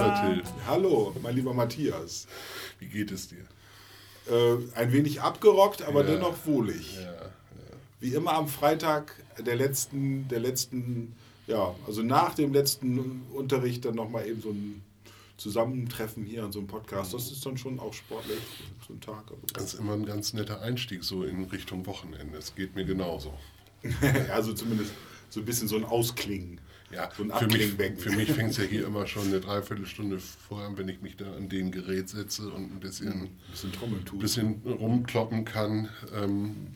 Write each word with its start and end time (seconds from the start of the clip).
lieber 0.00 0.20
Till. 0.20 0.42
Hallo, 0.66 1.14
mein 1.22 1.34
lieber 1.34 1.54
Matthias. 1.54 2.26
Wie 2.78 2.86
geht 2.86 3.10
es 3.10 3.28
dir? 3.28 3.44
Äh, 4.30 4.56
ein 4.74 4.92
wenig 4.92 5.20
abgerockt, 5.20 5.82
aber 5.82 6.04
Ja. 6.04 6.12
dennoch 6.14 6.34
wohlig. 6.46 6.96
Ja, 6.96 7.30
Wie 8.00 8.14
immer 8.14 8.32
am 8.32 8.48
Freitag 8.48 9.14
der 9.38 9.56
letzten, 9.56 10.26
der 10.28 10.40
letzten, 10.40 11.14
ja, 11.46 11.74
also 11.86 12.02
nach 12.02 12.34
dem 12.34 12.52
letzten 12.52 13.26
Unterricht 13.34 13.84
dann 13.84 13.94
nochmal 13.94 14.26
eben 14.26 14.40
so 14.40 14.50
ein 14.50 14.82
Zusammentreffen 15.36 16.24
hier 16.24 16.44
an 16.44 16.52
so 16.52 16.60
einem 16.60 16.68
Podcast. 16.68 17.12
Das 17.12 17.30
ist 17.30 17.44
dann 17.44 17.58
schon 17.58 17.78
auch 17.78 17.92
sportlich, 17.92 18.38
so 18.86 18.94
ein 18.94 19.00
Tag. 19.00 19.24
das 19.54 19.74
ist 19.74 19.80
immer 19.80 19.94
ein 19.94 20.06
ganz 20.06 20.32
netter 20.32 20.62
Einstieg 20.62 21.04
so 21.04 21.24
in 21.24 21.44
Richtung 21.44 21.84
Wochenende. 21.86 22.38
Es 22.38 22.54
geht 22.54 22.74
mir 22.74 22.84
genauso. 22.86 23.34
also 24.32 24.52
zumindest 24.54 24.92
so 25.28 25.40
ein 25.40 25.46
bisschen 25.46 25.68
so 25.68 25.76
ein 25.76 25.84
Ausklingen. 25.84 26.58
Ja, 26.92 27.08
so 27.16 27.24
für 27.24 27.46
mich, 27.46 27.72
für 27.98 28.10
mich 28.10 28.32
fängt 28.32 28.50
es 28.50 28.56
ja 28.56 28.64
hier 28.64 28.86
immer 28.86 29.06
schon 29.06 29.28
eine 29.28 29.40
Dreiviertelstunde 29.40 30.18
vorher 30.18 30.68
an, 30.68 30.76
wenn 30.76 30.88
ich 30.88 31.00
mich 31.00 31.16
da 31.16 31.32
an 31.32 31.48
den 31.48 31.70
Gerät 31.70 32.08
setze 32.08 32.50
und 32.50 32.72
ein 32.72 32.80
bisschen, 32.80 33.12
ein 33.12 33.38
bisschen 33.50 34.18
bisschen 34.18 34.62
rumkloppen 34.64 35.44
kann. 35.44 35.88
Ähm, 36.14 36.74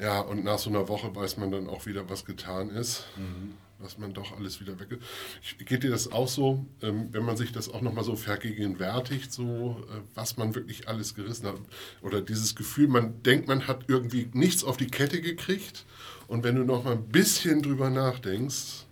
ja, 0.00 0.20
und 0.20 0.44
nach 0.44 0.58
so 0.58 0.70
einer 0.70 0.88
Woche 0.88 1.14
weiß 1.14 1.36
man 1.36 1.50
dann 1.50 1.68
auch 1.68 1.86
wieder, 1.86 2.08
was 2.08 2.24
getan 2.24 2.70
ist. 2.70 3.04
Was 3.80 3.98
man 3.98 4.12
doch 4.12 4.36
alles 4.36 4.60
wieder 4.60 4.78
weg. 4.78 4.98
Geht 5.58 5.82
dir 5.82 5.90
das 5.90 6.12
auch 6.12 6.28
so, 6.28 6.66
ähm, 6.82 7.08
wenn 7.12 7.24
man 7.24 7.38
sich 7.38 7.50
das 7.50 7.68
auch 7.70 7.80
nochmal 7.80 8.04
so 8.04 8.14
vergegenwärtigt, 8.14 9.32
so 9.32 9.82
äh, 9.88 10.00
was 10.14 10.36
man 10.36 10.54
wirklich 10.54 10.86
alles 10.86 11.14
gerissen 11.14 11.46
hat? 11.46 11.56
Oder 12.02 12.20
dieses 12.20 12.54
Gefühl, 12.54 12.88
man 12.88 13.22
denkt, 13.22 13.48
man 13.48 13.66
hat 13.66 13.84
irgendwie 13.88 14.28
nichts 14.34 14.64
auf 14.64 14.76
die 14.76 14.86
Kette 14.88 15.22
gekriegt. 15.22 15.86
Und 16.28 16.44
wenn 16.44 16.56
du 16.56 16.64
noch 16.64 16.84
mal 16.84 16.92
ein 16.92 17.08
bisschen 17.08 17.62
drüber 17.62 17.88
nachdenkst, 17.88 18.84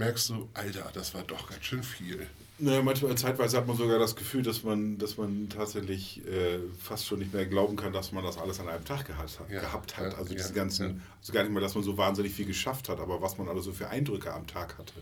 merkst 0.00 0.30
du, 0.30 0.48
Alter, 0.54 0.90
das 0.94 1.14
war 1.14 1.22
doch 1.22 1.48
ganz 1.48 1.62
schön 1.62 1.82
viel. 1.82 2.26
Naja, 2.58 2.82
manchmal 2.82 3.16
zeitweise 3.16 3.56
hat 3.56 3.66
man 3.66 3.76
sogar 3.76 3.98
das 3.98 4.16
Gefühl, 4.16 4.42
dass 4.42 4.64
man, 4.64 4.98
dass 4.98 5.16
man 5.16 5.48
tatsächlich 5.48 6.26
äh, 6.26 6.58
fast 6.78 7.06
schon 7.06 7.20
nicht 7.20 7.32
mehr 7.32 7.46
glauben 7.46 7.76
kann, 7.76 7.92
dass 7.92 8.10
man 8.12 8.24
das 8.24 8.36
alles 8.36 8.60
an 8.60 8.68
einem 8.68 8.84
Tag 8.84 9.06
gehabt 9.06 9.38
hat. 9.38 9.50
Ja, 9.50 9.60
gehabt 9.60 9.96
hat. 9.96 10.12
ja, 10.12 10.18
Also 10.18 10.34
diese 10.34 10.48
ja, 10.48 10.54
ganzen, 10.54 10.88
ja. 10.88 11.02
also 11.20 11.32
gar 11.32 11.42
nicht 11.42 11.52
mal, 11.52 11.60
dass 11.60 11.74
man 11.74 11.84
so 11.84 11.96
wahnsinnig 11.96 12.32
viel 12.32 12.46
geschafft 12.46 12.88
hat, 12.88 12.98
aber 12.98 13.22
was 13.22 13.38
man 13.38 13.48
alles 13.48 13.64
so 13.64 13.72
für 13.72 13.88
Eindrücke 13.88 14.32
am 14.32 14.46
Tag 14.46 14.76
hatte. 14.78 14.94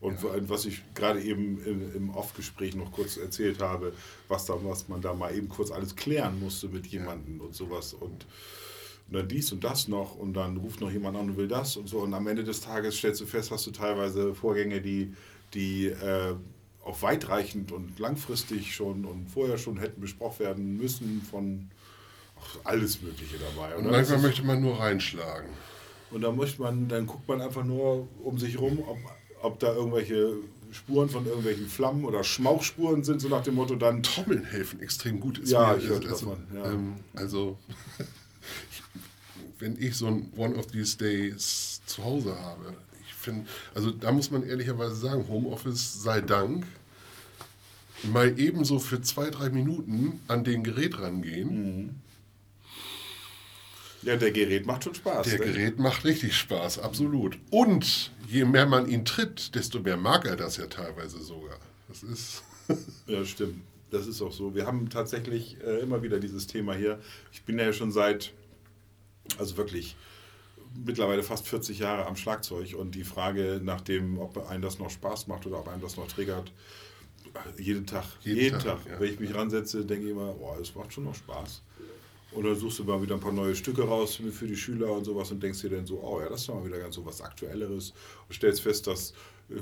Und 0.00 0.24
allem, 0.24 0.48
was 0.48 0.64
ich 0.64 0.82
gerade 0.94 1.20
eben 1.20 1.64
im, 1.64 1.96
im 1.96 2.10
Off-Gespräch 2.10 2.76
noch 2.76 2.92
kurz 2.92 3.16
erzählt 3.16 3.60
habe, 3.60 3.92
was, 4.28 4.46
da, 4.46 4.54
was 4.62 4.88
man 4.88 5.00
da 5.00 5.14
mal 5.14 5.34
eben 5.34 5.48
kurz 5.48 5.72
alles 5.72 5.96
klären 5.96 6.38
musste 6.38 6.68
mit 6.68 6.86
jemandem 6.86 7.40
und 7.40 7.54
sowas. 7.54 7.94
Und, 7.94 8.26
und 9.08 9.14
dann 9.14 9.28
dies 9.28 9.50
und 9.52 9.64
das 9.64 9.88
noch 9.88 10.16
und 10.16 10.34
dann 10.34 10.56
ruft 10.58 10.80
noch 10.80 10.90
jemand 10.90 11.16
an 11.16 11.30
und 11.30 11.36
will 11.36 11.48
das 11.48 11.76
und 11.76 11.88
so. 11.88 11.98
Und 12.00 12.12
am 12.14 12.26
Ende 12.26 12.44
des 12.44 12.60
Tages 12.60 12.96
stellst 12.96 13.20
du 13.20 13.26
fest, 13.26 13.50
hast 13.50 13.66
du 13.66 13.70
teilweise 13.70 14.34
Vorgänge, 14.34 14.80
die, 14.80 15.12
die 15.54 15.86
äh, 15.86 16.34
auch 16.84 17.02
weitreichend 17.02 17.72
und 17.72 17.98
langfristig 17.98 18.74
schon 18.74 19.04
und 19.04 19.28
vorher 19.28 19.58
schon 19.58 19.78
hätten 19.78 20.00
besprochen 20.00 20.40
werden 20.40 20.76
müssen 20.76 21.22
von 21.22 21.70
ach, 22.40 22.58
alles 22.64 23.00
Mögliche 23.02 23.36
dabei. 23.38 23.74
Und 23.76 23.82
oder? 23.86 23.92
manchmal 23.92 24.00
Das 24.02 24.10
ist- 24.10 24.22
möchte 24.22 24.42
man 24.44 24.60
nur 24.60 24.78
reinschlagen. 24.78 25.48
und 26.10 26.20
da 26.22 26.30
möchte 26.32 26.60
man, 26.62 26.88
dann 26.88 27.06
guckt 27.06 27.26
man 27.28 27.40
einfach 27.40 27.64
nur 27.64 28.08
um 28.22 28.38
sich 28.38 28.58
rum, 28.58 28.78
ob, 28.86 28.98
ob 29.42 29.58
da 29.58 29.74
irgendwelche 29.74 30.34
Spuren 30.70 31.08
von 31.08 31.24
irgendwelchen 31.24 31.66
Flammen 31.66 32.04
oder 32.04 32.22
Schmauchspuren 32.24 33.02
sind, 33.02 33.20
so 33.20 33.28
nach 33.28 33.42
dem 33.42 33.54
Motto 33.54 33.74
dann. 33.74 34.02
Trommeln 34.02 34.44
helfen 34.44 34.80
extrem 34.80 35.18
gut. 35.18 35.38
Ist 35.38 35.50
Ja, 35.50 35.72
mir- 35.72 35.78
ich 35.78 35.88
hörte 35.88 36.08
also, 36.10 36.26
davon, 36.26 36.44
ja. 36.54 36.72
Ähm, 36.72 36.92
also 37.14 37.56
wenn 39.58 39.80
ich 39.80 39.96
so 39.96 40.06
ein 40.06 40.32
One 40.36 40.56
of 40.56 40.66
These 40.68 40.98
Days 40.98 41.80
zu 41.86 42.04
Hause 42.04 42.38
habe, 42.40 42.74
ich 43.06 43.14
finde, 43.14 43.48
also 43.74 43.90
da 43.90 44.12
muss 44.12 44.30
man 44.30 44.44
ehrlicherweise 44.46 44.94
sagen, 44.94 45.26
Homeoffice 45.28 46.02
sei 46.02 46.20
Dank, 46.20 46.64
mal 48.04 48.38
ebenso 48.38 48.78
für 48.78 49.00
zwei, 49.02 49.30
drei 49.30 49.50
Minuten 49.50 50.20
an 50.28 50.44
den 50.44 50.62
Gerät 50.62 51.00
rangehen. 51.00 52.00
Ja, 54.02 54.16
der 54.16 54.30
Gerät 54.30 54.64
macht 54.64 54.84
schon 54.84 54.94
Spaß. 54.94 55.26
Der 55.28 55.40
ne? 55.40 55.46
Gerät 55.46 55.78
macht 55.78 56.04
richtig 56.04 56.36
Spaß, 56.36 56.78
absolut. 56.78 57.38
Und 57.50 58.12
je 58.28 58.44
mehr 58.44 58.66
man 58.66 58.88
ihn 58.88 59.04
tritt, 59.04 59.54
desto 59.54 59.80
mehr 59.80 59.96
mag 59.96 60.24
er 60.24 60.36
das 60.36 60.56
ja 60.56 60.66
teilweise 60.66 61.20
sogar. 61.20 61.58
Das 61.88 62.02
ist. 62.02 62.42
Ja, 63.06 63.24
stimmt. 63.24 63.62
Das 63.90 64.06
ist 64.06 64.20
auch 64.20 64.32
so. 64.32 64.54
Wir 64.54 64.66
haben 64.66 64.90
tatsächlich 64.90 65.56
äh, 65.64 65.80
immer 65.80 66.02
wieder 66.02 66.20
dieses 66.20 66.46
Thema 66.46 66.74
hier. 66.74 67.00
Ich 67.32 67.44
bin 67.44 67.58
ja 67.58 67.72
schon 67.72 67.90
seit, 67.90 68.32
also 69.38 69.56
wirklich 69.56 69.96
mittlerweile 70.84 71.22
fast 71.22 71.46
40 71.48 71.78
Jahre 71.78 72.06
am 72.06 72.16
Schlagzeug 72.16 72.74
und 72.74 72.94
die 72.94 73.04
Frage 73.04 73.60
nach 73.62 73.80
dem, 73.80 74.18
ob 74.18 74.48
einem 74.48 74.62
das 74.62 74.78
noch 74.78 74.90
Spaß 74.90 75.26
macht 75.26 75.46
oder 75.46 75.60
ob 75.60 75.68
einem 75.68 75.80
das 75.80 75.96
noch 75.96 76.08
triggert, 76.08 76.52
äh, 77.34 77.62
jeden 77.62 77.86
Tag, 77.86 78.04
jeden, 78.20 78.40
Jeden 78.40 78.58
Tag, 78.58 78.84
Tag, 78.84 78.92
ja. 78.92 79.00
wenn 79.00 79.12
ich 79.12 79.20
mich 79.20 79.34
ransetze, 79.34 79.84
denke 79.84 80.06
ich 80.06 80.12
immer, 80.12 80.32
boah, 80.32 80.58
es 80.60 80.74
macht 80.74 80.92
schon 80.92 81.04
noch 81.04 81.14
Spaß. 81.14 81.62
Und 82.32 82.44
dann 82.44 82.54
suchst 82.56 82.78
du 82.78 82.84
mal 82.84 83.00
wieder 83.00 83.14
ein 83.14 83.20
paar 83.20 83.32
neue 83.32 83.54
Stücke 83.54 83.82
raus 83.82 84.16
für 84.16 84.46
die 84.46 84.56
Schüler 84.56 84.92
und 84.92 85.04
sowas 85.04 85.30
und 85.30 85.42
denkst 85.42 85.62
dir 85.62 85.70
dann 85.70 85.86
so, 85.86 86.00
oh 86.02 86.20
ja, 86.20 86.28
das 86.28 86.42
ist 86.42 86.48
mal 86.48 86.64
wieder 86.64 86.78
ganz 86.78 86.94
so 86.94 87.04
was 87.06 87.22
Aktuelleres. 87.22 87.94
Und 88.28 88.34
stellst 88.34 88.60
fest, 88.60 88.86
dass 88.86 89.14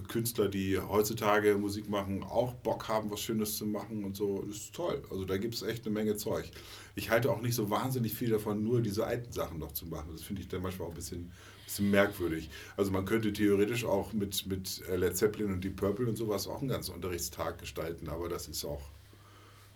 Künstler, 0.08 0.48
die 0.48 0.78
heutzutage 0.78 1.56
Musik 1.56 1.88
machen, 1.88 2.24
auch 2.24 2.54
Bock 2.54 2.88
haben, 2.88 3.10
was 3.10 3.20
Schönes 3.20 3.56
zu 3.56 3.66
machen 3.66 4.04
und 4.04 4.16
so. 4.16 4.42
Das 4.42 4.56
ist 4.56 4.74
toll. 4.74 5.02
Also 5.10 5.24
da 5.24 5.36
gibt 5.36 5.54
es 5.54 5.62
echt 5.62 5.86
eine 5.86 5.94
Menge 5.94 6.16
Zeug. 6.16 6.50
Ich 6.96 7.10
halte 7.10 7.30
auch 7.30 7.40
nicht 7.40 7.54
so 7.54 7.70
wahnsinnig 7.70 8.14
viel 8.14 8.30
davon, 8.30 8.64
nur 8.64 8.80
diese 8.80 9.06
alten 9.06 9.32
Sachen 9.32 9.58
noch 9.58 9.72
zu 9.72 9.86
machen. 9.86 10.10
Das 10.12 10.22
finde 10.22 10.42
ich 10.42 10.48
dann 10.48 10.62
manchmal 10.62 10.88
auch 10.88 10.92
ein 10.92 10.96
bisschen, 10.96 11.30
bisschen 11.64 11.90
merkwürdig. 11.90 12.50
Also 12.76 12.90
man 12.90 13.04
könnte 13.04 13.32
theoretisch 13.32 13.84
auch 13.84 14.12
mit, 14.12 14.46
mit 14.46 14.82
äh, 14.88 14.96
Led 14.96 15.16
Zeppelin 15.16 15.52
und 15.52 15.62
Deep 15.62 15.76
Purple 15.76 16.08
und 16.08 16.16
sowas 16.16 16.48
auch 16.48 16.60
einen 16.60 16.68
ganzen 16.68 16.94
Unterrichtstag 16.94 17.58
gestalten, 17.58 18.08
aber 18.08 18.28
das 18.28 18.48
ist 18.48 18.64
auch 18.64 18.90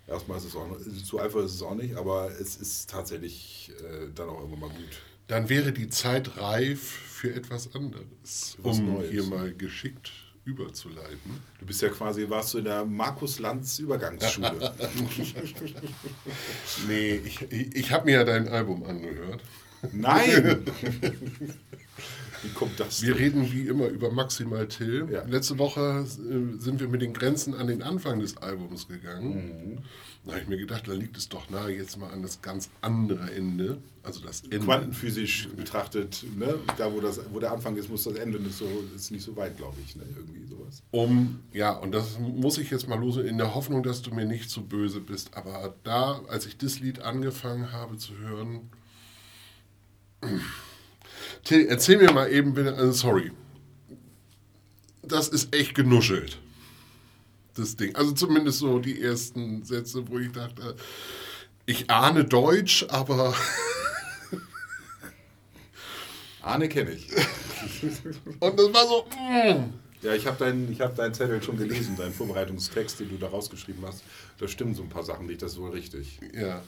Erstmal 0.07 0.39
ist 0.39 0.45
es 0.45 0.55
auch 0.55 0.67
so 1.03 1.19
einfach 1.19 1.39
ist 1.41 1.53
es 1.53 1.61
auch 1.61 1.75
nicht, 1.75 1.95
aber 1.95 2.31
es 2.31 2.57
ist 2.57 2.89
tatsächlich 2.89 3.71
äh, 3.79 4.07
dann 4.13 4.29
auch 4.29 4.39
irgendwann 4.39 4.59
mal 4.59 4.69
gut. 4.69 4.99
Dann 5.31 5.47
wäre 5.47 5.71
die 5.71 5.87
Zeit 5.87 6.35
reif 6.35 6.81
für 6.81 7.33
etwas 7.33 7.73
anderes, 7.73 8.57
Was 8.57 8.79
um 8.79 8.95
Neues. 8.95 9.11
hier 9.11 9.23
mal 9.23 9.53
geschickt 9.53 10.11
überzuleiten. 10.43 11.39
Du 11.57 11.65
bist 11.65 11.81
ja 11.81 11.87
quasi, 11.87 12.29
warst 12.29 12.53
du 12.53 12.57
in 12.57 12.65
der 12.65 12.83
Markus 12.83 13.39
Lanz 13.39 13.79
Übergangsschule. 13.79 14.49
Nee, 16.85 17.21
ich, 17.23 17.49
ich, 17.49 17.75
ich 17.77 17.91
habe 17.91 18.07
mir 18.07 18.15
ja 18.15 18.23
dein 18.25 18.49
Album 18.49 18.83
angehört. 18.83 19.39
Nein! 19.93 20.65
Wie 22.43 22.49
kommt 22.49 22.79
das? 22.79 23.01
Wir 23.01 23.17
reden 23.17 23.51
wie 23.51 23.67
immer 23.67 23.87
über 23.87 24.11
Maximal 24.11 24.67
Till. 24.67 25.07
Ja. 25.11 25.23
Letzte 25.25 25.57
Woche 25.57 26.05
äh, 26.05 26.59
sind 26.59 26.79
wir 26.79 26.87
mit 26.87 27.01
den 27.01 27.13
Grenzen 27.13 27.53
an 27.53 27.67
den 27.67 27.83
Anfang 27.83 28.19
des 28.19 28.37
Albums 28.37 28.87
gegangen. 28.87 29.73
Mhm. 29.73 29.77
Da 30.23 30.33
habe 30.33 30.41
ich 30.43 30.47
mir 30.47 30.57
gedacht, 30.57 30.87
da 30.87 30.93
liegt 30.93 31.17
es 31.17 31.29
doch 31.29 31.49
nahe, 31.49 31.71
jetzt 31.71 31.97
mal 31.97 32.11
an 32.11 32.21
das 32.21 32.43
ganz 32.43 32.69
andere 32.81 33.31
Ende. 33.31 33.79
Also 34.03 34.21
das 34.21 34.41
Ende. 34.41 34.59
Quantenphysisch 34.59 35.49
betrachtet, 35.55 36.23
ne? 36.37 36.59
da 36.77 36.93
wo, 36.93 36.99
das, 36.99 37.19
wo 37.31 37.39
der 37.39 37.51
Anfang 37.51 37.75
ist, 37.75 37.89
muss 37.89 38.03
das 38.03 38.15
Ende 38.15 38.39
nicht 38.39 38.55
so, 38.55 38.67
ist 38.95 39.09
nicht 39.11 39.23
so 39.23 39.35
weit, 39.35 39.57
glaube 39.57 39.77
ich. 39.83 39.95
Ne? 39.95 40.03
Irgendwie 40.15 40.45
sowas. 40.45 40.83
Um, 40.91 41.39
ja, 41.53 41.71
und 41.71 41.91
das 41.91 42.19
muss 42.19 42.59
ich 42.59 42.69
jetzt 42.69 42.87
mal 42.87 42.99
los, 42.99 43.17
in 43.17 43.39
der 43.39 43.55
Hoffnung, 43.55 43.81
dass 43.81 44.03
du 44.03 44.13
mir 44.13 44.25
nicht 44.25 44.51
zu 44.51 44.63
böse 44.63 44.99
bist. 44.99 45.35
Aber 45.35 45.73
da, 45.83 46.21
als 46.27 46.45
ich 46.45 46.55
das 46.55 46.79
Lied 46.79 47.01
angefangen 47.01 47.71
habe 47.71 47.97
zu 47.97 48.15
hören, 48.17 48.69
Till, 51.43 51.67
erzähl 51.67 51.97
mir 51.97 52.11
mal 52.11 52.31
eben 52.31 52.53
bitte, 52.53 52.75
also 52.75 52.91
sorry, 52.91 53.31
das 55.01 55.27
ist 55.27 55.55
echt 55.55 55.75
genuschelt, 55.75 56.37
das 57.55 57.75
Ding. 57.75 57.95
Also 57.95 58.11
zumindest 58.11 58.59
so 58.59 58.79
die 58.79 59.01
ersten 59.01 59.63
Sätze, 59.63 60.07
wo 60.07 60.19
ich 60.19 60.31
dachte, 60.31 60.75
ich 61.65 61.89
ahne 61.89 62.25
Deutsch, 62.25 62.85
aber 62.89 63.33
Arne 66.41 66.69
kenne 66.69 66.91
ich. 66.91 67.07
und 68.39 68.59
das 68.59 68.73
war 68.73 68.87
so, 68.87 69.05
mm. 69.15 69.73
Ja, 70.01 70.15
ich 70.15 70.25
habe 70.25 70.37
deinen 70.37 70.75
hab 70.79 70.95
deinen 70.95 71.13
Zettel 71.13 71.43
schon 71.43 71.57
gelesen, 71.57 71.95
deinen 71.95 72.13
Vorbereitungstext, 72.13 72.99
den 72.99 73.09
du 73.09 73.17
da 73.17 73.27
rausgeschrieben 73.27 73.85
hast. 73.85 74.03
Da 74.39 74.47
stimmen 74.47 74.73
so 74.73 74.81
ein 74.81 74.89
paar 74.89 75.03
Sachen 75.03 75.27
nicht, 75.27 75.43
das 75.43 75.53
ist 75.53 75.59
wohl 75.59 75.71
richtig. 75.71 76.19
ja. 76.33 76.63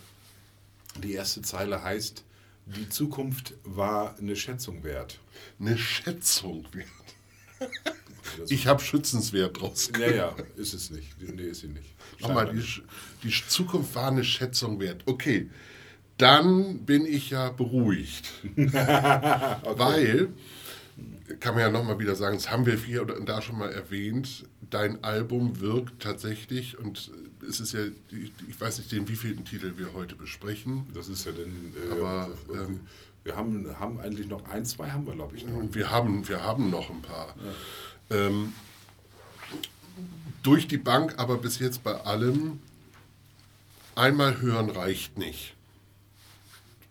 Die 1.02 1.14
erste 1.14 1.42
Zeile 1.42 1.82
heißt, 1.82 2.24
die 2.66 2.90
Zukunft 2.90 3.54
war 3.64 4.16
eine 4.18 4.36
Schätzung 4.36 4.84
wert. 4.84 5.20
eine 5.60 5.78
Schätzung 5.78 6.66
wert. 6.74 6.88
Das- 7.60 7.70
Ich 8.52 8.68
habe 8.68 8.82
schützenswert 8.82 9.60
draus 9.62 9.92
Ja, 10.00 10.10
ja, 10.12 10.36
ist 10.56 10.74
es 10.74 10.90
nicht. 10.90 11.10
Nee, 11.22 11.44
ist 11.44 11.60
sie 11.62 11.68
nicht. 11.68 11.94
Nochmal, 12.20 12.52
die, 12.54 12.64
die 13.24 13.34
Zukunft 13.48 13.94
war 13.96 14.08
eine 14.10 14.24
Schätzung 14.24 14.80
wert. 14.80 15.04
Okay, 15.06 15.50
dann 16.18 16.80
bin 16.86 17.06
ich 17.06 17.30
ja 17.32 17.50
beruhigt. 17.50 18.32
Weil 18.56 20.30
kann 21.40 21.54
man 21.56 21.64
ja 21.64 21.70
nochmal 21.70 22.00
wieder 22.00 22.16
sagen, 22.16 22.38
das 22.38 22.50
haben 22.52 22.66
wir 22.66 22.76
hier 22.78 23.02
oder 23.02 23.20
da 23.20 23.42
schon 23.42 23.58
mal 23.58 23.72
erwähnt, 23.72 24.46
dein 24.74 25.04
Album 25.04 25.60
wirkt 25.60 26.02
tatsächlich 26.02 26.78
und 26.80 27.12
es 27.48 27.60
ist 27.60 27.74
ja, 27.74 27.82
ich 28.12 28.60
weiß 28.60 28.80
nicht, 28.80 28.92
den 28.92 29.08
wievielten 29.08 29.46
Titel 29.46 29.74
wir 29.78 29.94
heute 29.94 30.16
besprechen. 30.16 30.88
Das 30.94 31.10
ist 31.10 31.26
ja 31.26 31.32
den, 31.32 31.74
äh, 31.76 31.92
aber 31.92 32.32
ähm, 32.54 32.82
wir 33.24 33.36
haben, 33.36 33.80
haben 33.80 34.00
eigentlich 34.00 34.28
noch 34.28 34.48
ein, 34.50 34.66
zwei 34.66 34.92
haben 34.92 35.06
wir, 35.06 35.14
glaube 35.14 35.36
ich. 35.36 35.46
Noch. 35.46 35.62
Wir 35.74 35.92
haben, 35.92 36.28
wir 36.28 36.42
haben 36.42 36.70
noch 36.70 36.90
ein 36.90 37.02
paar. 37.02 37.36
Ja. 38.10 38.16
Ähm, 38.18 38.54
durch 40.42 40.68
die 40.68 40.78
Bank, 40.78 41.16
aber 41.18 41.38
bis 41.38 41.60
jetzt 41.60 41.84
bei 41.84 41.94
allem, 42.02 42.60
einmal 43.96 44.42
hören 44.42 44.70
reicht 44.70 45.18
nicht. 45.18 45.54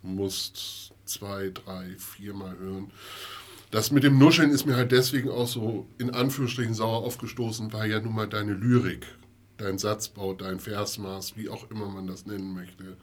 Du 0.01 0.07
musst 0.09 0.91
zwei, 1.05 1.49
drei, 1.49 1.95
viermal 1.97 2.57
hören. 2.57 2.91
Das 3.73 3.89
mit 3.89 4.03
dem 4.03 4.19
Nuscheln 4.19 4.51
ist 4.51 4.67
mir 4.67 4.75
halt 4.75 4.91
deswegen 4.91 5.31
auch 5.31 5.47
so 5.47 5.87
in 5.97 6.11
Anführungsstrichen 6.11 6.75
sauer 6.75 7.03
aufgestoßen, 7.03 7.73
weil 7.73 7.89
ja 7.89 7.99
nun 7.99 8.13
mal 8.13 8.27
deine 8.27 8.53
Lyrik, 8.53 9.07
dein 9.57 9.79
Satzbau, 9.79 10.35
dein 10.35 10.59
Versmaß, 10.59 11.37
wie 11.37 11.49
auch 11.49 11.71
immer 11.71 11.89
man 11.89 12.05
das 12.05 12.27
nennen 12.27 12.53
möchte, 12.53 12.97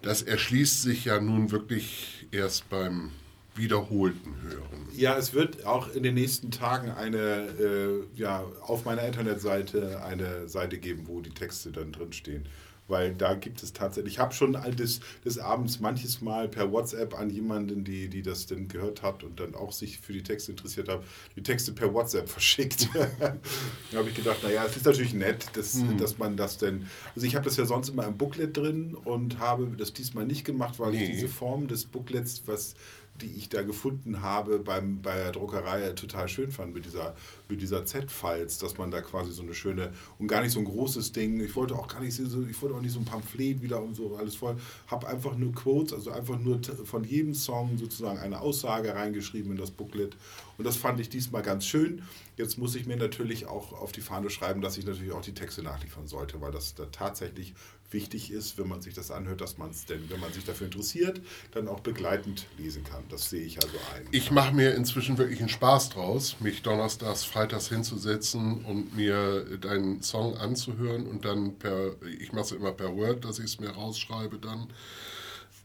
das 0.00 0.22
erschließt 0.22 0.80
sich 0.80 1.04
ja 1.04 1.20
nun 1.20 1.50
wirklich 1.50 2.26
erst 2.30 2.70
beim 2.70 3.10
wiederholten 3.56 4.34
Hören. 4.40 4.88
Ja, 4.96 5.18
es 5.18 5.34
wird 5.34 5.66
auch 5.66 5.94
in 5.94 6.02
den 6.02 6.14
nächsten 6.14 6.50
Tagen 6.50 6.90
eine, 6.90 7.18
äh, 7.18 8.04
ja, 8.16 8.42
auf 8.62 8.86
meiner 8.86 9.02
Internetseite 9.02 10.02
eine 10.02 10.48
Seite 10.48 10.78
geben, 10.78 11.02
wo 11.08 11.20
die 11.20 11.34
Texte 11.34 11.72
dann 11.72 11.92
drinstehen 11.92 12.46
weil 12.88 13.14
da 13.14 13.34
gibt 13.34 13.62
es 13.62 13.72
tatsächlich, 13.72 14.14
ich 14.14 14.18
habe 14.18 14.34
schon 14.34 14.56
des, 14.76 15.00
des 15.24 15.38
Abends 15.38 15.80
manches 15.80 16.20
Mal 16.20 16.48
per 16.48 16.70
WhatsApp 16.70 17.18
an 17.18 17.30
jemanden, 17.30 17.84
die, 17.84 18.08
die 18.08 18.22
das 18.22 18.46
denn 18.46 18.68
gehört 18.68 19.02
hat 19.02 19.24
und 19.24 19.40
dann 19.40 19.54
auch 19.54 19.72
sich 19.72 19.98
für 19.98 20.12
die 20.12 20.22
Texte 20.22 20.52
interessiert 20.52 20.88
hat, 20.88 21.02
die 21.36 21.42
Texte 21.42 21.72
per 21.72 21.92
WhatsApp 21.92 22.28
verschickt. 22.34 22.88
da 23.20 23.98
habe 23.98 24.08
ich 24.08 24.14
gedacht, 24.14 24.42
naja, 24.42 24.64
es 24.66 24.76
ist 24.76 24.86
natürlich 24.86 25.14
nett, 25.14 25.46
dass, 25.54 25.74
mhm. 25.74 25.96
dass 25.98 26.18
man 26.18 26.36
das 26.36 26.58
denn, 26.58 26.86
also 27.14 27.26
ich 27.26 27.34
habe 27.34 27.44
das 27.44 27.56
ja 27.56 27.64
sonst 27.64 27.88
immer 27.88 28.06
im 28.06 28.16
Booklet 28.16 28.56
drin 28.56 28.94
und 28.94 29.38
habe 29.38 29.66
das 29.76 29.92
diesmal 29.92 30.26
nicht 30.26 30.44
gemacht, 30.44 30.78
weil 30.78 30.92
nee. 30.92 31.04
ich 31.04 31.10
diese 31.10 31.28
Form 31.28 31.68
des 31.68 31.86
Booklets, 31.86 32.42
was 32.46 32.74
die 33.20 33.32
ich 33.36 33.48
da 33.48 33.62
gefunden 33.62 34.22
habe 34.22 34.58
beim, 34.58 35.00
bei 35.00 35.14
der 35.14 35.32
Druckerei 35.32 35.90
total 35.90 36.28
schön 36.28 36.50
fand 36.50 36.74
mit 36.74 36.84
dieser, 36.84 37.14
mit 37.48 37.62
dieser 37.62 37.84
Z-Files, 37.84 38.58
dass 38.58 38.76
man 38.76 38.90
da 38.90 39.00
quasi 39.02 39.32
so 39.32 39.42
eine 39.42 39.54
schöne 39.54 39.92
und 40.18 40.26
gar 40.26 40.42
nicht 40.42 40.52
so 40.52 40.58
ein 40.58 40.64
großes 40.64 41.12
Ding, 41.12 41.40
ich 41.40 41.54
wollte 41.54 41.76
auch 41.76 41.86
gar 41.86 42.00
nicht 42.00 42.14
so, 42.14 42.42
ich 42.42 42.60
wollte 42.60 42.74
auch 42.74 42.80
nicht 42.80 42.92
so 42.92 42.98
ein 42.98 43.04
Pamphlet 43.04 43.62
wieder 43.62 43.80
und 43.80 43.94
so 43.94 44.16
alles 44.16 44.34
voll, 44.34 44.56
habe 44.88 45.06
einfach 45.06 45.36
nur 45.36 45.52
Quotes, 45.52 45.92
also 45.92 46.10
einfach 46.10 46.38
nur 46.38 46.60
von 46.84 47.04
jedem 47.04 47.34
Song 47.34 47.78
sozusagen 47.78 48.18
eine 48.18 48.40
Aussage 48.40 48.94
reingeschrieben 48.94 49.52
in 49.52 49.58
das 49.58 49.70
Booklet. 49.70 50.16
Und 50.58 50.64
das 50.64 50.76
fand 50.76 51.00
ich 51.00 51.08
diesmal 51.08 51.42
ganz 51.42 51.66
schön. 51.66 52.02
Jetzt 52.36 52.58
muss 52.58 52.74
ich 52.74 52.86
mir 52.86 52.96
natürlich 52.96 53.46
auch 53.46 53.72
auf 53.72 53.92
die 53.92 54.00
Fahne 54.00 54.28
schreiben, 54.28 54.60
dass 54.60 54.76
ich 54.76 54.84
natürlich 54.84 55.12
auch 55.12 55.22
die 55.22 55.34
Texte 55.34 55.62
nachliefern 55.62 56.08
sollte, 56.08 56.40
weil 56.40 56.50
das 56.50 56.74
da 56.74 56.86
tatsächlich 56.86 57.54
wichtig 57.90 58.32
ist, 58.32 58.58
wenn 58.58 58.66
man 58.66 58.82
sich 58.82 58.92
das 58.92 59.12
anhört, 59.12 59.40
dass 59.40 59.56
man 59.56 59.70
es 59.70 59.86
denn, 59.86 60.10
wenn 60.10 60.18
man 60.18 60.32
sich 60.32 60.44
dafür 60.44 60.66
interessiert, 60.66 61.20
dann 61.52 61.68
auch 61.68 61.78
begleitend 61.78 62.46
lesen 62.58 62.82
kann. 62.82 63.04
Das 63.08 63.30
sehe 63.30 63.44
ich 63.44 63.62
also 63.62 63.76
ein. 63.94 64.08
Ich 64.10 64.32
mache 64.32 64.52
mir 64.52 64.74
inzwischen 64.74 65.16
wirklich 65.16 65.38
einen 65.38 65.48
Spaß 65.48 65.90
draus, 65.90 66.36
mich 66.40 66.62
donnerstags, 66.62 67.22
freitags 67.22 67.68
hinzusetzen 67.68 68.64
und 68.64 68.96
mir 68.96 69.58
deinen 69.58 70.02
Song 70.02 70.36
anzuhören 70.36 71.06
und 71.06 71.24
dann 71.24 71.56
per, 71.56 71.94
ich 72.18 72.32
mache 72.32 72.46
es 72.46 72.52
immer 72.52 72.72
per 72.72 72.96
Word, 72.96 73.24
dass 73.24 73.38
ich 73.38 73.44
es 73.44 73.60
mir 73.60 73.70
rausschreibe 73.70 74.38
dann. 74.38 74.66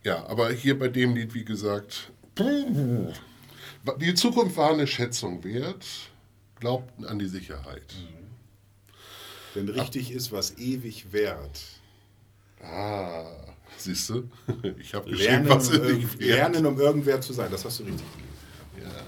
Ja, 0.04 0.28
aber 0.28 0.52
hier 0.52 0.78
bei 0.78 0.88
dem 0.88 1.16
Lied, 1.16 1.34
wie 1.34 1.46
gesagt, 1.46 2.12
die 4.00 4.14
Zukunft 4.14 4.56
war 4.56 4.72
eine 4.72 4.86
Schätzung 4.86 5.44
wert 5.44 5.86
glaubten 6.60 7.06
an 7.06 7.20
die 7.20 7.28
Sicherheit. 7.28 7.96
Mhm. 7.98 8.20
Denn 9.56 9.70
richtig 9.70 10.10
Ach. 10.12 10.16
ist, 10.16 10.32
was 10.32 10.58
ewig 10.58 11.12
währt. 11.12 11.62
Ah, 12.62 13.26
siehst 13.78 14.10
du? 14.10 14.30
Ich 14.80 14.94
habe 14.94 15.10
geschrieben, 15.10 15.48
was 15.48 15.70
um, 15.70 16.10
lernen, 16.20 16.66
um 16.66 16.80
irgendwer 16.80 17.22
zu 17.22 17.34
sein. 17.34 17.50
Das 17.52 17.66
hast 17.66 17.80
du 17.80 17.84
richtig 17.84 18.06
gelesen. 18.12 19.00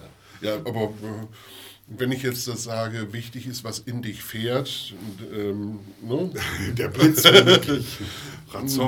Ja, 0.41 0.49
ja 0.49 0.55
aber 0.57 0.83
äh, 0.83 1.27
wenn 1.87 2.11
ich 2.11 2.23
jetzt 2.23 2.47
das 2.47 2.63
sage, 2.63 3.11
wichtig 3.11 3.47
ist, 3.47 3.63
was 3.63 3.79
in 3.79 4.01
dich 4.01 4.23
fährt, 4.23 4.93
ähm, 5.33 5.79
ne? 6.01 6.31
der 6.77 6.87
Blitz. 6.87 7.23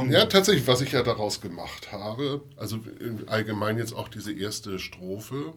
Ja, 0.10 0.26
tatsächlich, 0.26 0.68
was 0.68 0.82
ich 0.82 0.92
ja 0.92 1.04
daraus 1.04 1.40
gemacht 1.40 1.94
habe, 1.94 2.42
also 2.58 2.82
allgemein 3.28 3.78
jetzt 3.78 3.94
auch 3.94 4.10
diese 4.10 4.34
erste 4.34 4.78
Strophe, 4.78 5.54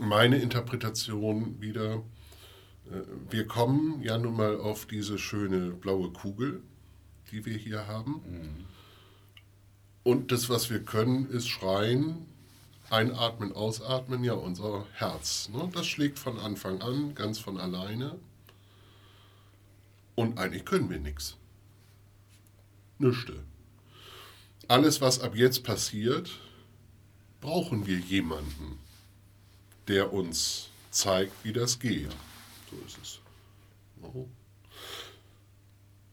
meine 0.00 0.38
Interpretation 0.38 1.60
wieder, 1.60 2.02
äh, 2.86 3.02
wir 3.30 3.46
kommen 3.46 4.02
ja 4.02 4.18
nun 4.18 4.36
mal 4.36 4.60
auf 4.60 4.86
diese 4.86 5.18
schöne 5.18 5.70
blaue 5.70 6.10
Kugel, 6.10 6.62
die 7.30 7.44
wir 7.44 7.56
hier 7.56 7.86
haben. 7.86 8.20
Mhm. 8.26 8.64
Und 10.04 10.32
das, 10.32 10.48
was 10.48 10.70
wir 10.70 10.82
können, 10.82 11.28
ist 11.30 11.48
schreien, 11.48 12.26
einatmen, 12.90 13.52
ausatmen, 13.52 14.24
ja, 14.24 14.32
unser 14.32 14.86
Herz. 14.94 15.50
Ne? 15.52 15.68
Das 15.72 15.86
schlägt 15.86 16.18
von 16.18 16.38
Anfang 16.38 16.80
an 16.80 17.14
ganz 17.14 17.38
von 17.38 17.58
alleine. 17.58 18.18
Und 20.14 20.38
eigentlich 20.38 20.64
können 20.64 20.88
wir 20.88 20.98
nichts. 20.98 21.36
Nüchte. 22.98 23.44
Alles, 24.66 25.00
was 25.00 25.20
ab 25.20 25.36
jetzt 25.36 25.62
passiert, 25.62 26.40
brauchen 27.40 27.86
wir 27.86 27.98
jemanden 27.98 28.78
der 29.88 30.12
uns 30.12 30.68
zeigt, 30.90 31.32
wie 31.42 31.52
das 31.52 31.78
geht. 31.78 32.10
So 32.70 32.76
ist 32.86 32.98
es. 33.02 33.20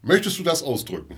Möchtest 0.01 0.39
du 0.39 0.43
das 0.43 0.63
ausdrücken? 0.63 1.17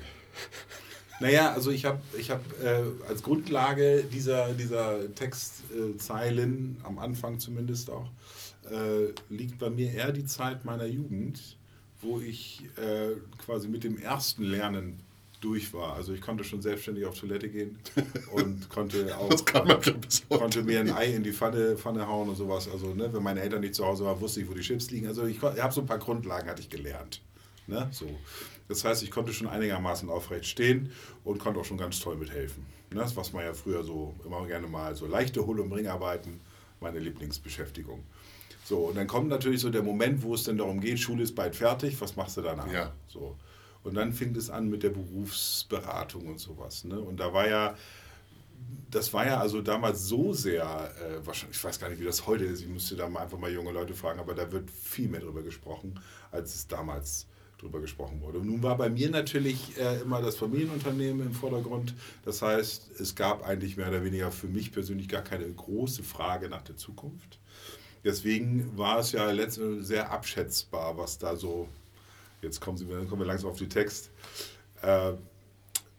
Naja, 1.19 1.51
also 1.51 1.71
ich 1.71 1.85
habe 1.85 1.99
ich 2.17 2.29
hab, 2.29 2.41
äh, 2.61 2.83
als 3.07 3.23
Grundlage 3.23 4.03
dieser, 4.03 4.53
dieser 4.53 5.13
Textzeilen, 5.15 6.77
äh, 6.79 6.85
am 6.85 6.99
Anfang 6.99 7.39
zumindest 7.39 7.89
auch, 7.89 8.07
äh, 8.69 9.13
liegt 9.29 9.57
bei 9.57 9.69
mir 9.69 9.91
eher 9.91 10.11
die 10.11 10.25
Zeit 10.25 10.63
meiner 10.63 10.85
Jugend, 10.85 11.57
wo 12.01 12.19
ich 12.19 12.63
äh, 12.77 13.15
quasi 13.43 13.67
mit 13.67 13.83
dem 13.83 13.97
ersten 13.97 14.43
Lernen 14.43 14.99
durch 15.41 15.73
war. 15.73 15.93
Also 15.95 16.13
ich 16.13 16.21
konnte 16.21 16.43
schon 16.43 16.61
selbstständig 16.61 17.05
auf 17.05 17.19
Toilette 17.19 17.49
gehen 17.49 17.77
und 18.31 18.69
konnte 18.69 19.15
auch 19.17 19.29
konnte 20.29 20.63
mir 20.63 20.79
ein 20.79 20.91
Ei 20.91 21.13
in 21.13 21.23
die 21.23 21.33
Pfanne, 21.33 21.77
Pfanne 21.77 22.07
hauen 22.07 22.29
und 22.29 22.35
sowas. 22.35 22.67
Also 22.71 22.93
ne, 22.93 23.11
wenn 23.13 23.23
meine 23.23 23.41
Eltern 23.41 23.61
nicht 23.61 23.75
zu 23.75 23.85
Hause 23.85 24.05
waren, 24.05 24.19
wusste 24.19 24.41
ich, 24.41 24.49
wo 24.49 24.53
die 24.53 24.61
Chips 24.61 24.89
liegen. 24.91 25.07
Also 25.07 25.25
ich, 25.25 25.37
ich 25.37 25.43
habe 25.43 25.73
so 25.73 25.81
ein 25.81 25.87
paar 25.87 25.99
Grundlagen 25.99 26.49
hatte 26.49 26.61
ich 26.61 26.69
gelernt. 26.69 27.21
Ne? 27.67 27.87
So. 27.91 28.07
Das 28.67 28.83
heißt, 28.83 29.03
ich 29.03 29.11
konnte 29.11 29.33
schon 29.33 29.47
einigermaßen 29.47 30.09
aufrecht 30.09 30.45
stehen 30.45 30.91
und 31.23 31.39
konnte 31.39 31.59
auch 31.59 31.65
schon 31.65 31.77
ganz 31.77 31.99
toll 31.99 32.15
mithelfen. 32.15 32.65
Ne? 32.91 32.99
Das, 32.99 33.15
was 33.15 33.33
man 33.33 33.43
ja 33.43 33.53
früher 33.53 33.83
so 33.83 34.15
immer 34.25 34.45
gerne 34.47 34.67
mal 34.67 34.95
so 34.95 35.05
leichte 35.05 35.45
Hull- 35.45 35.59
und 35.59 35.69
Bringarbeiten, 35.69 36.39
meine 36.79 36.99
Lieblingsbeschäftigung. 36.99 38.03
So, 38.63 38.79
und 38.79 38.97
dann 38.97 39.07
kommt 39.07 39.29
natürlich 39.29 39.61
so 39.61 39.69
der 39.69 39.83
Moment, 39.83 40.21
wo 40.23 40.33
es 40.33 40.43
dann 40.43 40.57
darum 40.57 40.81
geht, 40.81 40.99
Schule 40.99 41.23
ist 41.23 41.35
bald 41.35 41.55
fertig, 41.55 41.99
was 42.01 42.15
machst 42.17 42.35
du 42.35 42.41
danach? 42.41 42.71
Ja. 42.71 42.91
So. 43.07 43.37
Und 43.87 43.95
dann 43.95 44.13
fing 44.13 44.35
es 44.35 44.49
an 44.49 44.69
mit 44.69 44.83
der 44.83 44.89
Berufsberatung 44.89 46.27
und 46.27 46.39
sowas. 46.39 46.83
Ne? 46.83 46.99
Und 46.99 47.19
da 47.19 47.33
war 47.33 47.47
ja, 47.47 47.75
das 48.91 49.13
war 49.13 49.25
ja 49.25 49.39
also 49.39 49.61
damals 49.61 50.03
so 50.05 50.33
sehr, 50.33 50.63
äh, 50.63 51.25
wahrscheinlich, 51.25 51.57
ich 51.57 51.63
weiß 51.63 51.79
gar 51.79 51.89
nicht, 51.89 51.99
wie 51.99 52.05
das 52.05 52.27
heute 52.27 52.45
ist, 52.45 52.61
ich 52.61 52.67
müsste 52.67 52.95
da 52.95 53.07
mal 53.07 53.21
einfach 53.21 53.37
mal 53.37 53.51
junge 53.51 53.71
Leute 53.71 53.93
fragen, 53.93 54.19
aber 54.19 54.35
da 54.35 54.51
wird 54.51 54.69
viel 54.69 55.07
mehr 55.07 55.21
drüber 55.21 55.41
gesprochen, 55.41 55.99
als 56.31 56.53
es 56.53 56.67
damals 56.67 57.27
drüber 57.57 57.79
gesprochen 57.79 58.21
wurde. 58.21 58.39
Und 58.39 58.47
nun 58.47 58.61
war 58.61 58.77
bei 58.77 58.89
mir 58.89 59.09
natürlich 59.09 59.77
äh, 59.77 60.01
immer 60.01 60.21
das 60.21 60.35
Familienunternehmen 60.35 61.27
im 61.27 61.33
Vordergrund. 61.33 61.95
Das 62.23 62.41
heißt, 62.41 62.99
es 62.99 63.15
gab 63.15 63.43
eigentlich 63.45 63.77
mehr 63.77 63.87
oder 63.87 64.03
weniger 64.03 64.31
für 64.31 64.47
mich 64.47 64.71
persönlich 64.71 65.07
gar 65.07 65.23
keine 65.23 65.49
große 65.49 66.03
Frage 66.03 66.49
nach 66.49 66.61
der 66.61 66.77
Zukunft. 66.77 67.39
Deswegen 68.03 68.77
war 68.77 68.99
es 68.99 69.11
ja 69.11 69.31
letztendlich 69.31 69.87
sehr 69.87 70.11
abschätzbar, 70.11 70.97
was 70.97 71.17
da 71.17 71.35
so 71.35 71.67
jetzt 72.41 72.61
kommen, 72.61 72.77
Sie, 72.77 72.85
kommen 72.85 73.19
wir 73.19 73.25
langsam 73.25 73.49
auf 73.49 73.57
den 73.57 73.69
Text, 73.69 74.11
äh, 74.81 75.13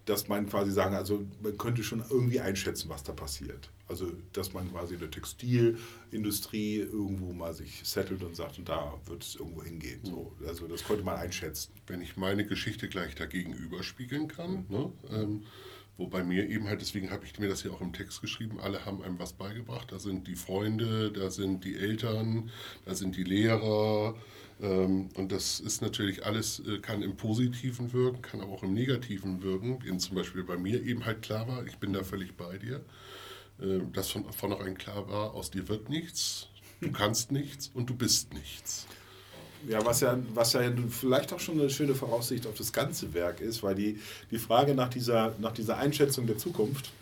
dass 0.05 0.29
man 0.29 0.49
quasi 0.49 0.73
sagen, 0.73 0.95
also 0.95 1.27
man 1.43 1.57
könnte 1.59 1.83
schon 1.83 2.03
irgendwie 2.09 2.41
einschätzen, 2.41 2.89
was 2.89 3.03
da 3.03 3.13
passiert. 3.13 3.71
Also, 3.89 4.13
dass 4.35 4.53
man 4.53 4.71
quasi 4.71 4.95
in 4.95 5.01
der 5.01 5.11
Textilindustrie 5.11 6.77
irgendwo 6.81 7.33
mal 7.33 7.55
sich 7.55 7.81
settelt 7.85 8.23
und 8.23 8.37
sagt, 8.37 8.59
und 8.59 8.69
da 8.69 8.95
wird 9.07 9.23
es 9.23 9.37
irgendwo 9.37 9.63
hingehen. 9.63 10.01
So, 10.03 10.35
also, 10.47 10.67
das 10.67 10.85
konnte 10.85 11.05
man 11.05 11.17
einschätzen. 11.17 11.73
Wenn 11.87 12.03
ich 12.03 12.17
meine 12.17 12.47
Geschichte 12.47 12.89
gleich 12.89 13.15
dagegen 13.15 13.55
überspiegeln 13.55 14.29
kann, 14.29 14.67
ne, 14.69 14.93
ähm, 15.11 15.45
Wobei 15.99 16.25
mir 16.25 16.49
eben 16.49 16.69
halt, 16.69 16.81
deswegen 16.81 17.11
habe 17.11 17.27
ich 17.27 17.39
mir 17.39 17.49
das 17.49 17.63
hier 17.63 17.73
auch 17.73 17.81
im 17.83 17.93
Text 17.93 18.23
geschrieben, 18.23 18.61
alle 18.61 18.87
haben 18.87 19.03
einem 19.03 19.19
was 19.19 19.35
beigebracht. 19.35 19.93
Da 19.93 19.99
sind 19.99 20.27
die 20.29 20.37
Freunde, 20.37 21.13
da 21.13 21.31
sind 21.31 21.65
die 21.65 21.77
Eltern, 21.77 22.51
da 22.87 22.95
sind 22.95 23.17
die 23.17 23.25
Lehrer, 23.25 24.17
ähm, 24.61 25.11
und 25.15 25.33
das 25.33 25.61
ist 25.61 25.83
natürlich 25.83 26.25
alles, 26.27 26.61
äh, 26.61 26.79
kann 26.81 27.03
im 27.03 27.17
Positiven 27.17 27.93
wirken, 27.93 28.23
kann 28.23 28.41
aber 28.41 28.53
auch 28.53 28.63
im 28.63 28.75
Negativen 28.75 29.43
wirken. 29.43 29.79
Wie 29.85 29.97
zum 29.99 30.17
Beispiel 30.17 30.45
bei 30.45 30.57
mir 30.57 30.83
eben 30.83 31.05
halt 31.05 31.23
klar 31.23 31.47
war, 31.49 31.67
ich 31.67 31.79
bin 31.79 31.93
da 31.93 32.03
völlig 32.05 32.37
bei 32.37 32.59
dir. 32.59 32.85
äh, 33.61 33.81
dass 33.93 34.11
von 34.11 34.33
vornherein 34.33 34.79
klar 34.79 35.09
war, 35.09 35.35
aus 35.35 35.51
dir 35.51 35.69
wird 35.69 35.89
nichts, 35.89 36.49
du 36.81 36.93
kannst 36.93 37.33
nichts 37.33 37.69
und 37.75 37.91
du 37.91 37.95
bist 37.97 38.35
nichts. 38.35 38.87
Ja, 39.67 39.85
was 39.85 40.01
ja, 40.01 40.19
was 40.35 40.53
ja 40.53 40.61
vielleicht 40.89 41.33
auch 41.33 41.41
schon 41.41 41.61
eine 41.61 41.69
schöne 41.69 41.95
Voraussicht 41.95 42.47
auf 42.47 42.57
das 42.57 42.73
ganze 42.73 43.13
Werk 43.13 43.41
ist, 43.41 43.63
weil 43.63 43.75
die, 43.75 43.99
die 44.31 44.39
Frage 44.39 44.75
nach 44.75 44.89
dieser, 44.89 45.35
nach 45.39 45.53
dieser 45.53 45.79
Einschätzung 45.79 46.27
der 46.27 46.39
Zukunft 46.39 46.93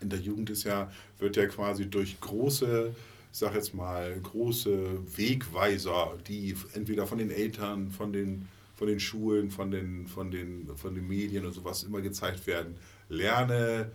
in 0.00 0.08
der 0.08 0.20
Jugend 0.20 0.50
ist 0.50 0.64
ja, 0.64 0.90
wird 1.18 1.36
ja 1.36 1.46
quasi 1.46 1.86
durch 1.86 2.20
große, 2.20 2.94
ich 3.32 3.38
sag 3.38 3.54
jetzt 3.54 3.74
mal, 3.74 4.18
große 4.20 5.16
Wegweiser, 5.16 6.16
die 6.28 6.54
entweder 6.74 7.06
von 7.06 7.18
den 7.18 7.30
Eltern, 7.30 7.90
von 7.90 8.12
den, 8.12 8.48
von 8.76 8.86
den 8.86 9.00
Schulen, 9.00 9.50
von 9.50 9.70
den, 9.70 10.06
von, 10.06 10.30
den, 10.30 10.68
von 10.76 10.94
den 10.94 11.08
Medien 11.08 11.44
und 11.44 11.52
sowas 11.52 11.82
immer 11.82 12.00
gezeigt 12.00 12.46
werden. 12.46 12.76
Lerne 13.08 13.90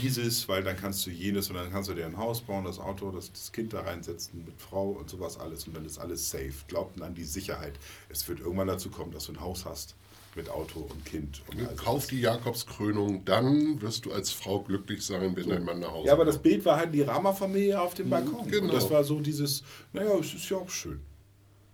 dieses, 0.00 0.48
weil 0.48 0.62
dann 0.62 0.76
kannst 0.76 1.06
du 1.06 1.10
jenes 1.10 1.50
und 1.50 1.56
dann 1.56 1.70
kannst 1.70 1.88
du 1.88 1.94
dir 1.94 2.06
ein 2.06 2.16
Haus 2.16 2.40
bauen, 2.40 2.64
das 2.64 2.78
Auto, 2.78 3.10
das, 3.10 3.32
das 3.32 3.52
Kind 3.52 3.72
da 3.72 3.80
reinsetzen 3.80 4.44
mit 4.44 4.60
Frau 4.60 4.90
und 4.90 5.08
sowas 5.08 5.38
alles 5.38 5.66
und 5.66 5.76
dann 5.76 5.84
ist 5.84 5.98
alles 5.98 6.30
safe. 6.30 6.52
Glaubten 6.68 7.02
an 7.02 7.14
die 7.14 7.24
Sicherheit. 7.24 7.74
Es 8.08 8.26
wird 8.28 8.40
irgendwann 8.40 8.68
dazu 8.68 8.90
kommen, 8.90 9.12
dass 9.12 9.26
du 9.26 9.32
ein 9.32 9.40
Haus 9.40 9.64
hast 9.64 9.94
mit 10.34 10.48
Auto 10.48 10.80
und 10.80 11.04
Kind. 11.04 11.42
Und 11.50 11.60
also 11.60 11.84
Kauf 11.84 12.06
die 12.06 12.20
Jakobskrönung, 12.20 13.24
dann 13.24 13.80
wirst 13.82 14.06
du 14.06 14.12
als 14.12 14.30
Frau 14.30 14.60
glücklich 14.60 15.04
sein, 15.04 15.36
wenn 15.36 15.44
so. 15.44 15.50
dein 15.50 15.64
Mann 15.64 15.80
nach 15.80 15.92
Hause 15.92 16.06
Ja, 16.06 16.14
aber 16.14 16.24
das 16.24 16.38
Bild 16.38 16.64
war 16.64 16.76
halt 16.76 16.94
die 16.94 17.02
Rama-Familie 17.02 17.80
auf 17.80 17.94
dem 17.94 18.08
Balkon. 18.08 18.48
Genau. 18.48 18.64
Und 18.64 18.72
das 18.72 18.90
war 18.90 19.04
so 19.04 19.20
dieses, 19.20 19.62
naja, 19.92 20.14
es 20.18 20.32
ist 20.32 20.48
ja 20.48 20.56
auch 20.56 20.70
schön. 20.70 21.00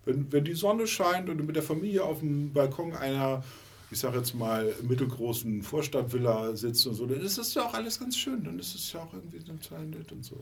Wenn, 0.04 0.32
wenn 0.32 0.44
die 0.44 0.54
Sonne 0.54 0.86
scheint 0.86 1.28
und 1.28 1.38
du 1.38 1.44
mit 1.44 1.54
der 1.54 1.62
Familie 1.62 2.02
auf 2.02 2.20
dem 2.20 2.52
Balkon 2.52 2.94
einer 2.94 3.44
ich 3.90 3.98
sage 3.98 4.18
jetzt 4.18 4.34
mal, 4.34 4.74
mittelgroßen 4.82 5.62
Vorstadtvilla 5.62 6.54
sitzt 6.54 6.86
und 6.86 6.94
so, 6.94 7.06
dann 7.06 7.20
ist 7.20 7.38
das 7.38 7.54
ja 7.54 7.66
auch 7.66 7.74
alles 7.74 7.98
ganz 7.98 8.16
schön. 8.16 8.44
Dann 8.44 8.58
ist 8.58 8.74
es 8.74 8.92
ja 8.92 9.00
auch 9.00 9.12
irgendwie 9.14 9.38
total 9.38 9.86
nett 9.86 10.12
und 10.12 10.24
so. 10.24 10.36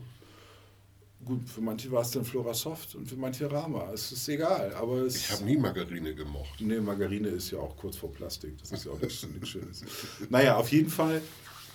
Gut, 1.24 1.48
für 1.48 1.60
manche 1.60 1.90
war 1.90 2.02
es 2.02 2.10
dann 2.10 2.24
Flora 2.24 2.54
Soft 2.54 2.94
und 2.94 3.08
für 3.08 3.16
manche 3.16 3.50
Rama. 3.50 3.90
Es 3.92 4.12
ist 4.12 4.28
egal. 4.28 4.74
Aber 4.74 5.06
ich 5.06 5.30
habe 5.30 5.44
nie 5.44 5.56
Margarine 5.56 6.14
gemocht. 6.14 6.60
Nee, 6.60 6.80
Margarine 6.80 7.28
ist 7.28 7.50
ja 7.50 7.58
auch 7.58 7.76
kurz 7.76 7.96
vor 7.96 8.12
Plastik. 8.12 8.58
Das 8.58 8.72
ist 8.72 8.84
ja 8.84 8.92
auch 8.92 9.00
nichts, 9.00 9.26
nichts 9.26 9.48
Schönes. 9.48 9.84
Naja, 10.28 10.56
auf 10.56 10.70
jeden 10.70 10.90
Fall 10.90 11.22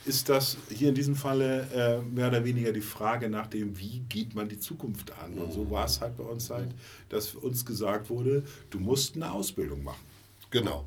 ist 0.05 0.29
das 0.29 0.57
hier 0.69 0.89
in 0.89 0.95
diesem 0.95 1.15
Falle 1.15 1.67
äh, 1.73 2.01
mehr 2.01 2.27
oder 2.27 2.43
weniger 2.43 2.71
die 2.71 2.81
Frage 2.81 3.29
nach 3.29 3.47
dem, 3.47 3.77
wie 3.77 3.99
geht 4.09 4.35
man 4.35 4.49
die 4.49 4.59
Zukunft 4.59 5.11
an. 5.19 5.37
Und 5.37 5.53
so 5.53 5.69
war 5.69 5.85
es 5.85 6.01
halt 6.01 6.17
bei 6.17 6.23
uns 6.23 6.49
halt, 6.49 6.69
dass 7.09 7.35
uns 7.35 7.65
gesagt 7.65 8.09
wurde, 8.09 8.43
du 8.69 8.79
musst 8.79 9.15
eine 9.15 9.31
Ausbildung 9.31 9.83
machen. 9.83 10.05
Genau 10.49 10.85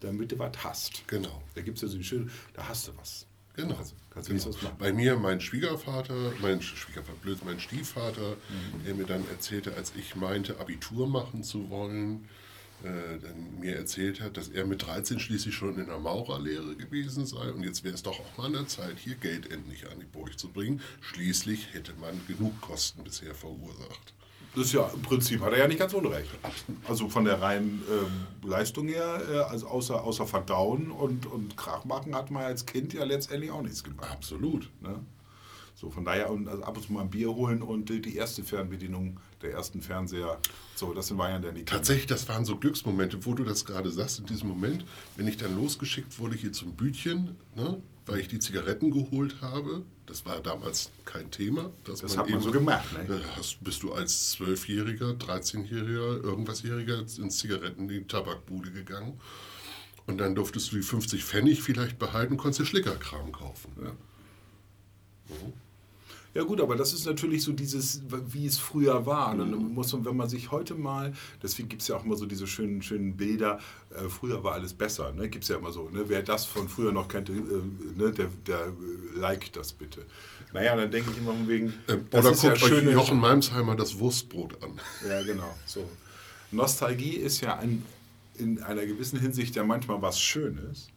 damit 0.00 0.32
du 0.32 0.38
was 0.38 0.52
hast. 0.62 1.06
Genau. 1.08 1.42
Da 1.54 1.62
gibt 1.62 1.76
es 1.76 1.82
ja 1.82 1.88
so 1.88 1.98
die 1.98 2.04
schöne, 2.04 2.30
da 2.54 2.68
hast 2.68 2.88
du 2.88 2.96
was. 2.96 3.26
Genau. 3.54 3.74
Also, 3.74 3.94
kannst 4.10 4.28
du 4.28 4.34
genau. 4.34 4.46
was 4.46 4.62
machen. 4.62 4.76
Bei 4.78 4.92
mir 4.92 5.16
mein 5.16 5.40
Schwiegervater, 5.40 6.32
mein 6.40 6.62
Schwiegervater, 6.62 7.18
blöd, 7.20 7.44
mein 7.44 7.58
Stiefvater, 7.58 8.36
mhm. 8.36 8.84
der 8.84 8.94
mir 8.94 9.04
dann 9.04 9.28
erzählte, 9.30 9.74
als 9.74 9.92
ich 9.96 10.14
meinte, 10.14 10.60
Abitur 10.60 11.08
machen 11.08 11.42
zu 11.42 11.68
wollen, 11.68 12.28
äh, 12.84 13.18
dann 13.20 13.58
mir 13.58 13.74
erzählt 13.74 14.20
hat, 14.20 14.36
dass 14.36 14.48
er 14.48 14.64
mit 14.64 14.86
13 14.86 15.18
schließlich 15.18 15.56
schon 15.56 15.76
in 15.80 15.86
der 15.86 15.98
Maurerlehre 15.98 16.76
gewesen 16.76 17.26
sei 17.26 17.50
und 17.50 17.64
jetzt 17.64 17.82
wäre 17.82 17.94
es 17.94 18.04
doch 18.04 18.20
auch 18.20 18.38
mal 18.38 18.46
an 18.46 18.52
der 18.52 18.68
Zeit, 18.68 18.96
hier 18.98 19.16
Geld 19.16 19.50
endlich 19.50 19.90
an 19.90 19.98
die 19.98 20.06
Burg 20.06 20.38
zu 20.38 20.48
bringen. 20.48 20.80
Schließlich 21.00 21.74
hätte 21.74 21.94
man 21.94 22.20
genug 22.28 22.60
Kosten 22.60 23.02
bisher 23.02 23.34
verursacht. 23.34 24.14
Das 24.58 24.66
ist 24.66 24.72
ja 24.72 24.90
im 24.92 25.02
Prinzip 25.02 25.40
hat 25.40 25.52
er 25.52 25.58
ja 25.58 25.68
nicht 25.68 25.78
ganz 25.78 25.94
unrecht. 25.94 26.30
Also 26.88 27.08
von 27.08 27.24
der 27.24 27.40
reinen 27.40 27.80
ähm, 27.88 28.48
Leistung 28.50 28.88
her, 28.88 29.22
äh, 29.30 29.36
also 29.36 29.68
außer, 29.68 30.02
außer 30.02 30.26
Verdauen 30.26 30.90
und, 30.90 31.26
und 31.26 31.56
Krach 31.56 31.84
machen 31.84 32.12
hat 32.16 32.32
man 32.32 32.42
als 32.42 32.66
Kind 32.66 32.92
ja 32.92 33.04
letztendlich 33.04 33.52
auch 33.52 33.62
nichts 33.62 33.84
gemacht. 33.84 34.10
Absolut. 34.10 34.68
Ne? 34.80 34.98
So, 35.76 35.90
von 35.90 36.04
daher 36.04 36.30
und 36.30 36.48
also 36.48 36.64
ab 36.64 36.76
und 36.76 36.82
zu 36.82 36.92
mal 36.92 37.02
ein 37.02 37.10
Bier 37.10 37.32
holen 37.32 37.62
und 37.62 37.88
die 37.88 38.16
erste 38.16 38.42
Fernbedienung 38.42 39.20
der 39.42 39.52
ersten 39.52 39.80
Fernseher. 39.80 40.38
So, 40.74 40.92
das 40.92 41.16
waren 41.16 41.30
ja 41.30 41.38
dann 41.38 41.54
die 41.54 41.64
Tatsächlich, 41.64 42.06
das 42.06 42.28
waren 42.28 42.44
so 42.44 42.56
Glücksmomente, 42.56 43.24
wo 43.24 43.34
du 43.34 43.44
das 43.44 43.64
gerade 43.64 43.92
sagst, 43.92 44.18
in 44.18 44.26
diesem 44.26 44.48
Moment, 44.48 44.84
wenn 45.14 45.28
ich 45.28 45.36
dann 45.36 45.54
losgeschickt 45.54 46.18
wurde 46.18 46.34
hier 46.34 46.52
zum 46.52 46.72
Bütchen, 46.72 47.36
ne, 47.54 47.80
weil 48.06 48.18
ich 48.18 48.26
die 48.26 48.40
Zigaretten 48.40 48.90
geholt 48.90 49.36
habe. 49.40 49.84
Das 50.08 50.24
war 50.24 50.40
damals 50.40 50.90
kein 51.04 51.30
Thema. 51.30 51.70
das 51.84 52.16
hat 52.16 52.30
man 52.30 52.40
so 52.40 52.50
gemacht. 52.50 52.86
Ne? 53.06 53.20
Hast, 53.36 53.62
bist 53.62 53.82
du 53.82 53.92
als 53.92 54.30
Zwölfjähriger, 54.30 55.10
13-Jähriger, 55.10 56.24
irgendwasjähriger 56.24 57.00
ins 57.00 57.36
Zigaretten, 57.36 57.82
in 57.82 57.88
die 57.88 58.04
Tabakbude 58.04 58.70
gegangen. 58.70 59.20
Und 60.06 60.16
dann 60.18 60.34
durftest 60.34 60.72
du 60.72 60.76
die 60.76 60.82
50 60.82 61.22
Pfennig 61.22 61.62
vielleicht 61.62 61.98
behalten, 61.98 62.38
konntest 62.38 62.60
dir 62.60 62.64
Schlickerkram 62.64 63.32
kaufen. 63.32 63.70
Ja. 63.82 63.92
So. 65.28 65.52
Ja 66.34 66.42
gut, 66.42 66.60
aber 66.60 66.76
das 66.76 66.92
ist 66.92 67.06
natürlich 67.06 67.42
so 67.42 67.52
dieses, 67.52 68.02
wie 68.26 68.46
es 68.46 68.58
früher 68.58 69.06
war. 69.06 69.34
Dann 69.34 69.50
muss 69.74 69.92
man, 69.92 70.04
wenn 70.04 70.16
man 70.16 70.28
sich 70.28 70.50
heute 70.50 70.74
mal, 70.74 71.12
deswegen 71.42 71.68
gibt 71.68 71.82
es 71.82 71.88
ja 71.88 71.96
auch 71.96 72.04
immer 72.04 72.16
so 72.16 72.26
diese 72.26 72.46
schönen, 72.46 72.82
schönen 72.82 73.16
Bilder, 73.16 73.58
äh, 73.90 74.08
früher 74.08 74.44
war 74.44 74.52
alles 74.52 74.74
besser, 74.74 75.12
ne? 75.12 75.28
gibt 75.28 75.44
es 75.44 75.48
ja 75.48 75.56
immer 75.56 75.72
so. 75.72 75.88
Ne? 75.88 76.04
Wer 76.06 76.22
das 76.22 76.44
von 76.44 76.68
früher 76.68 76.92
noch 76.92 77.08
kannte, 77.08 77.32
äh, 77.32 77.98
ne? 77.98 78.12
der, 78.12 78.28
der 78.46 78.66
äh, 78.66 79.18
liked 79.18 79.56
das 79.56 79.72
bitte. 79.72 80.04
Naja, 80.52 80.76
dann 80.76 80.90
denke 80.90 81.10
ich 81.10 81.18
immer 81.18 81.34
wegen... 81.46 81.72
Ähm, 81.88 82.06
oder 82.12 82.30
guckt 82.30 82.42
ja 82.42 82.52
euch 82.52 82.64
schöne, 82.64 82.92
Jochen 82.92 83.18
Malmsheimer 83.18 83.74
das 83.74 83.98
Wurstbrot 83.98 84.62
an. 84.62 84.78
Ja, 85.08 85.22
genau. 85.22 85.54
So. 85.64 85.88
Nostalgie 86.50 87.16
ist 87.16 87.40
ja 87.40 87.56
ein, 87.56 87.84
in 88.36 88.62
einer 88.62 88.86
gewissen 88.86 89.18
Hinsicht 89.18 89.56
ja 89.56 89.64
manchmal 89.64 90.00
was 90.02 90.20
Schönes. 90.20 90.88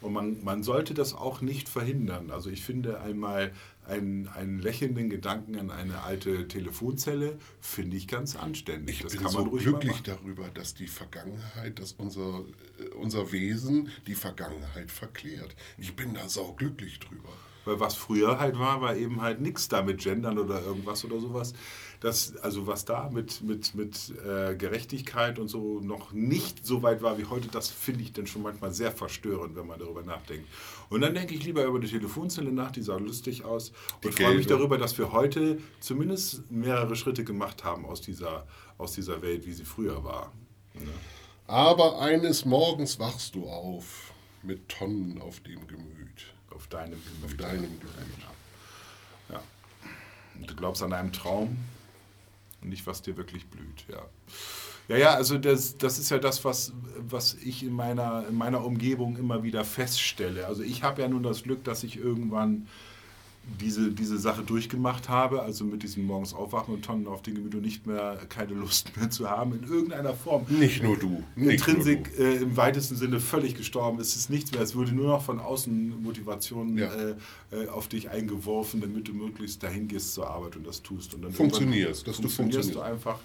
Und 0.00 0.12
man, 0.14 0.42
man 0.42 0.62
sollte 0.62 0.94
das 0.94 1.14
auch 1.14 1.40
nicht 1.40 1.68
verhindern. 1.68 2.30
Also 2.30 2.50
ich 2.50 2.62
finde 2.62 3.00
einmal 3.00 3.52
einen, 3.90 4.28
einen 4.28 4.58
lächelnden 4.60 5.10
Gedanken 5.10 5.58
an 5.58 5.70
eine 5.70 6.02
alte 6.02 6.48
Telefonzelle, 6.48 7.38
finde 7.60 7.96
ich 7.96 8.06
ganz 8.08 8.36
anständig. 8.36 8.96
Ich 8.96 9.02
das 9.02 9.16
bin 9.16 9.28
so 9.28 9.44
glücklich 9.44 10.02
darüber, 10.02 10.48
dass 10.48 10.74
die 10.74 10.86
Vergangenheit, 10.86 11.78
dass 11.78 11.92
unser, 11.92 12.44
äh, 12.78 12.88
unser 12.94 13.32
Wesen 13.32 13.88
die 14.06 14.14
Vergangenheit 14.14 14.90
verklärt. 14.90 15.54
Ich 15.76 15.96
bin 15.96 16.14
da 16.14 16.28
sau 16.28 16.52
glücklich 16.52 17.00
drüber. 17.00 17.32
Weil 17.70 17.78
was 17.78 17.94
früher 17.94 18.40
halt 18.40 18.58
war, 18.58 18.80
war 18.80 18.96
eben 18.96 19.22
halt 19.22 19.40
nichts 19.40 19.68
da 19.68 19.80
mit 19.80 19.98
Gendern 19.98 20.40
oder 20.40 20.60
irgendwas 20.60 21.04
oder 21.04 21.20
sowas. 21.20 21.52
Das, 22.00 22.36
also 22.38 22.66
was 22.66 22.84
da 22.84 23.10
mit, 23.10 23.42
mit, 23.42 23.76
mit 23.76 24.12
äh, 24.26 24.56
Gerechtigkeit 24.56 25.38
und 25.38 25.46
so 25.46 25.78
noch 25.78 26.10
nicht 26.12 26.66
so 26.66 26.82
weit 26.82 27.00
war 27.00 27.16
wie 27.16 27.26
heute, 27.26 27.46
das 27.46 27.68
finde 27.68 28.02
ich 28.02 28.12
dann 28.12 28.26
schon 28.26 28.42
manchmal 28.42 28.74
sehr 28.74 28.90
verstörend, 28.90 29.54
wenn 29.54 29.68
man 29.68 29.78
darüber 29.78 30.02
nachdenkt. 30.02 30.48
Und 30.88 31.02
dann 31.02 31.14
denke 31.14 31.32
ich 31.32 31.44
lieber 31.44 31.62
über 31.62 31.78
die 31.78 31.86
Telefonzelle 31.86 32.50
nach, 32.50 32.72
die 32.72 32.82
sah 32.82 32.96
lustig 32.96 33.44
aus. 33.44 33.70
Und 34.02 34.14
freue 34.14 34.34
mich 34.34 34.48
darüber, 34.48 34.76
dass 34.76 34.98
wir 34.98 35.12
heute 35.12 35.58
zumindest 35.78 36.50
mehrere 36.50 36.96
Schritte 36.96 37.22
gemacht 37.22 37.62
haben 37.62 37.86
aus 37.86 38.00
dieser, 38.00 38.48
aus 38.78 38.94
dieser 38.94 39.22
Welt, 39.22 39.46
wie 39.46 39.52
sie 39.52 39.64
früher 39.64 40.02
war. 40.02 40.32
Ja. 40.74 40.80
Aber 41.46 42.00
eines 42.00 42.44
Morgens 42.44 42.98
wachst 42.98 43.36
du 43.36 43.46
auf 43.46 44.12
mit 44.42 44.68
Tonnen 44.68 45.20
auf 45.20 45.38
dem 45.40 45.66
Gemüt. 45.68 45.99
Deinem 46.70 47.00
Gemüt. 47.04 47.24
Auf 47.24 47.36
deinem 47.36 47.62
Gemüt. 47.62 47.90
Ja. 49.28 49.42
Und 50.38 50.50
du 50.50 50.54
glaubst 50.56 50.82
an 50.82 50.92
einen 50.92 51.12
Traum 51.12 51.58
und 52.62 52.68
nicht, 52.68 52.86
was 52.86 53.02
dir 53.02 53.16
wirklich 53.16 53.46
blüht. 53.46 53.84
Ja, 53.88 54.06
ja, 54.88 54.96
ja 54.96 55.14
also 55.14 55.38
das, 55.38 55.76
das 55.78 55.98
ist 55.98 56.10
ja 56.10 56.18
das, 56.18 56.44
was, 56.44 56.72
was 56.96 57.34
ich 57.34 57.62
in 57.62 57.72
meiner, 57.72 58.26
in 58.28 58.36
meiner 58.36 58.64
Umgebung 58.64 59.16
immer 59.16 59.42
wieder 59.42 59.64
feststelle. 59.64 60.46
Also 60.46 60.62
ich 60.62 60.82
habe 60.82 61.02
ja 61.02 61.08
nun 61.08 61.22
das 61.22 61.42
Glück, 61.42 61.64
dass 61.64 61.84
ich 61.84 61.96
irgendwann 61.96 62.68
diese, 63.60 63.90
diese 63.90 64.18
Sache 64.18 64.42
durchgemacht 64.42 65.08
habe, 65.08 65.42
also 65.42 65.64
mit 65.64 65.82
diesem 65.82 66.06
morgens 66.06 66.34
aufwachen 66.34 66.74
und 66.74 66.84
Tonnen 66.84 67.06
auf 67.06 67.22
den 67.22 67.34
Gemüt 67.34 67.54
und 67.54 67.62
nicht 67.62 67.86
mehr 67.86 68.18
keine 68.28 68.54
Lust 68.54 68.96
mehr 68.96 69.10
zu 69.10 69.28
haben, 69.28 69.54
in 69.54 69.68
irgendeiner 69.68 70.14
Form. 70.14 70.46
Nicht 70.48 70.82
nur 70.82 70.96
du. 70.96 71.22
Nicht 71.36 71.66
Intrinsik 71.66 72.16
nur 72.18 72.28
du. 72.28 72.36
Äh, 72.36 72.42
im 72.42 72.56
weitesten 72.56 72.96
Sinne 72.96 73.20
völlig 73.20 73.56
gestorben. 73.56 73.98
Es 73.98 74.14
ist 74.16 74.30
nichts 74.30 74.52
mehr. 74.52 74.60
Es 74.60 74.74
würde 74.74 74.92
nur 74.92 75.08
noch 75.08 75.22
von 75.22 75.40
außen 75.40 76.02
Motivationen 76.02 76.78
ja. 76.78 76.90
äh, 76.92 77.14
äh, 77.50 77.68
auf 77.68 77.88
dich 77.88 78.10
eingeworfen, 78.10 78.80
damit 78.80 79.08
du 79.08 79.12
möglichst 79.12 79.62
dahin 79.62 79.88
gehst 79.88 80.14
zur 80.14 80.28
Arbeit 80.28 80.56
und 80.56 80.66
das 80.66 80.82
tust. 80.82 81.14
Und 81.14 81.22
dann 81.22 81.32
funktionierst, 81.32 82.06
dass 82.06 82.20
du 82.20 82.28
funktionierst. 82.28 82.74
du 82.74 82.80
einfach. 82.80 83.18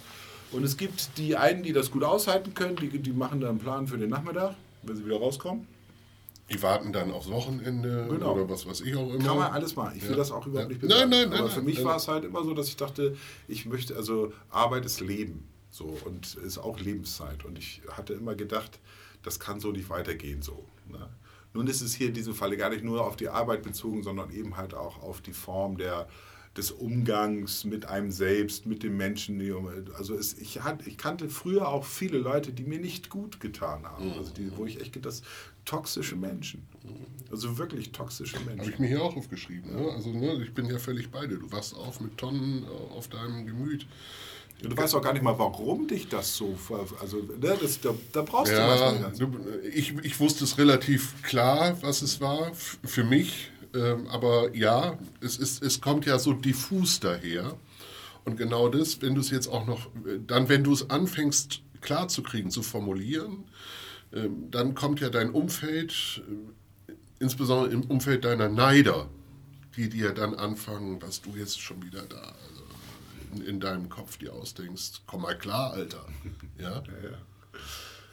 Und 0.52 0.64
es 0.64 0.78
gibt 0.78 1.18
die 1.18 1.36
einen, 1.36 1.64
die 1.64 1.74
das 1.74 1.92
gut 1.92 2.04
aushalten 2.04 2.54
können, 2.54 2.78
die, 2.78 3.00
die 3.00 3.12
machen 3.12 3.42
dann 3.42 3.52
einen 3.52 3.60
Plan 3.60 3.88
für 3.88 3.98
den 3.98 4.10
Nachmittag, 4.10 4.56
wenn 4.84 4.96
sie 4.96 5.06
wieder 5.06 5.18
rauskommen. 5.18 5.68
Die 6.52 6.62
warten 6.62 6.94
dann 6.94 7.12
aufs 7.12 7.30
Wochenende 7.30 8.08
genau. 8.10 8.34
oder 8.34 8.48
was 8.48 8.68
weiß 8.68 8.82
ich 8.82 8.96
auch 8.96 9.12
immer. 9.14 9.24
Kann 9.24 9.38
man 9.38 9.52
alles 9.52 9.76
machen. 9.76 9.94
Ich 9.98 10.04
will 10.04 10.12
ja. 10.12 10.18
das 10.18 10.32
auch 10.32 10.46
überhaupt 10.46 10.70
ja. 10.70 10.78
nicht 10.78 10.82
bewerten. 10.82 11.10
Nein, 11.10 11.30
nein, 11.30 11.34
Aber 11.34 11.48
nein, 11.48 11.56
für 11.56 11.62
mich 11.64 11.78
nein, 11.78 11.86
war 11.86 11.96
es 11.96 12.08
halt 12.08 12.24
immer 12.24 12.44
so, 12.44 12.54
dass 12.54 12.68
ich 12.68 12.78
dachte, 12.78 13.16
ich 13.48 13.66
möchte, 13.66 13.96
also 13.96 14.32
Arbeit 14.50 14.86
ist 14.86 15.00
Leben. 15.02 15.48
So, 15.72 15.98
und 16.06 16.36
ist 16.36 16.58
auch 16.58 16.80
Lebenszeit. 16.80 17.44
Und 17.44 17.58
ich 17.58 17.82
hatte 17.92 18.14
immer 18.14 18.36
gedacht, 18.36 18.80
das 19.24 19.40
kann 19.40 19.60
so 19.60 19.72
nicht 19.72 19.90
weitergehen. 19.90 20.42
So, 20.42 20.64
ne? 20.88 21.10
Nun 21.54 21.68
ist 21.68 21.82
es 21.82 21.94
hier 21.94 22.10
in 22.10 22.14
diesem 22.14 22.36
Falle 22.36 22.58
gar 22.58 22.70
nicht 22.70 22.84
nur 22.84 23.06
auf 23.06 23.16
die 23.16 23.30
Arbeit 23.30 23.64
bezogen, 23.64 24.04
sondern 24.04 24.30
eben 24.32 24.56
halt 24.58 24.74
auch 24.74 25.02
auf 25.02 25.22
die 25.22 25.34
Form 25.34 25.78
der, 25.78 26.08
des 26.56 26.72
Umgangs 26.72 27.64
mit 27.64 27.88
einem 27.88 28.12
selbst, 28.12 28.66
mit 28.66 28.84
dem 28.84 28.98
Menschen. 28.98 29.42
Also 29.98 30.16
es, 30.16 30.38
ich, 30.38 30.62
hat, 30.64 30.86
ich 30.86 30.98
kannte 30.98 31.30
früher 31.30 31.68
auch 31.68 31.86
viele 31.86 32.18
Leute, 32.20 32.54
die 32.54 32.64
mir 32.64 32.80
nicht 32.80 33.10
gut 33.10 33.40
getan 33.40 33.86
haben. 33.86 34.14
Also 34.18 34.32
die, 34.34 34.56
wo 34.56 34.66
ich 34.66 34.80
echt 34.80 35.04
das 35.06 35.24
toxische 35.66 36.16
Menschen. 36.16 36.64
Also 37.32 37.58
wirklich 37.58 37.92
toxische 37.92 38.40
Menschen. 38.40 38.60
Habe 38.60 38.72
ich 38.72 38.80
mir 38.80 38.88
hier 38.88 39.02
auch 39.02 39.16
aufgeschrieben. 39.16 39.76
Ne? 39.76 39.92
Also 39.92 40.12
ne, 40.12 40.42
ich 40.44 40.54
bin 40.54 40.68
ja 40.68 40.78
völlig 40.78 41.10
bei 41.10 41.26
dir. 41.26 41.38
Du 41.38 41.52
wachst 41.52 41.76
auf 41.76 42.00
mit 42.00 42.18
Tonnen 42.18 42.64
äh, 42.64 42.94
auf 42.94 43.08
deinem 43.08 43.46
Gemüt. 43.46 43.88
Ja, 44.62 44.70
du 44.70 44.78
weißt 44.78 44.96
auch 44.96 45.02
gar 45.02 45.14
nicht 45.14 45.24
mal, 45.24 45.38
warum 45.38 45.88
dich 45.88 46.08
das 46.08 46.36
so. 46.36 46.58
Also, 47.02 47.18
ne, 47.18 47.58
das, 47.60 47.82
da, 47.82 47.94
da 48.14 48.22
brauchst 48.22 48.54
ja, 48.54 48.92
du 48.92 49.04
was. 49.04 49.20
Ich, 49.74 49.96
ich 50.04 50.20
wusste 50.20 50.46
es 50.46 50.58
relativ 50.58 51.22
klar, 51.24 51.78
was 51.82 52.02
es 52.02 52.22
war 52.22 52.54
für 52.54 53.04
mich. 53.04 53.52
Ähm, 53.74 54.08
aber 54.08 54.56
ja, 54.56 54.98
es, 55.20 55.38
ist, 55.38 55.62
es 55.62 55.82
kommt 55.82 56.06
ja 56.06 56.20
so 56.20 56.32
diffus 56.32 57.02
daher. 57.02 57.58
Und 58.24 58.38
genau 58.38 58.70
das, 58.70 59.02
wenn 59.02 59.14
du 59.14 59.22
es 59.22 59.30
jetzt 59.30 59.48
auch 59.48 59.68
noch, 59.68 59.90
dann, 60.26 60.48
wenn 60.48 60.64
du 60.64 60.72
es 60.72 60.90
anfängst 60.90 61.62
klar 61.82 62.08
zu 62.08 62.24
kriegen, 62.24 62.50
zu 62.50 62.64
formulieren, 62.64 63.44
dann 64.12 64.76
kommt 64.76 65.00
ja 65.00 65.10
dein 65.10 65.32
Umfeld, 65.32 66.24
äh, 66.88 66.94
insbesondere 67.20 67.72
im 67.72 67.84
Umfeld 67.84 68.26
deiner 68.26 68.50
Neider, 68.50 69.10
die 69.76 69.90
dir 69.90 70.14
dann 70.14 70.34
anfangen, 70.34 71.02
was 71.02 71.22
du 71.22 71.36
jetzt 71.36 71.60
schon 71.60 71.84
wieder 71.84 72.04
da 72.04 72.18
also 72.18 72.64
in, 73.34 73.42
in, 73.42 73.60
deinem 73.60 73.90
Kopf 73.90 74.18
dir 74.18 74.34
ausdenkst. 74.34 75.02
Komm 75.06 75.24
mal 75.24 75.38
klar, 75.38 75.74
Alter. 75.74 76.06
Ja, 76.58 76.82
ja. 77.04 77.10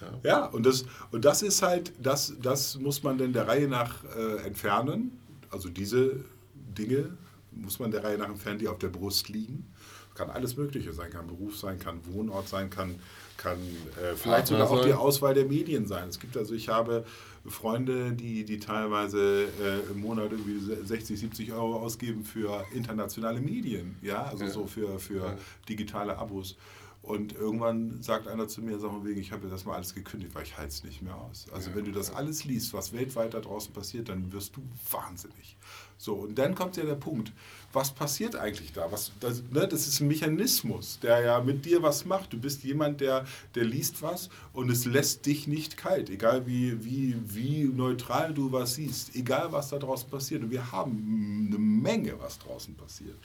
ja. 0.00 0.20
ja 0.24 0.46
und, 0.46 0.66
das, 0.66 0.84
und 1.12 1.24
das 1.24 1.42
ist 1.42 1.62
halt, 1.62 1.92
das, 2.02 2.34
das 2.42 2.76
muss 2.76 3.04
man 3.04 3.18
denn 3.18 3.32
der 3.32 3.46
Reihe 3.46 3.68
nach 3.68 4.02
äh, 4.16 4.44
entfernen 4.44 5.12
also 5.52 5.68
diese 5.68 6.24
Dinge 6.54 7.16
muss 7.52 7.78
man 7.78 7.90
der 7.90 8.02
Reihe 8.02 8.16
nach 8.16 8.28
entfernen, 8.28 8.58
die 8.58 8.68
auf 8.68 8.78
der 8.78 8.88
Brust 8.88 9.28
liegen. 9.28 9.70
Kann 10.14 10.30
alles 10.30 10.56
Mögliche 10.56 10.92
sein, 10.92 11.10
kann 11.10 11.26
Beruf 11.26 11.58
sein, 11.58 11.78
kann 11.78 12.00
Wohnort 12.06 12.48
sein, 12.48 12.70
kann, 12.70 12.96
kann 13.36 13.58
äh, 14.02 14.14
vielleicht 14.14 14.48
sogar 14.48 14.70
auch 14.70 14.84
die 14.84 14.92
Auswahl 14.92 15.34
der 15.34 15.46
Medien 15.46 15.86
sein. 15.86 16.08
Es 16.08 16.18
gibt 16.18 16.36
also, 16.36 16.54
ich 16.54 16.68
habe 16.68 17.04
Freunde, 17.46 18.12
die, 18.12 18.44
die 18.44 18.58
teilweise 18.58 19.48
äh, 19.60 19.90
im 19.90 20.00
Monat 20.00 20.30
irgendwie 20.30 20.60
60, 20.84 21.18
70 21.18 21.52
Euro 21.52 21.76
ausgeben 21.76 22.24
für 22.24 22.64
internationale 22.72 23.40
Medien, 23.40 23.96
ja, 24.00 24.22
also 24.22 24.44
ja. 24.44 24.50
so 24.50 24.66
für, 24.66 24.98
für 24.98 25.26
ja. 25.26 25.36
digitale 25.68 26.18
Abos. 26.18 26.56
Und 27.02 27.32
irgendwann 27.34 28.00
sagt 28.00 28.28
einer 28.28 28.46
zu 28.46 28.62
mir, 28.62 28.78
sag 28.78 28.92
mal 28.92 29.04
wegen, 29.04 29.20
ich 29.20 29.32
habe 29.32 29.48
das 29.48 29.64
mal 29.64 29.74
alles 29.74 29.92
gekündigt, 29.92 30.36
weil 30.36 30.44
ich 30.44 30.56
halte 30.56 30.68
es 30.68 30.84
nicht 30.84 31.02
mehr 31.02 31.16
aus. 31.16 31.46
Also 31.52 31.70
ja, 31.70 31.76
wenn 31.76 31.84
du 31.84 31.90
das 31.90 32.14
alles 32.14 32.44
liest, 32.44 32.72
was 32.74 32.92
weltweit 32.92 33.34
da 33.34 33.40
draußen 33.40 33.74
passiert, 33.74 34.08
dann 34.08 34.32
wirst 34.32 34.54
du 34.56 34.62
wahnsinnig. 34.88 35.56
So, 35.98 36.14
und 36.14 36.36
dann 36.36 36.54
kommt 36.54 36.76
ja 36.76 36.84
der 36.84 36.94
Punkt, 36.94 37.32
was 37.72 37.92
passiert 37.92 38.36
eigentlich 38.36 38.72
da? 38.72 38.90
Was, 38.90 39.12
das, 39.20 39.42
ne, 39.50 39.66
das 39.66 39.86
ist 39.86 40.00
ein 40.00 40.08
Mechanismus, 40.08 40.98
der 41.00 41.20
ja 41.20 41.40
mit 41.40 41.64
dir 41.64 41.82
was 41.82 42.04
macht. 42.04 42.32
Du 42.32 42.38
bist 42.38 42.64
jemand, 42.64 43.00
der, 43.00 43.24
der 43.54 43.64
liest 43.64 44.02
was 44.02 44.28
und 44.52 44.70
es 44.70 44.84
lässt 44.84 45.26
dich 45.26 45.46
nicht 45.46 45.76
kalt, 45.76 46.10
egal 46.10 46.46
wie, 46.46 46.84
wie, 46.84 47.16
wie 47.24 47.64
neutral 47.64 48.34
du 48.34 48.52
was 48.52 48.74
siehst, 48.74 49.14
egal 49.14 49.52
was 49.52 49.70
da 49.70 49.78
draußen 49.78 50.08
passiert. 50.08 50.42
Und 50.42 50.50
wir 50.50 50.72
haben 50.72 51.48
eine 51.48 51.58
Menge, 51.58 52.18
was 52.18 52.38
draußen 52.38 52.74
passiert. 52.74 53.16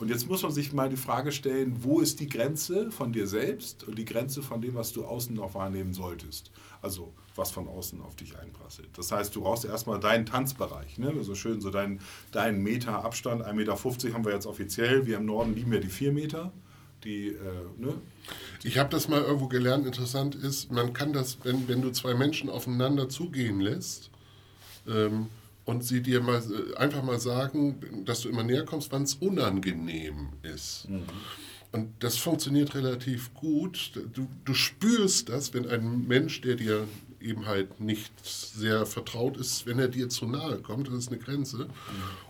Und 0.00 0.10
jetzt 0.10 0.28
muss 0.28 0.42
man 0.42 0.52
sich 0.52 0.72
mal 0.72 0.88
die 0.88 0.96
Frage 0.96 1.32
stellen, 1.32 1.82
wo 1.82 2.00
ist 2.00 2.20
die 2.20 2.28
Grenze 2.28 2.90
von 2.90 3.12
dir 3.12 3.26
selbst 3.26 3.84
und 3.84 3.98
die 3.98 4.04
Grenze 4.04 4.42
von 4.42 4.60
dem, 4.60 4.74
was 4.74 4.92
du 4.92 5.04
außen 5.04 5.34
noch 5.34 5.54
wahrnehmen 5.54 5.92
solltest? 5.92 6.52
Also 6.80 7.12
was 7.34 7.50
von 7.50 7.68
außen 7.68 8.00
auf 8.02 8.16
dich 8.16 8.38
einprasselt. 8.38 8.88
Das 8.96 9.10
heißt, 9.10 9.34
du 9.34 9.42
brauchst 9.42 9.64
erstmal 9.64 10.00
deinen 10.00 10.26
Tanzbereich. 10.26 10.98
Ne? 10.98 11.14
So 11.22 11.34
schön, 11.34 11.60
so 11.60 11.70
deinen, 11.70 12.00
deinen 12.32 12.62
Meter 12.62 13.04
Abstand, 13.04 13.42
1,50 13.42 13.54
Meter 13.54 14.14
haben 14.14 14.24
wir 14.24 14.32
jetzt 14.32 14.46
offiziell. 14.46 15.06
Wir 15.06 15.18
im 15.18 15.26
Norden 15.26 15.54
lieben 15.54 15.72
ja 15.72 15.80
die 15.80 15.88
4 15.88 16.12
Meter. 16.12 16.52
Die, 17.04 17.28
äh, 17.28 17.36
ne? 17.76 17.94
Ich 18.64 18.78
habe 18.78 18.90
das 18.90 19.08
mal 19.08 19.22
irgendwo 19.22 19.46
gelernt, 19.46 19.86
interessant 19.86 20.34
ist, 20.34 20.72
man 20.72 20.92
kann 20.92 21.12
das, 21.12 21.38
wenn, 21.44 21.68
wenn 21.68 21.80
du 21.80 21.92
zwei 21.92 22.14
Menschen 22.14 22.50
aufeinander 22.50 23.08
zugehen 23.08 23.60
lässt, 23.60 24.10
ähm, 24.88 25.28
und 25.68 25.84
sie 25.84 26.00
dir 26.00 26.22
mal 26.22 26.38
äh, 26.38 26.76
einfach 26.76 27.02
mal 27.02 27.20
sagen, 27.20 28.04
dass 28.06 28.22
du 28.22 28.30
immer 28.30 28.42
näher 28.42 28.64
kommst, 28.64 28.90
wann 28.90 29.02
es 29.02 29.16
unangenehm 29.16 30.30
ist. 30.42 30.88
Mhm. 30.88 31.02
Und 31.72 31.90
das 31.98 32.16
funktioniert 32.16 32.74
relativ 32.74 33.34
gut. 33.34 33.92
Du, 34.14 34.26
du 34.46 34.54
spürst 34.54 35.28
das, 35.28 35.52
wenn 35.52 35.68
ein 35.68 36.08
Mensch, 36.08 36.40
der 36.40 36.54
dir 36.56 36.88
eben 37.20 37.44
halt 37.44 37.80
nicht 37.80 38.10
sehr 38.24 38.86
vertraut 38.86 39.36
ist, 39.36 39.66
wenn 39.66 39.78
er 39.78 39.88
dir 39.88 40.08
zu 40.08 40.24
nahe 40.24 40.56
kommt, 40.62 40.88
das 40.88 40.94
ist 40.94 41.08
eine 41.08 41.18
Grenze. 41.18 41.58
Mhm. 41.58 41.70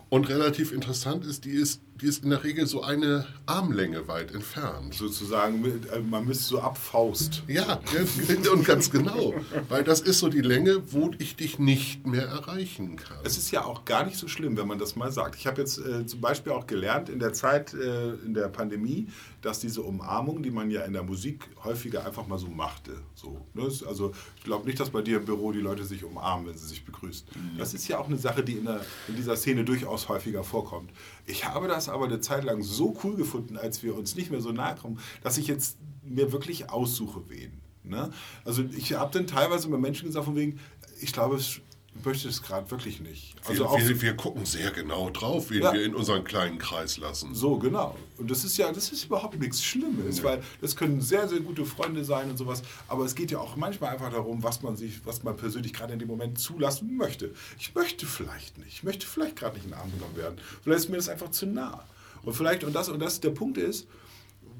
Und 0.09 0.27
relativ 0.27 0.73
interessant 0.73 1.23
ist, 1.23 1.45
die 1.45 1.51
ist, 1.51 1.79
die 2.01 2.07
ist 2.07 2.23
in 2.23 2.29
der 2.29 2.43
Regel 2.43 2.65
so 2.65 2.81
eine 2.81 3.25
Armlänge 3.45 4.07
weit 4.07 4.33
entfernt. 4.33 4.93
Sozusagen, 4.93 5.63
äh, 5.65 5.99
man 5.99 6.25
müsste 6.25 6.45
so 6.45 6.59
abfaust. 6.59 7.43
Ja, 7.47 7.79
und 8.53 8.65
ganz 8.65 8.89
genau. 8.89 9.33
Weil 9.67 9.83
das 9.83 10.01
ist 10.01 10.19
so 10.19 10.29
die 10.29 10.41
Länge, 10.41 10.91
wo 10.91 11.11
ich 11.17 11.35
dich 11.35 11.59
nicht 11.59 12.07
mehr 12.07 12.27
erreichen 12.27 12.95
kann. 12.95 13.17
Es 13.23 13.37
ist 13.37 13.51
ja 13.51 13.65
auch 13.65 13.85
gar 13.85 14.05
nicht 14.05 14.17
so 14.17 14.27
schlimm, 14.27 14.57
wenn 14.57 14.67
man 14.67 14.79
das 14.79 14.95
mal 14.95 15.11
sagt. 15.11 15.35
Ich 15.35 15.47
habe 15.47 15.61
jetzt 15.61 15.77
äh, 15.79 16.05
zum 16.05 16.21
Beispiel 16.21 16.53
auch 16.53 16.67
gelernt 16.67 17.09
in 17.09 17.19
der 17.19 17.33
Zeit, 17.33 17.73
äh, 17.73 18.13
in 18.25 18.33
der 18.33 18.47
Pandemie, 18.47 19.07
dass 19.41 19.59
diese 19.59 19.81
Umarmung, 19.81 20.43
die 20.43 20.51
man 20.51 20.69
ja 20.69 20.81
in 20.81 20.93
der 20.93 21.03
Musik 21.03 21.49
häufiger 21.63 22.05
einfach 22.05 22.27
mal 22.27 22.37
so 22.37 22.47
machte. 22.47 22.97
So, 23.15 23.45
ne? 23.53 23.69
Also 23.87 24.13
ich 24.37 24.43
glaube 24.43 24.65
nicht, 24.65 24.79
dass 24.79 24.89
bei 24.89 25.01
dir 25.01 25.17
im 25.17 25.25
Büro 25.25 25.51
die 25.51 25.59
Leute 25.59 25.83
sich 25.83 26.03
umarmen, 26.03 26.47
wenn 26.47 26.57
sie 26.57 26.67
sich 26.67 26.85
begrüßen. 26.85 27.27
Das 27.57 27.73
ist 27.73 27.87
ja 27.87 27.99
auch 27.99 28.07
eine 28.07 28.17
Sache, 28.17 28.43
die 28.43 28.53
in, 28.53 28.65
der, 28.65 28.81
in 29.07 29.15
dieser 29.15 29.35
Szene 29.35 29.63
durchaus 29.63 30.09
häufiger 30.09 30.43
vorkommt. 30.43 30.91
Ich 31.29 31.45
habe 31.45 31.67
das 31.67 31.89
aber 31.89 32.05
eine 32.05 32.19
Zeit 32.19 32.43
lang 32.43 32.63
so 32.63 32.97
cool 33.03 33.15
gefunden, 33.15 33.55
als 33.55 33.83
wir 33.83 33.95
uns 33.95 34.15
nicht 34.15 34.31
mehr 34.31 34.41
so 34.41 34.51
nahe 34.51 34.75
kommen, 34.75 34.99
dass 35.21 35.37
ich 35.37 35.47
jetzt 35.47 35.77
mir 36.01 36.31
wirklich 36.31 36.71
aussuche, 36.71 37.21
wen. 37.27 37.61
Ne? 37.83 38.09
Also 38.45 38.63
ich 38.75 38.93
habe 38.93 39.11
dann 39.13 39.27
teilweise 39.27 39.69
mit 39.69 39.79
Menschen 39.79 40.07
gesagt, 40.07 40.25
von 40.25 40.35
wegen, 40.35 40.59
ich 41.01 41.13
glaube, 41.13 41.35
es 41.35 41.61
möchte 42.03 42.29
es 42.29 42.41
gerade 42.41 42.69
wirklich 42.71 42.99
nicht. 43.01 43.35
Also 43.45 43.65
wir, 43.65 43.87
wir, 43.87 44.01
wir, 44.01 44.15
gucken 44.15 44.45
sehr 44.45 44.71
genau 44.71 45.09
drauf, 45.09 45.49
wen 45.49 45.63
ja. 45.63 45.73
wir 45.73 45.83
in 45.83 45.95
unseren 45.95 46.23
kleinen 46.23 46.57
Kreis 46.57 46.97
lassen. 46.97 47.33
So, 47.33 47.57
genau. 47.57 47.97
Und 48.17 48.29
das 48.29 48.43
ist 48.43 48.57
ja, 48.57 48.71
das 48.71 48.91
ist 48.91 49.05
überhaupt 49.05 49.39
nichts 49.39 49.63
Schlimmes, 49.63 50.19
ja. 50.19 50.23
weil 50.23 50.43
das 50.61 50.75
können 50.75 51.01
sehr, 51.01 51.27
sehr 51.27 51.39
gute 51.39 51.65
Freunde 51.65 52.03
sein 52.03 52.29
und 52.29 52.37
sowas. 52.37 52.61
Aber 52.87 53.05
es 53.05 53.15
geht 53.15 53.31
ja 53.31 53.39
auch 53.39 53.55
manchmal 53.55 53.91
einfach 53.91 54.11
darum, 54.11 54.43
was 54.43 54.61
man 54.61 54.75
sich, 54.75 55.05
was 55.05 55.23
man 55.23 55.35
persönlich 55.35 55.73
gerade 55.73 55.93
in 55.93 55.99
dem 55.99 56.07
Moment 56.07 56.39
zulassen 56.39 56.95
möchte. 56.95 57.33
Ich 57.57 57.73
möchte 57.75 58.05
vielleicht 58.05 58.57
nicht. 58.57 58.73
Ich 58.73 58.83
möchte 58.83 59.05
vielleicht 59.05 59.35
gerade 59.35 59.55
nicht 59.55 59.65
in 59.65 59.71
den 59.71 59.79
Arm 59.79 59.91
genommen 59.91 60.15
werden. 60.15 60.37
Vielleicht 60.63 60.83
ist 60.83 60.89
mir 60.89 60.97
das 60.97 61.09
einfach 61.09 61.31
zu 61.31 61.45
nah. 61.45 61.83
Und 62.23 62.33
vielleicht, 62.33 62.63
und 62.63 62.73
das, 62.73 62.89
und 62.89 62.99
das, 62.99 63.19
der 63.19 63.31
Punkt 63.31 63.57
ist, 63.57 63.87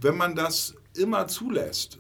wenn 0.02 0.18
man 0.18 0.36
das 0.36 0.76
immer 0.96 1.28
zulässt, 1.28 2.00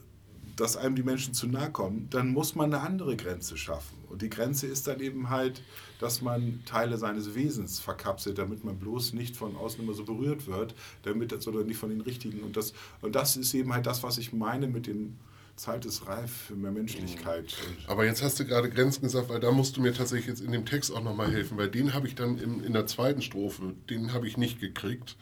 dass 0.55 0.77
einem 0.77 0.95
die 0.95 1.03
Menschen 1.03 1.33
zu 1.33 1.47
nahe 1.47 1.71
kommen, 1.71 2.09
dann 2.09 2.29
muss 2.29 2.55
man 2.55 2.73
eine 2.73 2.83
andere 2.83 3.15
Grenze 3.15 3.57
schaffen. 3.57 3.98
Und 4.09 4.21
die 4.21 4.29
Grenze 4.29 4.67
ist 4.67 4.87
dann 4.87 4.99
eben 4.99 5.29
halt, 5.29 5.61
dass 5.99 6.21
man 6.21 6.61
Teile 6.65 6.97
seines 6.97 7.35
Wesens 7.35 7.79
verkapselt, 7.79 8.37
damit 8.37 8.63
man 8.63 8.77
bloß 8.77 9.13
nicht 9.13 9.35
von 9.35 9.55
außen 9.55 9.83
immer 9.83 9.93
so 9.93 10.03
berührt 10.03 10.47
wird, 10.47 10.75
damit 11.03 11.31
das 11.31 11.47
oder 11.47 11.63
nicht 11.63 11.77
von 11.77 11.89
den 11.89 12.01
richtigen. 12.01 12.41
Und 12.41 12.57
das, 12.57 12.73
und 13.01 13.15
das 13.15 13.37
ist 13.37 13.53
eben 13.53 13.73
halt 13.73 13.85
das, 13.85 14.03
was 14.03 14.17
ich 14.17 14.33
meine 14.33 14.67
mit 14.67 14.87
dem 14.87 15.15
Zeit 15.59 15.85
ist 15.85 16.07
reif 16.07 16.31
für 16.47 16.55
mehr 16.55 16.71
Menschlichkeit. 16.71 17.53
Aber 17.87 18.05
jetzt 18.05 18.23
hast 18.23 18.39
du 18.39 18.45
gerade 18.45 18.69
Grenzen 18.69 19.01
gesagt, 19.01 19.29
weil 19.29 19.41
da 19.41 19.51
musst 19.51 19.75
du 19.75 19.81
mir 19.81 19.93
tatsächlich 19.93 20.27
jetzt 20.27 20.41
in 20.41 20.51
dem 20.51 20.65
Text 20.65 20.91
auch 20.91 21.03
nochmal 21.03 21.31
helfen, 21.31 21.57
weil 21.57 21.69
den 21.69 21.93
habe 21.93 22.07
ich 22.07 22.15
dann 22.15 22.37
in, 22.37 22.63
in 22.63 22.73
der 22.73 22.87
zweiten 22.87 23.21
Strophe, 23.21 23.75
den 23.89 24.13
habe 24.13 24.27
ich 24.27 24.37
nicht 24.37 24.61
gekriegt. 24.61 25.17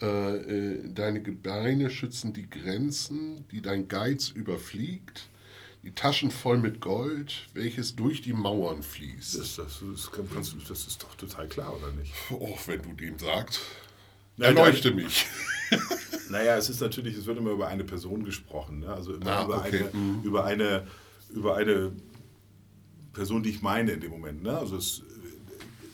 Äh, 0.00 0.36
äh, 0.36 0.92
deine 0.94 1.20
Gebeine 1.20 1.90
schützen 1.90 2.32
die 2.32 2.48
Grenzen, 2.48 3.44
die 3.50 3.60
dein 3.60 3.88
Geiz 3.88 4.30
überfliegt. 4.30 5.28
Die 5.82 5.92
Taschen 5.92 6.30
voll 6.30 6.58
mit 6.58 6.80
Gold, 6.80 7.48
welches 7.54 7.96
durch 7.96 8.20
die 8.20 8.34
Mauern 8.34 8.82
fließt. 8.82 9.38
Das, 9.38 9.56
das, 9.56 9.82
das, 9.82 10.12
kannst 10.12 10.54
das 10.68 10.86
ist 10.86 11.02
doch 11.02 11.14
total 11.14 11.48
klar, 11.48 11.74
oder 11.74 11.90
nicht? 11.92 12.12
Oh, 12.30 12.56
wenn 12.66 12.82
du 12.82 12.92
dem 12.92 13.18
sagst. 13.18 13.60
Erleuchte 14.38 14.92
mich. 14.92 15.26
Naja, 16.30 16.56
es 16.56 16.70
ist 16.70 16.80
natürlich, 16.80 17.16
es 17.16 17.26
wird 17.26 17.38
immer 17.38 17.50
über 17.50 17.66
eine 17.66 17.82
Person 17.82 18.22
gesprochen. 18.22 18.80
Ne? 18.80 18.88
Also 18.88 19.14
immer 19.14 19.32
ah, 19.32 19.44
über, 19.44 19.58
okay. 19.58 19.84
eine, 19.92 19.98
mhm. 19.98 20.22
über, 20.22 20.44
eine, 20.44 20.86
über 21.30 21.56
eine 21.56 21.92
Person, 23.12 23.42
die 23.42 23.50
ich 23.50 23.62
meine 23.62 23.90
in 23.90 24.00
dem 24.00 24.12
Moment. 24.12 24.44
Ne? 24.44 24.56
Also 24.56 24.76
es, 24.76 25.02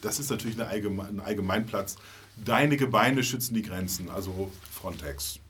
das 0.02 0.20
ist 0.20 0.30
natürlich 0.30 0.60
eine 0.60 0.68
Allgemein, 0.68 1.06
ein 1.06 1.20
Allgemeinplatz 1.20 1.96
Deine 2.44 2.76
Gebeine 2.76 3.22
schützen 3.22 3.54
die 3.54 3.62
Grenzen, 3.62 4.10
also 4.10 4.50
Frontex. 4.70 5.40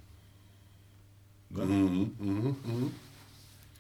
Ne? 1.51 1.65
Mhm, 1.65 2.15
mh, 2.19 2.49
mh. 2.51 2.91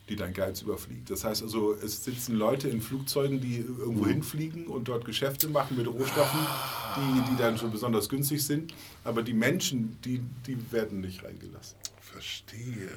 Die 0.08 0.16
dein 0.16 0.32
Geiz 0.32 0.62
überfliegt. 0.62 1.10
Das 1.10 1.24
heißt 1.24 1.42
also, 1.42 1.74
es 1.74 2.04
sitzen 2.04 2.36
Leute 2.36 2.68
in 2.68 2.80
Flugzeugen, 2.80 3.40
die 3.40 3.56
irgendwo 3.56 4.04
mhm. 4.04 4.10
hinfliegen 4.10 4.66
und 4.68 4.86
dort 4.86 5.04
Geschäfte 5.04 5.48
machen 5.48 5.76
mit 5.76 5.88
Rohstoffen, 5.88 6.38
die, 6.96 7.30
die 7.30 7.36
dann 7.36 7.58
schon 7.58 7.72
besonders 7.72 8.08
günstig 8.08 8.44
sind. 8.44 8.72
Aber 9.02 9.22
die 9.22 9.34
Menschen, 9.34 9.98
die, 10.04 10.20
die 10.46 10.56
werden 10.70 11.00
nicht 11.00 11.24
reingelassen. 11.24 11.76
Verstehe. 12.00 12.90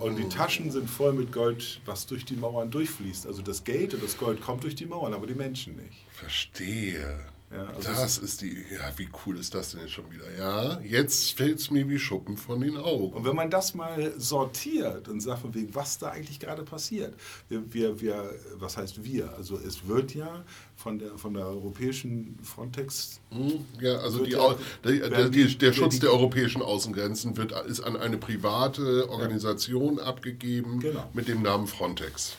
Und 0.00 0.16
die 0.16 0.28
Taschen 0.28 0.70
sind 0.70 0.88
voll 0.88 1.12
mit 1.12 1.32
Gold, 1.32 1.80
was 1.84 2.06
durch 2.06 2.24
die 2.24 2.36
Mauern 2.36 2.70
durchfließt. 2.70 3.26
Also 3.26 3.42
das 3.42 3.64
Geld 3.64 3.94
und 3.94 4.02
das 4.02 4.16
Gold 4.16 4.40
kommt 4.40 4.64
durch 4.64 4.74
die 4.74 4.86
Mauern, 4.86 5.14
aber 5.14 5.26
die 5.26 5.34
Menschen 5.34 5.76
nicht. 5.76 6.04
Verstehe. 6.10 7.33
Ja, 7.54 7.66
also 7.66 7.88
das 7.88 8.18
ist 8.18 8.40
die, 8.40 8.64
ja, 8.72 8.90
wie 8.96 9.08
cool 9.24 9.38
ist 9.38 9.54
das 9.54 9.70
denn 9.70 9.80
jetzt 9.80 9.92
schon 9.92 10.10
wieder? 10.10 10.24
Ja, 10.36 10.80
jetzt 10.80 11.36
fällt 11.36 11.60
es 11.60 11.70
mir 11.70 11.88
wie 11.88 12.00
Schuppen 12.00 12.36
von 12.36 12.60
den 12.60 12.76
Augen. 12.76 13.12
Und 13.12 13.24
wenn 13.24 13.36
man 13.36 13.48
das 13.48 13.74
mal 13.74 14.12
sortiert 14.18 15.06
und 15.08 15.20
sagt, 15.20 15.42
was 15.72 15.98
da 15.98 16.08
eigentlich 16.10 16.40
gerade 16.40 16.64
passiert, 16.64 17.14
wir, 17.48 17.72
wir, 17.72 18.00
wir, 18.00 18.34
was 18.56 18.76
heißt 18.76 19.04
wir? 19.04 19.32
Also 19.36 19.56
es 19.56 19.86
wird 19.86 20.14
ja 20.14 20.44
von 20.74 20.98
der, 20.98 21.16
von 21.16 21.34
der 21.34 21.46
europäischen 21.46 22.38
Frontex. 22.42 23.20
Hm, 23.30 23.64
ja, 23.80 23.98
also 23.98 24.24
die, 24.24 24.32
ja, 24.32 24.56
der, 24.82 25.10
der, 25.10 25.28
die, 25.28 25.56
der, 25.56 25.72
Schutz 25.72 26.00
der 26.00 26.12
europäischen 26.12 26.60
Außengrenzen 26.60 27.36
wird, 27.36 27.52
ist 27.66 27.80
an 27.80 27.96
eine 27.96 28.18
private 28.18 29.08
Organisation 29.08 29.98
ja. 29.98 30.04
abgegeben 30.04 30.80
genau. 30.80 31.08
mit 31.12 31.28
dem 31.28 31.42
Namen 31.42 31.68
Frontex. 31.68 32.36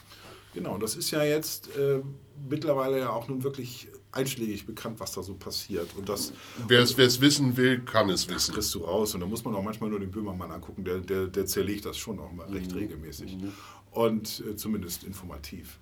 Genau, 0.54 0.78
das 0.78 0.96
ist 0.96 1.12
ja 1.12 1.24
jetzt 1.24 1.70
äh, 1.78 2.02
mittlerweile 2.50 3.00
ja 3.00 3.10
auch 3.12 3.28
nun 3.28 3.44
wirklich 3.44 3.90
einschlägig 4.16 4.66
bekannt, 4.66 5.00
was 5.00 5.12
da 5.12 5.22
so 5.22 5.36
passiert. 5.36 5.96
Und 5.98 6.10
das, 6.10 6.34
wer 6.68 6.82
es 6.82 7.22
wissen 7.22 7.58
will, 7.58 7.82
kann 7.82 8.10
es 8.10 8.28
wissen. 8.28 8.34
Das 8.36 8.52
kriegst 8.52 8.76
du 8.76 8.80
raus. 8.80 9.14
Und 9.14 9.22
da 9.22 9.28
muss 9.28 9.44
man 9.44 9.56
auch 9.56 9.64
manchmal 9.64 9.90
nur 9.90 10.00
den 10.00 10.12
Böhmermann 10.12 10.52
angucken, 10.52 10.84
der, 10.84 11.00
der, 11.00 11.28
der 11.28 11.46
zerlegt 11.46 11.86
das 11.86 11.98
schon 11.98 12.20
auch 12.20 12.32
mal 12.32 12.48
recht 12.48 12.72
mhm. 12.72 12.78
regelmäßig. 12.78 13.38
Mhm. 13.38 13.52
Und 13.92 14.44
äh, 14.50 14.56
zumindest 14.56 15.04
informativ. 15.04 15.80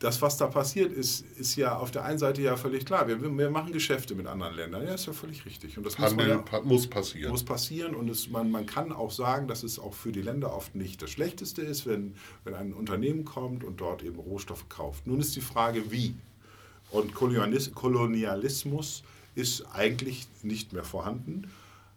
Das, 0.00 0.22
was 0.22 0.38
da 0.38 0.46
passiert, 0.46 0.94
ist, 0.94 1.26
ist 1.36 1.56
ja 1.56 1.76
auf 1.76 1.90
der 1.90 2.04
einen 2.06 2.18
Seite 2.18 2.40
ja 2.40 2.56
völlig 2.56 2.86
klar. 2.86 3.06
Wir, 3.06 3.20
wir 3.20 3.50
machen 3.50 3.70
Geschäfte 3.70 4.14
mit 4.14 4.26
anderen 4.26 4.56
Ländern. 4.56 4.82
Ja, 4.82 4.94
ist 4.94 5.06
ja 5.06 5.12
völlig 5.12 5.44
richtig. 5.44 5.76
Und 5.76 5.84
das 5.84 5.98
Handel 5.98 6.38
muss, 6.38 6.50
ja, 6.50 6.60
muss 6.62 6.86
passieren. 6.86 7.30
Muss 7.30 7.44
passieren. 7.44 7.94
Und 7.94 8.08
es, 8.08 8.30
man, 8.30 8.50
man 8.50 8.64
kann 8.64 8.92
auch 8.92 9.10
sagen, 9.10 9.46
dass 9.46 9.62
es 9.62 9.78
auch 9.78 9.92
für 9.92 10.10
die 10.10 10.22
Länder 10.22 10.54
oft 10.54 10.74
nicht 10.74 11.02
das 11.02 11.10
Schlechteste 11.10 11.60
ist, 11.60 11.84
wenn, 11.84 12.14
wenn 12.44 12.54
ein 12.54 12.72
Unternehmen 12.72 13.26
kommt 13.26 13.62
und 13.62 13.82
dort 13.82 14.02
eben 14.02 14.18
Rohstoffe 14.18 14.70
kauft. 14.70 15.06
Nun 15.06 15.20
ist 15.20 15.36
die 15.36 15.42
Frage, 15.42 15.90
wie. 15.90 16.14
Und 16.90 17.14
Kolonialismus 17.14 19.02
ist 19.34 19.64
eigentlich 19.72 20.26
nicht 20.42 20.72
mehr 20.72 20.84
vorhanden, 20.84 21.50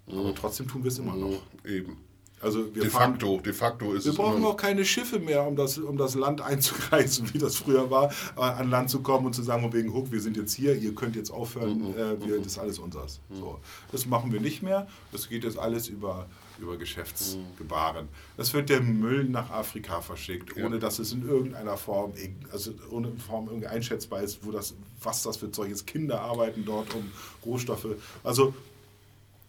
aber 0.08 0.30
mhm. 0.30 0.36
trotzdem 0.36 0.68
tun 0.68 0.84
wir 0.84 0.90
es 0.90 1.00
immer 1.00 1.16
noch. 1.16 1.42
Mhm. 1.64 1.70
Eben. 1.70 1.98
Also 2.44 2.64
de, 2.64 2.90
facto, 2.90 3.40
de 3.40 3.54
facto 3.54 3.94
ist 3.94 4.06
wir 4.06 4.12
es. 4.12 4.18
Wir 4.18 4.24
brauchen 4.24 4.44
auch 4.46 4.58
keine 4.58 4.86
Schiffe 4.86 5.20
mehr, 5.20 5.48
um 5.48 5.56
das, 5.56 5.78
um 5.78 5.98
das 5.98 6.16
Land 6.16 6.42
einzukreisen, 6.42 7.34
wie 7.34 7.38
das 7.38 7.56
früher 7.56 7.90
war, 7.90 8.12
äh, 8.38 8.42
an 8.42 8.70
Land 8.70 8.90
zu 8.90 9.02
kommen 9.02 9.26
und 9.26 9.34
zu 9.34 9.44
sagen, 9.44 9.72
wegen 9.74 9.94
Huck, 9.94 10.12
wir 10.12 10.22
sind 10.22 10.38
jetzt 10.38 10.54
hier, 10.54 10.76
ihr 10.76 10.94
könnt 10.94 11.16
jetzt 11.16 11.32
aufhören, 11.32 11.80
mhm. 11.80 11.98
äh, 11.98 12.26
wir, 12.26 12.38
das 12.38 12.48
ist 12.48 12.60
alles 12.60 12.80
unseres. 12.80 13.20
Mhm. 13.30 13.36
So. 13.36 13.60
Das 13.92 14.06
machen 14.06 14.32
wir 14.32 14.42
nicht 14.42 14.62
mehr. 14.62 14.88
Das 15.12 15.30
geht 15.30 15.44
jetzt 15.44 15.58
alles 15.58 15.88
über 15.88 16.28
über 16.60 16.78
Geschäftsgebaren. 16.78 18.08
Das 18.38 18.54
wird 18.54 18.70
der 18.70 18.82
Müll 18.82 19.26
nach 19.26 19.50
Afrika 19.50 20.02
verschickt, 20.02 20.56
ohne 20.58 20.76
ja. 20.76 20.82
dass 20.82 21.00
es 21.00 21.12
in 21.12 21.28
irgendeiner 21.28 21.78
Form, 21.78 22.14
also 22.52 22.74
ohne 22.92 23.12
Form 23.18 23.48
irgendwie 23.48 23.68
einschätzbar 23.68 24.22
ist, 24.22 24.46
wo 24.46 24.52
das, 24.52 24.76
was 25.02 25.24
das 25.24 25.38
für 25.38 25.52
Zeug 25.52 25.72
ist. 25.72 25.86
Kinder 25.88 26.22
arbeiten 26.22 26.64
dort 26.66 26.94
um 26.94 27.12
Rohstoffe. 27.46 27.88
Also 28.24 28.54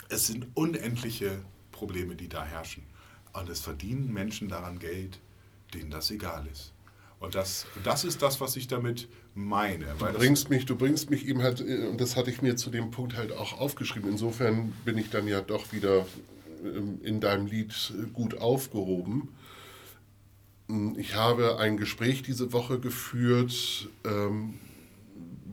es 0.08 0.26
sind 0.26 0.46
unendliche 0.54 1.38
Probleme, 1.74 2.14
die 2.14 2.28
da 2.28 2.44
herrschen. 2.44 2.84
Und 3.32 3.48
es 3.48 3.60
verdienen 3.60 4.12
Menschen 4.12 4.48
daran 4.48 4.78
Geld, 4.78 5.20
denen 5.74 5.90
das 5.90 6.10
egal 6.10 6.46
ist. 6.50 6.72
Und 7.18 7.34
das, 7.34 7.66
das 7.82 8.04
ist 8.04 8.22
das, 8.22 8.40
was 8.40 8.54
ich 8.56 8.68
damit 8.68 9.08
meine. 9.34 9.86
Du 9.98 10.06
bringst, 10.18 10.50
mich, 10.50 10.66
du 10.66 10.76
bringst 10.76 11.10
mich 11.10 11.26
eben 11.26 11.42
halt, 11.42 11.60
und 11.60 12.00
das 12.00 12.16
hatte 12.16 12.30
ich 12.30 12.42
mir 12.42 12.56
zu 12.56 12.70
dem 12.70 12.90
Punkt 12.90 13.16
halt 13.16 13.32
auch 13.32 13.58
aufgeschrieben. 13.58 14.10
Insofern 14.10 14.72
bin 14.84 14.98
ich 14.98 15.10
dann 15.10 15.26
ja 15.26 15.40
doch 15.40 15.72
wieder 15.72 16.06
ähm, 16.64 17.00
in 17.02 17.20
deinem 17.20 17.46
Lied 17.46 17.74
gut 18.12 18.38
aufgehoben. 18.38 19.28
Hm, 20.68 20.96
ich 20.98 21.14
habe 21.14 21.58
ein 21.58 21.76
Gespräch 21.76 22.22
diese 22.22 22.52
Woche 22.52 22.78
geführt, 22.78 23.88
ähm, 24.04 24.54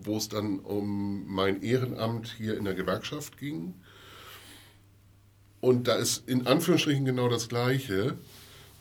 wo 0.03 0.17
es 0.17 0.29
dann 0.29 0.59
um 0.59 1.25
mein 1.27 1.61
Ehrenamt 1.61 2.27
hier 2.37 2.57
in 2.57 2.65
der 2.65 2.73
Gewerkschaft 2.73 3.37
ging. 3.37 3.73
Und 5.61 5.87
da 5.87 5.95
ist 5.95 6.27
in 6.27 6.47
Anführungsstrichen 6.47 7.05
genau 7.05 7.29
das 7.29 7.47
Gleiche. 7.47 8.17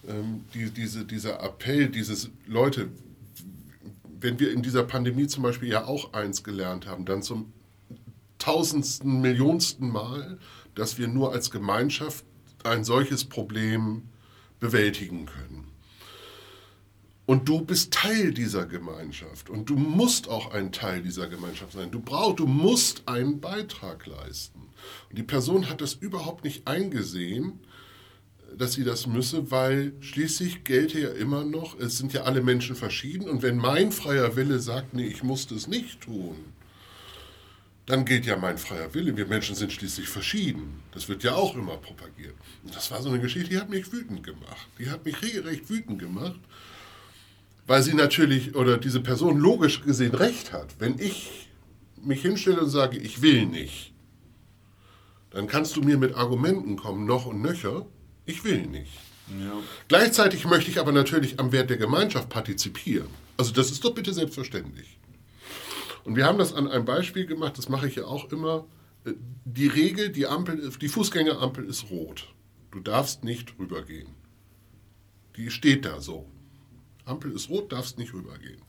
Ähm, 0.09 0.45
die, 0.55 0.71
diese, 0.71 1.05
dieser 1.05 1.43
Appell, 1.43 1.89
dieses 1.89 2.31
Leute, 2.47 2.89
wenn 4.21 4.41
wir 4.41 4.53
in 4.53 4.63
dieser 4.63 4.83
Pandemie 4.83 5.27
zum 5.27 5.43
Beispiel 5.43 5.69
ja 5.69 5.85
auch 5.85 6.13
eins 6.15 6.43
gelernt 6.43 6.87
haben, 6.87 7.05
dann 7.05 7.23
zum 7.23 7.53
tausendsten, 8.39 9.21
millionsten 9.21 9.91
Mal, 9.91 10.39
dass 10.75 10.99
wir 10.99 11.09
nur 11.09 11.33
als 11.33 11.51
Gemeinschaft 11.51 12.25
ein 12.65 12.85
solches 12.85 13.25
Problem 13.25 14.03
bewältigen 14.59 15.27
können. 15.27 15.70
Und 17.31 17.49
du 17.49 17.61
bist 17.61 17.93
Teil 17.93 18.33
dieser 18.33 18.67
Gemeinschaft 18.67 19.51
und 19.51 19.71
du 19.71 19.77
musst 19.77 20.29
auch 20.29 20.51
ein 20.51 20.73
Teil 20.73 21.01
dieser 21.01 21.29
Gemeinschaft 21.29 21.75
sein. 21.75 21.93
Du 21.93 22.01
brauchst, 22.01 22.41
du 22.41 22.47
musst 22.49 23.07
einen 23.07 23.41
Beitrag 23.41 24.05
leisten. 24.05 24.63
Und 25.09 25.17
die 25.17 25.23
Person 25.23 25.69
hat 25.69 25.81
das 25.81 25.95
überhaupt 25.95 26.43
nicht 26.43 26.67
eingesehen, 26.67 27.61
dass 28.59 28.73
sie 28.73 28.83
das 28.83 29.07
müsse, 29.07 29.53
weil 29.53 29.93
schließlich 30.01 30.65
gelte 30.65 30.99
ja 30.99 31.11
immer 31.11 31.45
noch, 31.45 31.79
es 31.79 31.99
sind 31.99 32.13
ja 32.13 32.23
alle 32.23 32.43
Menschen 32.43 32.75
verschieden 32.75 33.31
und 33.31 33.43
wenn 33.43 33.59
mein 33.59 33.93
freier 33.93 34.35
Wille 34.35 34.59
sagt, 34.59 34.95
nee, 34.95 35.07
ich 35.07 35.23
muss 35.23 35.47
das 35.47 35.69
nicht 35.69 36.01
tun, 36.01 36.35
dann 37.87 38.05
gilt 38.05 38.27
ja 38.27 38.39
mein 38.39 38.59
freier 38.59 38.93
Wille. 38.93 39.17
Wir 39.17 39.27
Menschen 39.27 39.55
sind 39.55 39.73
schließlich 39.73 40.09
verschieden. 40.09 40.83
Das 40.91 41.09
wird 41.09 41.23
ja 41.23 41.37
auch 41.37 41.55
immer 41.55 41.77
propagiert. 41.77 42.35
Und 42.65 42.75
das 42.75 42.91
war 42.91 43.01
so 43.03 43.09
eine 43.09 43.21
Geschichte, 43.21 43.51
die 43.51 43.59
hat 43.59 43.71
mich 43.71 43.93
wütend 43.93 44.25
gemacht. 44.25 44.67
Die 44.81 44.91
hat 44.91 45.05
mich 45.05 45.23
regelrecht 45.23 45.71
wütend 45.71 46.01
gemacht, 46.01 46.41
weil 47.71 47.85
sie 47.85 47.95
natürlich 47.95 48.57
oder 48.57 48.79
diese 48.79 48.99
Person 48.99 49.39
logisch 49.39 49.85
gesehen 49.85 50.13
recht 50.13 50.53
hat. 50.53 50.75
Wenn 50.81 50.99
ich 50.99 51.49
mich 52.03 52.21
hinstelle 52.21 52.63
und 52.63 52.69
sage, 52.69 52.99
ich 52.99 53.23
will 53.23 53.47
nicht, 53.47 53.95
dann 55.31 55.47
kannst 55.47 55.77
du 55.77 55.81
mir 55.81 55.97
mit 55.97 56.17
Argumenten 56.17 56.75
kommen, 56.75 57.07
noch 57.07 57.27
und 57.27 57.41
nöcher, 57.41 57.87
ich 58.27 58.43
will 58.43 58.67
nicht. 58.67 58.91
Ja. 59.29 59.53
Gleichzeitig 59.87 60.47
möchte 60.47 60.69
ich 60.69 60.81
aber 60.81 60.91
natürlich 60.91 61.39
am 61.39 61.53
Wert 61.53 61.71
der 61.71 61.77
Gemeinschaft 61.77 62.29
partizipieren. 62.29 63.07
Also 63.37 63.53
das 63.53 63.71
ist 63.71 63.85
doch 63.85 63.95
bitte 63.95 64.13
selbstverständlich. 64.13 64.99
Und 66.03 66.17
wir 66.17 66.25
haben 66.27 66.39
das 66.39 66.53
an 66.53 66.67
einem 66.67 66.85
Beispiel 66.85 67.25
gemacht, 67.25 67.57
das 67.57 67.69
mache 67.69 67.87
ich 67.87 67.95
ja 67.95 68.05
auch 68.05 68.33
immer. 68.33 68.67
Äh, 69.05 69.13
die 69.45 69.69
Regel, 69.69 70.09
die, 70.09 70.27
Ampel, 70.27 70.73
die 70.81 70.89
Fußgängerampel 70.89 71.65
ist 71.67 71.89
rot. 71.89 72.35
Du 72.73 72.81
darfst 72.81 73.23
nicht 73.23 73.55
rübergehen. 73.61 74.09
Die 75.37 75.53
steht 75.53 75.85
da 75.85 76.01
so. 76.01 76.29
Ampel 77.05 77.33
ist 77.33 77.49
rot, 77.49 77.73
darfst 77.73 77.99
nicht 77.99 78.13
rübergehen. 78.13 78.61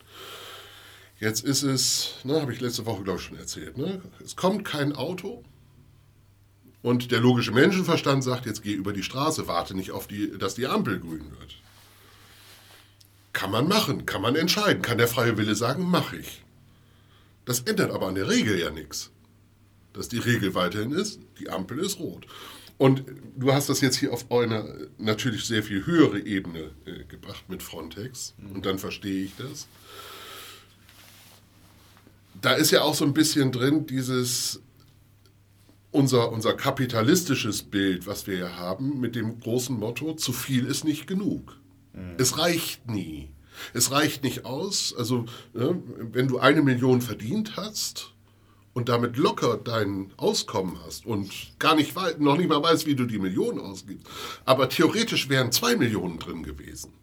Jetzt 1.20 1.44
ist 1.44 1.62
es, 1.64 2.16
ne, 2.24 2.42
habe 2.42 2.52
ich 2.52 2.62
letzte 2.62 2.86
Woche, 2.86 3.04
glaube 3.04 3.20
ich, 3.20 3.26
schon 3.26 3.38
erzählt, 3.38 3.78
ne? 3.78 4.02
es 4.24 4.36
kommt 4.36 4.66
kein 4.66 4.94
Auto 4.94 5.44
und 6.82 7.12
der 7.12 7.20
logische 7.20 7.52
Menschenverstand 7.52 8.24
sagt, 8.24 8.48
jetzt 8.48 8.64
geh 8.64 8.74
über 8.74 8.92
die 8.92 9.04
Straße, 9.04 9.48
warte 9.48 9.76
nicht 9.76 9.92
auf 9.92 10.08
die, 10.08 10.38
dass 10.38 10.56
die 10.56 10.66
Ampel 10.66 11.00
grün 11.00 11.30
wird. 11.40 11.58
Kann 13.34 13.52
man 13.52 13.68
machen, 13.68 14.06
kann 14.06 14.22
man 14.22 14.36
entscheiden, 14.36 14.82
kann 14.82 14.98
der 14.98 15.08
freie 15.08 15.38
Wille 15.38 15.56
sagen, 15.56 15.90
mache 15.90 16.18
ich. 16.18 16.44
Das 17.46 17.62
ändert 17.62 17.92
aber 17.92 18.08
an 18.08 18.16
der 18.16 18.28
Regel 18.28 18.60
ja 18.60 18.72
nichts. 18.72 19.12
Dass 19.94 20.10
die 20.10 20.20
Regel 20.20 20.56
weiterhin 20.56 20.92
ist, 20.92 21.20
die 21.40 21.50
Ampel 21.50 21.80
ist 21.80 22.00
rot. 22.00 22.26
Und 22.82 23.04
du 23.38 23.54
hast 23.54 23.70
das 23.70 23.80
jetzt 23.82 23.98
hier 23.98 24.12
auf 24.12 24.32
eine 24.32 24.88
natürlich 24.98 25.46
sehr 25.46 25.62
viel 25.62 25.86
höhere 25.86 26.20
Ebene 26.20 26.72
äh, 26.88 27.04
gebracht 27.04 27.44
mit 27.48 27.62
Frontex. 27.62 28.34
Mhm. 28.40 28.56
Und 28.56 28.66
dann 28.66 28.80
verstehe 28.80 29.26
ich 29.26 29.36
das. 29.36 29.68
Da 32.42 32.54
ist 32.54 32.72
ja 32.72 32.82
auch 32.82 32.96
so 32.96 33.06
ein 33.06 33.14
bisschen 33.14 33.52
drin 33.52 33.86
dieses 33.86 34.64
unser, 35.92 36.32
unser 36.32 36.56
kapitalistisches 36.56 37.62
Bild, 37.62 38.08
was 38.08 38.26
wir 38.26 38.40
ja 38.40 38.56
haben, 38.56 39.00
mit 39.00 39.16
dem 39.16 39.40
großen 39.40 39.78
Motto, 39.78 40.16
zu 40.16 40.34
viel 40.34 40.66
ist 40.66 40.84
nicht 40.84 41.06
genug. 41.06 41.60
Mhm. 41.94 42.16
Es 42.18 42.40
reicht 42.40 42.90
nie. 42.90 43.30
Es 43.76 43.92
reicht 43.92 44.24
nicht 44.24 44.46
aus, 44.46 44.96
also 44.98 45.26
ne, 45.54 45.80
wenn 46.12 46.28
du 46.28 46.40
eine 46.40 46.64
Million 46.64 47.02
verdient 47.02 47.58
hast 47.58 48.16
und 48.74 48.90
damit 48.90 49.18
locker 49.18 49.58
dein 49.58 50.14
Auskommen 50.18 50.80
hast 50.86 51.06
und 51.06 51.32
gar 51.60 51.76
nicht 51.76 51.96
noch 52.20 52.38
nicht 52.38 52.50
mal 52.50 52.62
weißt, 52.62 52.86
wie 52.86 52.96
du 52.96 53.06
die 53.06 53.20
Million 53.20 53.60
ausgibst, 53.60 54.08
aber 54.46 54.70
theoretisch 54.70 55.30
wären 55.30 55.52
zwei 55.52 55.76
Millionen 55.76 56.20
drin 56.20 56.44
gewesen, 56.44 56.94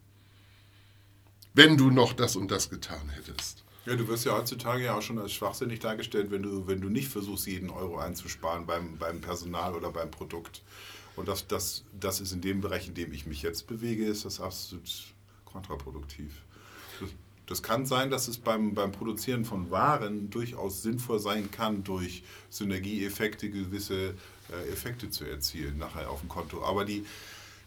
wenn 1.55 1.77
du 1.77 1.91
noch 1.91 2.13
das 2.13 2.37
und 2.37 2.51
das 2.51 2.71
getan 2.71 3.09
hättest. 3.11 3.65
Ja, 3.87 3.97
du 3.97 4.07
wirst 4.07 4.27
ja 4.27 4.37
heutzutage 4.37 4.85
ja 4.85 4.99
auch 4.99 5.03
schon 5.03 5.19
als 5.19 5.33
schwachsinnig 5.33 5.81
dargestellt, 5.81 6.31
wenn 6.31 6.43
du, 6.43 6.67
wenn 6.67 6.83
du 6.83 6.91
nicht 6.91 7.09
versuchst, 7.09 7.47
jeden 7.47 7.71
Euro 7.71 7.97
einzusparen 7.97 8.67
beim, 8.67 8.99
beim 8.99 9.23
Personal 9.23 9.75
oder 9.75 9.91
beim 9.91 10.11
Produkt. 10.11 10.63
Und 11.17 11.27
das, 11.27 11.47
das, 11.47 11.85
das 11.99 12.21
ist 12.21 12.33
in 12.33 12.43
dem 12.43 12.61
Bereich, 12.61 12.87
in 12.87 12.95
dem 12.95 13.13
ich 13.13 13.27
mich 13.27 13.41
jetzt 13.41 13.67
bewege, 13.67 14.05
ist 14.05 14.27
das 14.27 14.41
absolut 14.41 14.89
kontraproduktiv. 15.47 16.43
Das 17.49 17.63
kann 17.63 17.87
sein, 17.87 18.11
dass 18.11 18.29
es 18.29 18.37
beim, 18.37 18.75
beim 18.75 18.93
Produzieren 18.93 19.47
von 19.47 19.71
Waren 19.71 20.29
durchaus 20.29 20.83
sinnvoll 20.83 21.19
sein 21.19 21.51
kann, 21.51 21.83
durch 21.83 22.23
Synergieeffekte 22.51 23.49
gewisse 23.49 24.15
äh, 24.53 24.71
Effekte 24.71 25.09
zu 25.09 25.25
erzielen, 25.25 25.79
nachher 25.79 26.11
auf 26.11 26.21
dem 26.21 26.29
Konto. 26.29 26.63
Aber 26.63 26.85
die, 26.85 27.07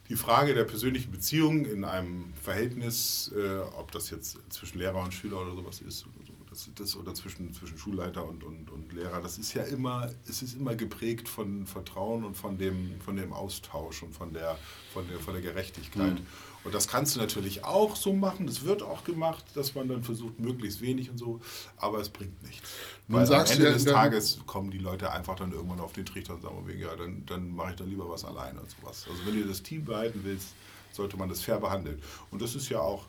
die 0.07 0.15
Frage 0.15 0.53
der 0.53 0.65
persönlichen 0.65 1.11
Beziehung 1.11 1.65
in 1.65 1.83
einem 1.83 2.31
Verhältnis, 2.43 3.31
äh, 3.35 3.57
ob 3.75 3.91
das 3.91 4.11
jetzt 4.11 4.37
zwischen 4.49 4.77
Lehrer 4.77 5.01
und 5.01 5.15
Schüler 5.15 5.41
oder 5.41 5.55
sowas 5.55 5.81
ist, 5.81 6.05
das, 6.51 6.69
das, 6.75 6.95
oder 6.95 7.15
zwischen, 7.15 7.51
zwischen 7.53 7.77
Schulleiter 7.77 8.27
und, 8.27 8.43
und, 8.43 8.69
und 8.69 8.93
Lehrer, 8.93 9.21
das 9.21 9.37
ist 9.39 9.53
ja 9.53 9.63
immer, 9.63 10.11
es 10.27 10.43
ist 10.43 10.53
immer 10.53 10.75
geprägt 10.75 11.27
von 11.27 11.65
Vertrauen 11.65 12.23
und 12.23 12.35
von 12.35 12.57
dem, 12.57 12.99
von 12.99 13.15
dem 13.15 13.33
Austausch 13.33 14.03
und 14.03 14.13
von 14.13 14.33
der, 14.33 14.59
von 14.93 15.07
der, 15.07 15.19
von 15.19 15.33
der 15.33 15.41
Gerechtigkeit. 15.41 16.19
Mhm. 16.19 16.27
Und 16.63 16.75
das 16.75 16.87
kannst 16.87 17.15
du 17.15 17.19
natürlich 17.19 17.63
auch 17.63 17.95
so 17.95 18.13
machen, 18.13 18.45
das 18.45 18.63
wird 18.63 18.83
auch 18.83 19.03
gemacht, 19.03 19.43
dass 19.55 19.73
man 19.73 19.87
dann 19.87 20.03
versucht, 20.03 20.39
möglichst 20.39 20.81
wenig 20.81 21.09
und 21.09 21.17
so, 21.17 21.41
aber 21.77 21.99
es 21.99 22.09
bringt 22.09 22.41
nichts. 22.43 22.69
Nun 23.07 23.21
Weil 23.21 23.33
am 23.33 23.45
Ende 23.45 23.63
ja 23.65 23.71
des 23.71 23.85
Tages 23.85 24.39
kommen 24.45 24.69
die 24.69 24.77
Leute 24.77 25.11
einfach 25.11 25.35
dann 25.35 25.51
irgendwann 25.51 25.79
auf 25.79 25.93
den 25.93 26.05
Trichter 26.05 26.35
und 26.35 26.41
sagen, 26.41 26.55
ja, 26.77 26.95
dann, 26.95 27.25
dann 27.25 27.55
mache 27.55 27.71
ich 27.71 27.75
dann 27.77 27.89
lieber 27.89 28.09
was 28.09 28.25
alleine 28.25 28.59
und 28.59 28.69
sowas. 28.69 29.07
Also 29.09 29.25
wenn 29.25 29.41
du 29.41 29.47
das 29.47 29.63
Team 29.63 29.85
behalten 29.85 30.21
willst, 30.23 30.49
sollte 30.91 31.17
man 31.17 31.29
das 31.29 31.41
fair 31.41 31.59
behandeln. 31.59 32.01
Und 32.29 32.41
das 32.41 32.55
ist 32.55 32.69
ja 32.69 32.79
auch. 32.79 33.07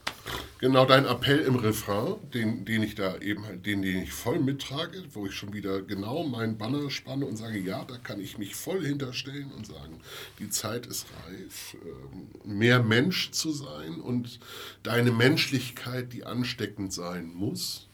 Genau 0.59 0.87
dein 0.87 1.05
Appell 1.05 1.41
im 1.41 1.57
Refrain, 1.57 2.15
den, 2.33 2.65
den 2.65 2.85
ich 2.85 2.95
da 2.95 3.19
eben 3.19 3.45
halt, 3.45 3.67
den, 3.67 3.83
den 3.83 4.03
ich 4.05 4.13
voll 4.13 4.39
mittrage, 4.39 5.03
wo 5.13 5.27
ich 5.27 5.35
schon 5.35 5.53
wieder 5.53 5.83
genau 5.83 6.23
meinen 6.23 6.57
Banner 6.57 6.89
spanne 6.91 7.27
und 7.27 7.37
sage, 7.37 7.59
ja, 7.59 7.85
da 7.85 7.97
kann 7.97 8.21
ich 8.21 8.39
mich 8.39 8.55
voll 8.55 8.85
hinterstellen 8.85 9.51
und 9.51 9.67
sagen, 9.67 10.01
die 10.39 10.49
Zeit 10.49 10.87
ist 10.87 11.07
reif, 11.27 11.77
ähm, 11.85 12.29
mehr 12.45 12.81
Mensch 12.81 13.33
zu 13.33 13.51
sein 13.51 14.01
und 14.01 14.39
deine 14.85 15.11
Menschlichkeit, 15.11 16.13
die 16.13 16.25
ansteckend 16.25 16.93
sein 16.93 17.33
muss, 17.35 17.89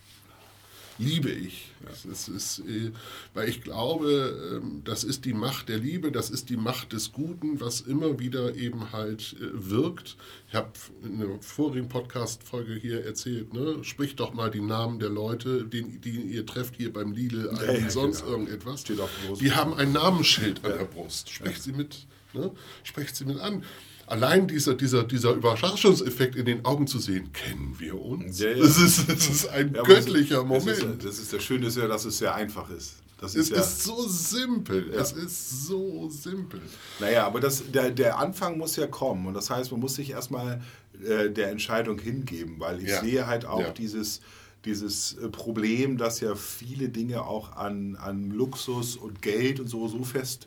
liebe 0.99 1.31
ich. 1.31 1.71
Das 2.05 2.29
ist, 2.29 2.59
äh, 2.61 2.93
weil 3.35 3.49
ich 3.49 3.63
glaube, 3.63 4.61
ähm, 4.63 4.83
das 4.85 5.05
ist 5.05 5.25
die 5.25 5.33
Macht 5.33 5.69
der 5.69 5.79
Liebe, 5.79 6.13
das 6.13 6.31
ist 6.31 6.51
die 6.51 6.57
Macht 6.57 6.93
des 6.93 7.13
Guten, 7.13 7.61
was 7.61 7.81
immer 7.81 8.19
wieder 8.19 8.55
eben 8.57 8.93
halt 8.93 9.37
äh, 9.41 9.51
wirkt. 9.53 10.17
Ich 10.49 10.55
habe 10.55 10.73
in 11.05 11.23
einer 11.23 11.41
vorigen 11.41 11.89
Podcast-Folge 11.89 12.75
hier 12.75 13.05
erzählt, 13.05 13.53
ne, 13.53 13.79
sprich 13.83 14.17
doch 14.17 14.35
mal 14.35 14.51
die 14.51 14.61
Namen 14.61 14.99
der 14.99 15.11
Leute, 15.11 15.65
die, 15.65 15.99
die 15.99 16.21
ihr 16.21 16.45
trefft 16.45 16.77
hier 16.77 16.93
beim 16.93 17.13
Lidl, 17.13 17.51
ja, 17.55 17.73
ja, 17.73 17.91
sonst 17.91 18.21
genau. 18.21 18.33
irgendetwas. 18.33 18.85
Die 18.85 19.53
haben 19.53 19.75
ein 19.75 19.93
Namensschild 19.93 20.65
an 20.65 20.73
der 20.79 20.85
Brust. 20.85 21.31
Sprecht 21.31 21.63
sie 21.63 21.73
mit, 21.73 22.07
ne? 22.33 22.51
sprecht 22.83 23.17
sie 23.17 23.25
mit 23.25 23.39
an 23.39 23.63
allein 24.09 24.49
dieser, 24.49 24.75
dieser, 24.75 25.05
dieser 25.05 25.33
Überraschungseffekt 25.33 26.37
in 26.37 26.47
den 26.47 26.65
Augen 26.65 26.87
zu 26.87 26.99
sehen, 26.99 27.33
kennen 27.33 27.75
wir 27.79 28.01
uns? 28.01 28.41
Ja, 28.41 28.51
ja. 28.51 28.59
Das, 28.59 28.79
ist, 28.79 29.09
das 29.09 29.29
ist 29.29 29.49
ein 29.49 29.75
ja, 29.75 29.83
göttlicher 29.83 30.45
das 30.45 30.67
ist, 30.67 30.83
Moment. 30.83 31.05
Das 31.05 31.19
ist, 31.19 31.33
das 31.33 31.43
Schöne 31.43 31.67
ist 31.67 31.77
ja, 31.77 31.87
dass 31.87 32.05
es 32.05 32.19
sehr 32.19 32.35
einfach 32.35 32.71
ist. 32.71 32.95
Das 33.21 33.35
es 33.35 33.51
ist, 33.51 33.51
ja, 33.51 33.61
ist 33.61 33.83
so 33.83 34.07
simpel. 34.09 34.93
Ja. 34.93 35.01
Es 35.01 35.13
ist 35.13 35.67
so 35.67 36.09
simpel. 36.09 36.61
Naja, 37.01 37.27
aber 37.27 37.41
das, 37.41 37.71
der, 37.71 37.91
der 37.91 38.19
Anfang 38.19 38.59
muss 38.59 38.77
ja 38.77 38.87
kommen. 38.87 39.27
Und 39.27 39.35
das 39.35 39.51
heißt, 39.51 39.73
man 39.73 39.81
muss 39.81 39.97
sich 39.97 40.11
erstmal 40.11 40.63
äh, 41.05 41.29
der 41.29 41.51
Entscheidung 41.51 41.99
hingeben, 41.99 42.61
weil 42.61 42.81
ich 42.81 42.91
ja. 42.91 43.01
sehe 43.01 43.27
halt 43.27 43.45
auch 43.45 43.75
dieses, 43.75 44.21
dieses 44.65 45.15
äh, 45.15 45.29
Problem, 45.29 45.99
dass 45.99 46.21
ja 46.21 46.37
viele 46.37 46.89
Dinge 46.89 47.25
auch 47.25 47.57
an, 47.57 47.97
an 47.97 48.31
Luxus 48.31 48.97
und 48.97 49.21
Geld 49.21 49.59
und 49.59 49.69
so 49.69 49.89
so 49.89 50.05
fest 50.05 50.47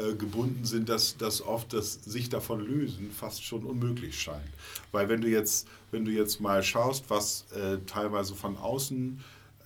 äh, 0.00 0.14
gebunden 0.14 0.64
sind, 0.64 0.88
dass, 0.88 1.16
dass 1.16 1.42
oft 1.42 1.72
das 1.72 1.94
sich 2.04 2.28
davon 2.28 2.60
lösen 2.60 3.10
fast 3.10 3.44
schon 3.44 3.64
unmöglich 3.64 4.20
scheint. 4.20 4.48
Weil 4.92 5.08
wenn 5.08 5.20
du 5.20 5.28
jetzt, 5.28 5.68
wenn 5.90 6.04
du 6.04 6.10
jetzt 6.10 6.40
mal 6.40 6.62
schaust, 6.62 7.10
was 7.10 7.46
äh, 7.52 7.78
teilweise 7.86 8.34
von 8.34 8.56
außen 8.56 9.20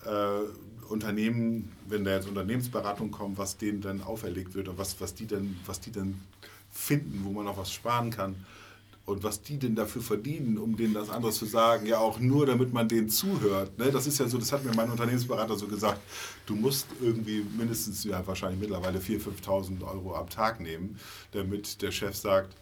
äh, 0.05 0.89
Unternehmen, 0.89 1.71
wenn 1.89 2.05
da 2.05 2.17
jetzt 2.17 2.29
Unternehmensberatung 2.29 3.11
kommt, 3.11 3.39
was 3.39 3.57
denen 3.57 3.81
dann 3.81 4.03
auferlegt 4.03 4.55
wird 4.55 4.69
und 4.69 4.79
was, 4.79 5.01
was, 5.01 5.15
die 5.15 5.27
dann, 5.27 5.57
was 5.67 5.81
die 5.81 5.93
dann 5.93 6.21
finden, 6.73 7.23
wo 7.25 7.31
man 7.31 7.47
auch 7.47 7.57
was 7.57 7.73
sparen 7.73 8.11
kann, 8.11 8.35
und 9.07 9.23
was 9.23 9.43
die 9.43 9.59
denn 9.59 9.75
dafür 9.75 10.01
verdienen, 10.01 10.57
um 10.57 10.77
denen 10.77 10.95
das 10.95 11.11
andere 11.11 11.33
zu 11.33 11.45
sagen, 11.45 11.87
ja 11.87 11.99
auch 11.99 12.19
nur, 12.19 12.47
damit 12.47 12.73
man 12.73 12.89
denen 12.89 13.11
zuhört. 13.11 13.79
Ne? 13.79 13.91
Das 13.91 14.07
ist 14.07 14.19
ja 14.19 14.27
so, 14.27 14.39
das 14.39 14.51
hat 14.53 14.65
mir 14.65 14.75
mein 14.75 14.91
Unternehmensberater 14.91 15.57
so 15.57 15.67
gesagt, 15.67 16.01
du 16.47 16.55
musst 16.55 16.87
irgendwie 17.03 17.45
mindestens, 17.57 18.05
ja 18.05 18.27
wahrscheinlich 18.27 18.61
mittlerweile 18.61 18.99
4.000, 18.99 19.43
5.000 19.45 19.83
Euro 19.87 20.15
am 20.15 20.29
Tag 20.31 20.61
nehmen, 20.61 20.99
damit 21.33 21.83
der 21.83 21.91
Chef 21.91 22.17
sagt, 22.17 22.57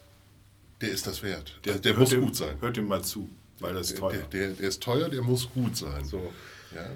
der 0.81 0.91
ist 0.91 1.07
das 1.07 1.23
wert. 1.23 1.61
Der, 1.65 1.79
der 1.79 1.95
muss 1.95 2.11
dem, 2.11 2.23
gut 2.23 2.35
sein. 2.35 2.61
Hört 2.61 2.77
ihm 2.77 2.89
mal 2.89 3.03
zu, 3.03 3.29
weil 3.61 3.75
das 3.75 3.93
ist 3.93 3.99
teuer. 3.99 4.11
Der, 4.11 4.27
der, 4.27 4.49
der, 4.49 4.69
ist 4.69 4.83
teuer, 4.83 5.09
der 5.09 5.23
muss 5.23 5.49
gut 5.49 5.77
sein. 5.77 6.05
So. 6.05 6.33
Ja. 6.75 6.87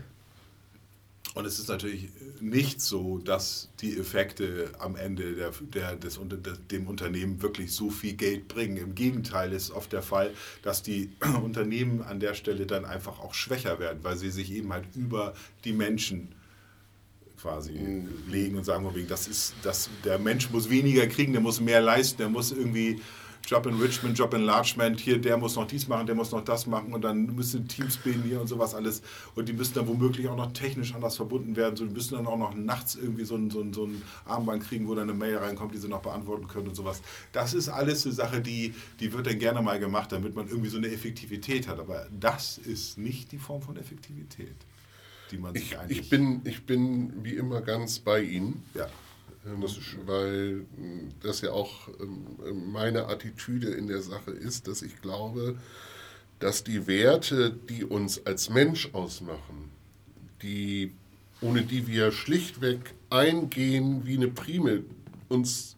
Und 1.36 1.44
es 1.44 1.58
ist 1.58 1.68
natürlich 1.68 2.08
nicht 2.40 2.80
so, 2.80 3.18
dass 3.18 3.68
die 3.82 3.98
Effekte 3.98 4.70
am 4.78 4.96
Ende 4.96 5.34
der, 5.34 5.50
der, 5.74 5.94
des, 5.94 6.18
dem 6.70 6.86
Unternehmen 6.86 7.42
wirklich 7.42 7.72
so 7.72 7.90
viel 7.90 8.14
Geld 8.14 8.48
bringen. 8.48 8.78
Im 8.78 8.94
Gegenteil 8.94 9.52
ist 9.52 9.70
oft 9.70 9.92
der 9.92 10.00
Fall, 10.00 10.32
dass 10.62 10.82
die 10.82 11.10
Unternehmen 11.44 12.00
an 12.00 12.20
der 12.20 12.32
Stelle 12.32 12.64
dann 12.64 12.86
einfach 12.86 13.20
auch 13.20 13.34
schwächer 13.34 13.78
werden, 13.78 13.98
weil 14.00 14.16
sie 14.16 14.30
sich 14.30 14.50
eben 14.50 14.72
halt 14.72 14.86
über 14.94 15.34
die 15.66 15.74
Menschen 15.74 16.28
quasi 17.38 17.72
mhm. 17.72 18.08
legen 18.30 18.56
und 18.56 18.64
sagen, 18.64 18.90
das 19.06 19.28
ist, 19.28 19.56
das, 19.62 19.90
der 20.06 20.18
Mensch 20.18 20.48
muss 20.48 20.70
weniger 20.70 21.06
kriegen, 21.06 21.32
der 21.32 21.42
muss 21.42 21.60
mehr 21.60 21.82
leisten, 21.82 22.16
der 22.16 22.30
muss 22.30 22.50
irgendwie 22.50 23.02
Job 23.46 23.66
Enrichment, 23.66 24.18
Job 24.18 24.34
Enlargement, 24.34 24.98
hier, 24.98 25.20
der 25.20 25.36
muss 25.36 25.54
noch 25.54 25.68
dies 25.68 25.86
machen, 25.86 26.06
der 26.06 26.16
muss 26.16 26.32
noch 26.32 26.42
das 26.42 26.66
machen 26.66 26.92
und 26.92 27.02
dann 27.02 27.26
müssen 27.26 27.68
Teams 27.68 27.96
bilden 27.96 28.24
hier 28.24 28.40
und 28.40 28.48
sowas 28.48 28.74
alles. 28.74 29.02
Und 29.36 29.48
die 29.48 29.52
müssen 29.52 29.74
dann 29.74 29.86
womöglich 29.86 30.28
auch 30.28 30.36
noch 30.36 30.52
technisch 30.52 30.94
anders 30.94 31.16
verbunden 31.16 31.54
werden. 31.54 31.76
So, 31.76 31.84
die 31.86 31.92
müssen 31.92 32.14
dann 32.14 32.26
auch 32.26 32.36
noch 32.36 32.54
nachts 32.54 32.96
irgendwie 32.96 33.24
so 33.24 33.36
ein, 33.36 33.50
so, 33.50 33.60
ein, 33.60 33.72
so 33.72 33.84
ein 33.84 34.02
Armband 34.24 34.64
kriegen, 34.64 34.88
wo 34.88 34.94
dann 34.96 35.08
eine 35.08 35.16
Mail 35.16 35.36
reinkommt, 35.36 35.72
die 35.74 35.78
sie 35.78 35.88
noch 35.88 36.02
beantworten 36.02 36.48
können 36.48 36.68
und 36.68 36.74
sowas. 36.74 37.02
Das 37.32 37.54
ist 37.54 37.68
alles 37.68 38.04
eine 38.04 38.14
Sache, 38.14 38.40
die, 38.40 38.74
die 38.98 39.12
wird 39.12 39.28
dann 39.28 39.38
gerne 39.38 39.62
mal 39.62 39.78
gemacht, 39.78 40.10
damit 40.10 40.34
man 40.34 40.48
irgendwie 40.48 40.68
so 40.68 40.78
eine 40.78 40.88
Effektivität 40.88 41.68
hat. 41.68 41.78
Aber 41.78 42.08
das 42.18 42.58
ist 42.58 42.98
nicht 42.98 43.30
die 43.30 43.38
Form 43.38 43.62
von 43.62 43.76
Effektivität, 43.76 44.56
die 45.30 45.38
man 45.38 45.54
sich 45.54 45.70
ich, 45.70 45.78
eigentlich... 45.78 46.00
Ich 46.00 46.10
bin, 46.10 46.40
ich 46.44 46.66
bin 46.66 47.12
wie 47.22 47.34
immer 47.34 47.60
ganz 47.60 48.00
bei 48.00 48.22
Ihnen. 48.22 48.64
Ja. 48.74 48.88
Ähm, 49.46 49.64
weil 50.06 50.66
hm, 50.76 51.08
das 51.20 51.40
ja 51.40 51.52
auch 51.52 51.88
ähm, 52.00 52.72
meine 52.72 53.06
Attitüde 53.06 53.68
in 53.68 53.86
der 53.86 54.02
Sache 54.02 54.32
ist, 54.32 54.66
dass 54.66 54.82
ich 54.82 55.00
glaube, 55.00 55.56
dass 56.38 56.64
die 56.64 56.86
Werte, 56.86 57.50
die 57.68 57.84
uns 57.84 58.26
als 58.26 58.50
Mensch 58.50 58.90
ausmachen, 58.92 59.70
die, 60.42 60.92
ohne 61.40 61.62
die 61.62 61.86
wir 61.86 62.12
schlichtweg 62.12 62.94
eingehen 63.08 64.04
wie 64.04 64.16
eine 64.16 64.28
Prime, 64.28 64.84
uns 65.28 65.76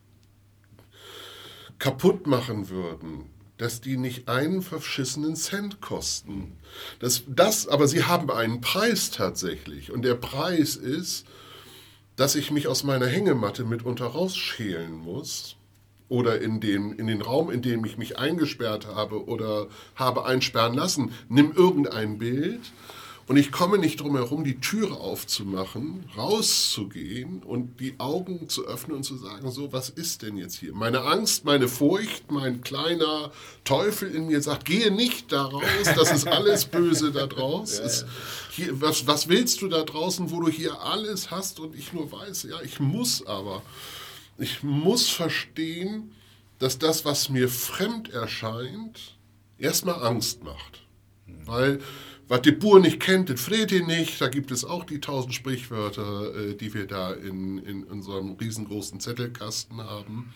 kaputt 1.78 2.26
machen 2.26 2.70
würden, 2.70 3.26
dass 3.56 3.80
die 3.80 3.96
nicht 3.96 4.28
einen 4.28 4.62
verschissenen 4.62 5.36
Cent 5.36 5.80
kosten. 5.80 6.52
Das, 7.00 7.22
das, 7.26 7.68
aber 7.68 7.86
sie 7.86 8.04
haben 8.04 8.30
einen 8.30 8.60
Preis 8.60 9.10
tatsächlich. 9.10 9.92
Und 9.92 10.02
der 10.02 10.14
Preis 10.14 10.76
ist, 10.76 11.26
dass 12.18 12.34
ich 12.34 12.50
mich 12.50 12.66
aus 12.66 12.82
meiner 12.82 13.06
Hängematte 13.06 13.64
mitunter 13.64 14.06
rausschälen 14.06 14.92
muss 14.92 15.56
oder 16.08 16.40
in 16.40 16.60
den, 16.60 16.92
in 16.92 17.06
den 17.06 17.22
Raum, 17.22 17.48
in 17.48 17.62
dem 17.62 17.84
ich 17.84 17.96
mich 17.96 18.18
eingesperrt 18.18 18.86
habe 18.86 19.26
oder 19.26 19.68
habe 19.94 20.26
einsperren 20.26 20.74
lassen, 20.74 21.12
nimm 21.28 21.52
irgendein 21.52 22.18
Bild 22.18 22.72
und 23.28 23.36
ich 23.36 23.52
komme 23.52 23.76
nicht 23.76 24.00
drum 24.00 24.16
herum, 24.16 24.42
die 24.42 24.58
Türe 24.58 24.94
aufzumachen, 24.94 26.08
rauszugehen 26.16 27.42
und 27.42 27.78
die 27.78 28.00
Augen 28.00 28.48
zu 28.48 28.66
öffnen 28.66 28.96
und 28.96 29.02
zu 29.02 29.18
sagen, 29.18 29.50
so, 29.50 29.70
was 29.70 29.90
ist 29.90 30.22
denn 30.22 30.38
jetzt 30.38 30.58
hier? 30.58 30.74
Meine 30.74 31.02
Angst, 31.02 31.44
meine 31.44 31.68
Furcht, 31.68 32.30
mein 32.32 32.62
kleiner 32.62 33.30
Teufel 33.64 34.14
in 34.14 34.28
mir 34.28 34.40
sagt, 34.40 34.64
gehe 34.64 34.90
nicht 34.90 35.30
da 35.30 35.44
raus, 35.44 35.62
das 35.94 36.10
ist 36.10 36.26
alles 36.26 36.64
böse 36.64 37.12
da 37.12 37.26
draußen. 37.26 37.68
Ja. 37.88 38.64
Hier, 38.64 38.80
was, 38.80 39.06
was 39.06 39.28
willst 39.28 39.62
du 39.62 39.68
da 39.68 39.82
draußen, 39.84 40.30
wo 40.30 40.40
du 40.40 40.48
hier 40.48 40.80
alles 40.80 41.30
hast 41.30 41.60
und 41.60 41.76
ich 41.76 41.92
nur 41.92 42.10
weiß, 42.10 42.44
ja, 42.44 42.60
ich 42.62 42.80
muss 42.80 43.24
aber, 43.24 43.62
ich 44.36 44.62
muss 44.62 45.08
verstehen, 45.08 46.12
dass 46.58 46.78
das, 46.78 47.04
was 47.04 47.28
mir 47.28 47.48
fremd 47.48 48.10
erscheint, 48.10 49.16
erstmal 49.58 50.02
Angst 50.04 50.42
macht. 50.42 50.82
Weil 51.44 51.80
was 52.28 52.42
die 52.42 52.52
Bur 52.52 52.80
nicht 52.80 53.00
kennt, 53.00 53.30
das 53.30 53.40
friert 53.40 53.72
ihr 53.72 53.86
nicht. 53.86 54.20
Da 54.20 54.28
gibt 54.28 54.50
es 54.50 54.64
auch 54.64 54.84
die 54.84 55.00
tausend 55.00 55.34
Sprichwörter, 55.34 56.34
äh, 56.34 56.54
die 56.54 56.74
wir 56.74 56.86
da 56.86 57.12
in, 57.12 57.58
in 57.58 57.84
unserem 57.84 58.32
riesengroßen 58.32 59.00
Zettelkasten 59.00 59.82
haben. 59.82 60.34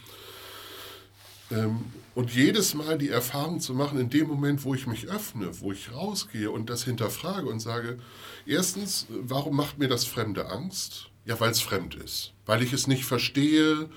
Ähm, 1.50 1.84
und 2.14 2.34
jedes 2.34 2.74
Mal 2.74 2.98
die 2.98 3.10
Erfahrung 3.10 3.60
zu 3.60 3.74
machen, 3.74 3.98
in 3.98 4.10
dem 4.10 4.26
Moment, 4.26 4.64
wo 4.64 4.74
ich 4.74 4.86
mich 4.86 5.08
öffne, 5.08 5.60
wo 5.60 5.72
ich 5.72 5.92
rausgehe 5.92 6.50
und 6.50 6.70
das 6.70 6.84
hinterfrage 6.84 7.46
und 7.46 7.60
sage, 7.60 7.98
erstens, 8.46 9.06
warum 9.08 9.56
macht 9.56 9.78
mir 9.78 9.88
das 9.88 10.04
Fremde 10.04 10.50
Angst? 10.50 11.10
Ja, 11.24 11.38
weil 11.40 11.50
es 11.50 11.60
fremd 11.60 11.94
ist. 11.94 12.32
Weil 12.46 12.62
ich 12.62 12.72
es 12.72 12.86
nicht 12.86 13.04
verstehe, 13.04 13.88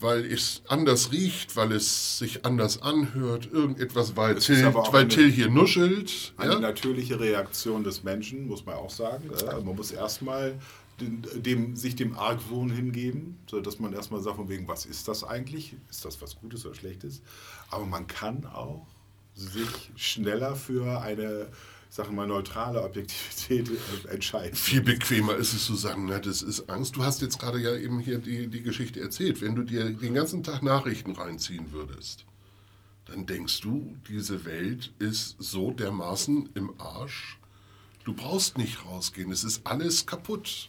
weil 0.00 0.24
es 0.24 0.62
anders 0.66 1.12
riecht, 1.12 1.56
weil 1.56 1.72
es 1.72 2.18
sich 2.18 2.44
anders 2.46 2.80
anhört, 2.80 3.50
irgendetwas, 3.52 4.16
weil, 4.16 4.36
Till, 4.36 4.74
weil 4.74 5.08
Till 5.08 5.30
hier 5.30 5.50
nuschelt. 5.50 6.32
Eine 6.38 6.54
ja? 6.54 6.58
natürliche 6.58 7.20
Reaktion 7.20 7.84
des 7.84 8.02
Menschen, 8.02 8.46
muss 8.48 8.64
man 8.64 8.76
auch 8.76 8.90
sagen. 8.90 9.30
Also 9.30 9.62
man 9.62 9.76
muss 9.76 9.90
erstmal 9.90 10.58
dem, 10.98 11.76
sich 11.76 11.96
dem 11.96 12.16
Argwohn 12.16 12.70
hingeben, 12.70 13.38
sodass 13.48 13.78
man 13.78 13.92
erstmal 13.92 14.20
sagt, 14.20 14.36
von 14.36 14.48
wegen, 14.48 14.66
was 14.68 14.86
ist 14.86 15.06
das 15.08 15.22
eigentlich? 15.22 15.76
Ist 15.90 16.04
das 16.04 16.20
was 16.20 16.36
Gutes 16.36 16.64
oder 16.66 16.74
Schlechtes? 16.74 17.22
Aber 17.70 17.86
man 17.86 18.06
kann 18.06 18.46
auch 18.46 18.86
sich 19.34 19.90
schneller 19.96 20.56
für 20.56 21.00
eine 21.00 21.48
sage 21.90 22.12
mal, 22.12 22.26
neutrale 22.26 22.82
Objektivität 22.82 23.68
entscheiden. 24.08 24.54
Viel 24.54 24.80
bequemer 24.80 25.34
ist 25.36 25.52
es 25.52 25.66
zu 25.66 25.74
sagen, 25.74 26.06
na, 26.06 26.20
das 26.20 26.40
ist 26.40 26.70
Angst. 26.70 26.96
Du 26.96 27.04
hast 27.04 27.20
jetzt 27.20 27.38
gerade 27.38 27.58
ja 27.58 27.74
eben 27.74 27.98
hier 27.98 28.18
die, 28.18 28.46
die 28.46 28.62
Geschichte 28.62 29.00
erzählt. 29.00 29.42
Wenn 29.42 29.56
du 29.56 29.64
dir 29.64 29.90
den 29.90 30.14
ganzen 30.14 30.44
Tag 30.44 30.62
Nachrichten 30.62 31.12
reinziehen 31.12 31.72
würdest, 31.72 32.24
dann 33.06 33.26
denkst 33.26 33.60
du, 33.60 33.96
diese 34.08 34.44
Welt 34.44 34.92
ist 35.00 35.34
so 35.40 35.72
dermaßen 35.72 36.50
im 36.54 36.72
Arsch. 36.80 37.38
Du 38.04 38.14
brauchst 38.14 38.56
nicht 38.56 38.84
rausgehen, 38.86 39.32
es 39.32 39.42
ist 39.42 39.66
alles 39.66 40.06
kaputt. 40.06 40.68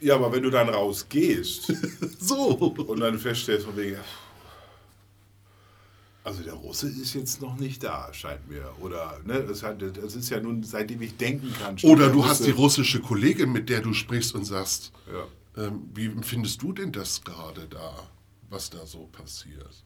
Ja, 0.00 0.16
aber 0.16 0.32
wenn 0.32 0.42
du 0.42 0.50
dann 0.50 0.68
rausgehst 0.68 1.72
So. 2.18 2.56
und 2.56 2.98
dann 2.98 3.18
feststellst 3.20 3.64
von 3.64 3.76
wegen, 3.76 3.96
also 6.24 6.42
der 6.42 6.52
Russe 6.54 6.88
ist 6.88 7.14
jetzt 7.14 7.40
noch 7.42 7.58
nicht 7.58 7.82
da, 7.82 8.12
scheint 8.12 8.48
mir. 8.48 8.64
Oder, 8.80 9.18
ne, 9.24 9.42
das, 9.42 9.62
hat, 9.62 9.82
das 9.82 10.14
ist 10.14 10.30
ja 10.30 10.40
nun, 10.40 10.62
seitdem 10.62 11.02
ich 11.02 11.16
denken 11.16 11.52
kann. 11.58 11.76
Oder 11.82 12.04
der 12.06 12.12
du 12.12 12.24
hast 12.24 12.46
die 12.46 12.50
russische 12.52 13.00
Kollegin, 13.00 13.50
mit 13.52 13.68
der 13.68 13.80
du 13.80 13.92
sprichst 13.92 14.34
und 14.34 14.44
sagst, 14.44 14.92
Ja. 15.12 15.64
ähm, 15.66 15.88
wie 15.94 16.06
empfindest 16.06 16.62
du 16.62 16.72
denn 16.72 16.92
das 16.92 17.22
gerade 17.22 17.66
da, 17.68 18.08
was 18.50 18.70
da 18.70 18.86
so 18.86 19.06
passiert? 19.10 19.84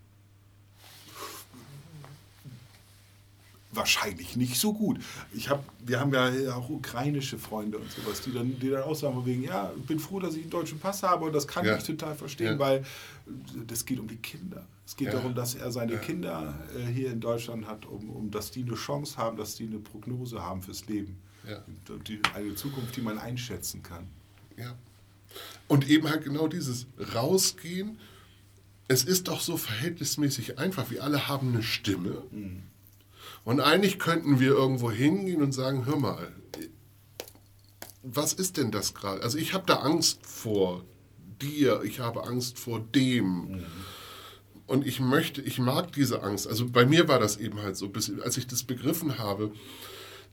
Wahrscheinlich 3.77 4.37
nicht 4.37 4.59
so 4.59 4.73
gut. 4.73 4.99
Ich 5.33 5.51
hab, 5.51 5.63
wir 5.85 6.01
haben 6.01 6.13
ja 6.15 6.55
auch 6.55 6.69
ukrainische 6.71 7.39
Freunde 7.39 7.79
und 7.79 7.91
sowas, 7.91 8.23
die 8.23 8.33
dann, 8.33 8.59
die 8.59 8.71
dann 8.71 8.83
auch 8.83 8.95
sagen, 8.95 9.25
wegen, 9.27 9.43
ja, 9.45 9.73
ich 9.77 9.85
bin 9.85 9.99
froh, 9.99 10.19
dass 10.19 10.35
ich 10.35 10.43
einen 10.43 10.51
deutschen 10.51 10.79
Pass 10.79 11.03
habe 11.03 11.27
und 11.27 11.33
das 11.35 11.47
kann 11.47 11.65
Ja. 11.65 11.77
ich 11.77 11.85
total 11.85 12.15
verstehen, 12.15 12.55
Ja. 12.55 12.59
weil 12.59 12.85
das 13.67 13.85
geht 13.85 13.99
um 14.01 14.09
die 14.09 14.17
Kinder. 14.17 14.67
Es 14.87 14.97
geht 14.97 15.09
Ja. 15.09 15.15
darum, 15.15 15.35
dass 15.35 15.55
er 15.55 15.71
seine. 15.71 15.99
Kinder 15.99 16.55
äh, 16.77 16.87
hier 16.91 17.11
in 17.11 17.21
Deutschland 17.21 17.67
hat, 17.67 17.87
um, 17.87 18.09
um 18.11 18.31
dass 18.31 18.51
die 18.51 18.63
eine 18.63 18.75
Chance 18.75 19.17
haben, 19.17 19.37
dass 19.37 19.57
die 19.57 19.65
eine 19.67 19.79
Prognose 19.79 20.43
haben 20.43 20.63
fürs 20.63 20.87
Leben. 20.87 21.19
Und 21.89 22.09
die, 22.09 22.21
eine 22.35 22.55
Zukunft, 22.57 22.97
die 22.97 23.03
man 23.03 23.19
einschätzen 23.19 23.83
kann. 23.83 24.09
Ja. 24.57 24.75
Und 25.69 25.89
eben 25.89 26.09
halt 26.09 26.25
genau 26.25 26.49
dieses 26.49 26.87
Rausgehen. 27.15 27.99
Es 28.89 29.05
ist 29.05 29.29
doch 29.29 29.41
so 29.41 29.57
verhältnismäßig 29.57 30.59
einfach. 30.59 30.91
Wir 30.91 31.05
alle 31.05 31.29
haben 31.29 31.53
eine 31.53 31.63
Stimme. 31.63 32.23
Und 33.47 33.61
eigentlich 33.61 34.01
könnten 34.01 34.41
wir 34.41 34.49
irgendwo 34.49 34.91
hingehen 34.91 35.41
und 35.41 35.53
sagen, 35.53 35.87
hör 35.87 35.97
mal, 35.97 36.33
was 38.03 38.33
ist 38.33 38.57
denn 38.57 38.73
das 38.73 38.93
gerade? 38.93 39.23
Also 39.23 39.39
ich 39.39 39.55
habe 39.55 39.63
da 39.69 39.77
Angst 39.77 40.27
vor 40.27 40.85
dir, 41.41 41.81
ich 41.85 42.01
habe 42.01 42.25
Angst 42.25 42.59
vor 42.59 42.81
dem. 42.81 43.63
Und 44.67 44.85
ich 44.85 44.99
möchte, 44.99 45.43
ich 45.43 45.61
mag 45.61 45.93
diese 45.93 46.25
Angst. 46.25 46.49
Also 46.49 46.69
bei 46.69 46.87
mir 46.87 47.07
war 47.07 47.21
das 47.21 47.37
eben 47.37 47.63
halt 47.63 47.77
so, 47.77 47.89
bis, 47.89 48.11
als 48.21 48.37
ich 48.37 48.49
das 48.49 48.65
begriffen 48.65 49.17
habe, 49.17 49.53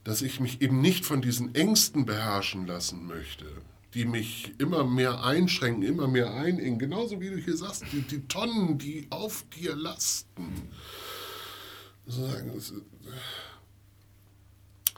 dass 0.03 0.23
ich 0.23 0.39
mich 0.39 0.63
eben 0.63 0.81
nicht 0.81 1.05
von 1.05 1.21
diesen 1.21 1.53
Ängsten 1.53 2.07
beherrschen 2.07 2.65
lassen 2.65 3.05
möchte, 3.05 3.45
die 3.93 4.05
mich 4.05 4.55
immer 4.57 4.85
mehr 4.85 5.23
einschränken, 5.23 5.83
immer 5.83 6.07
mehr 6.07 6.33
einengen. 6.33 6.79
Genauso 6.79 7.21
wie 7.21 7.29
du 7.29 7.37
hier 7.37 7.57
sagst, 7.57 7.83
die, 7.91 8.01
die 8.01 8.27
Tonnen, 8.27 8.79
die 8.79 9.05
auf 9.11 9.45
dir 9.55 9.75
lasten. 9.75 10.51
Sozusagen, 12.05 12.51
es- 12.57 12.73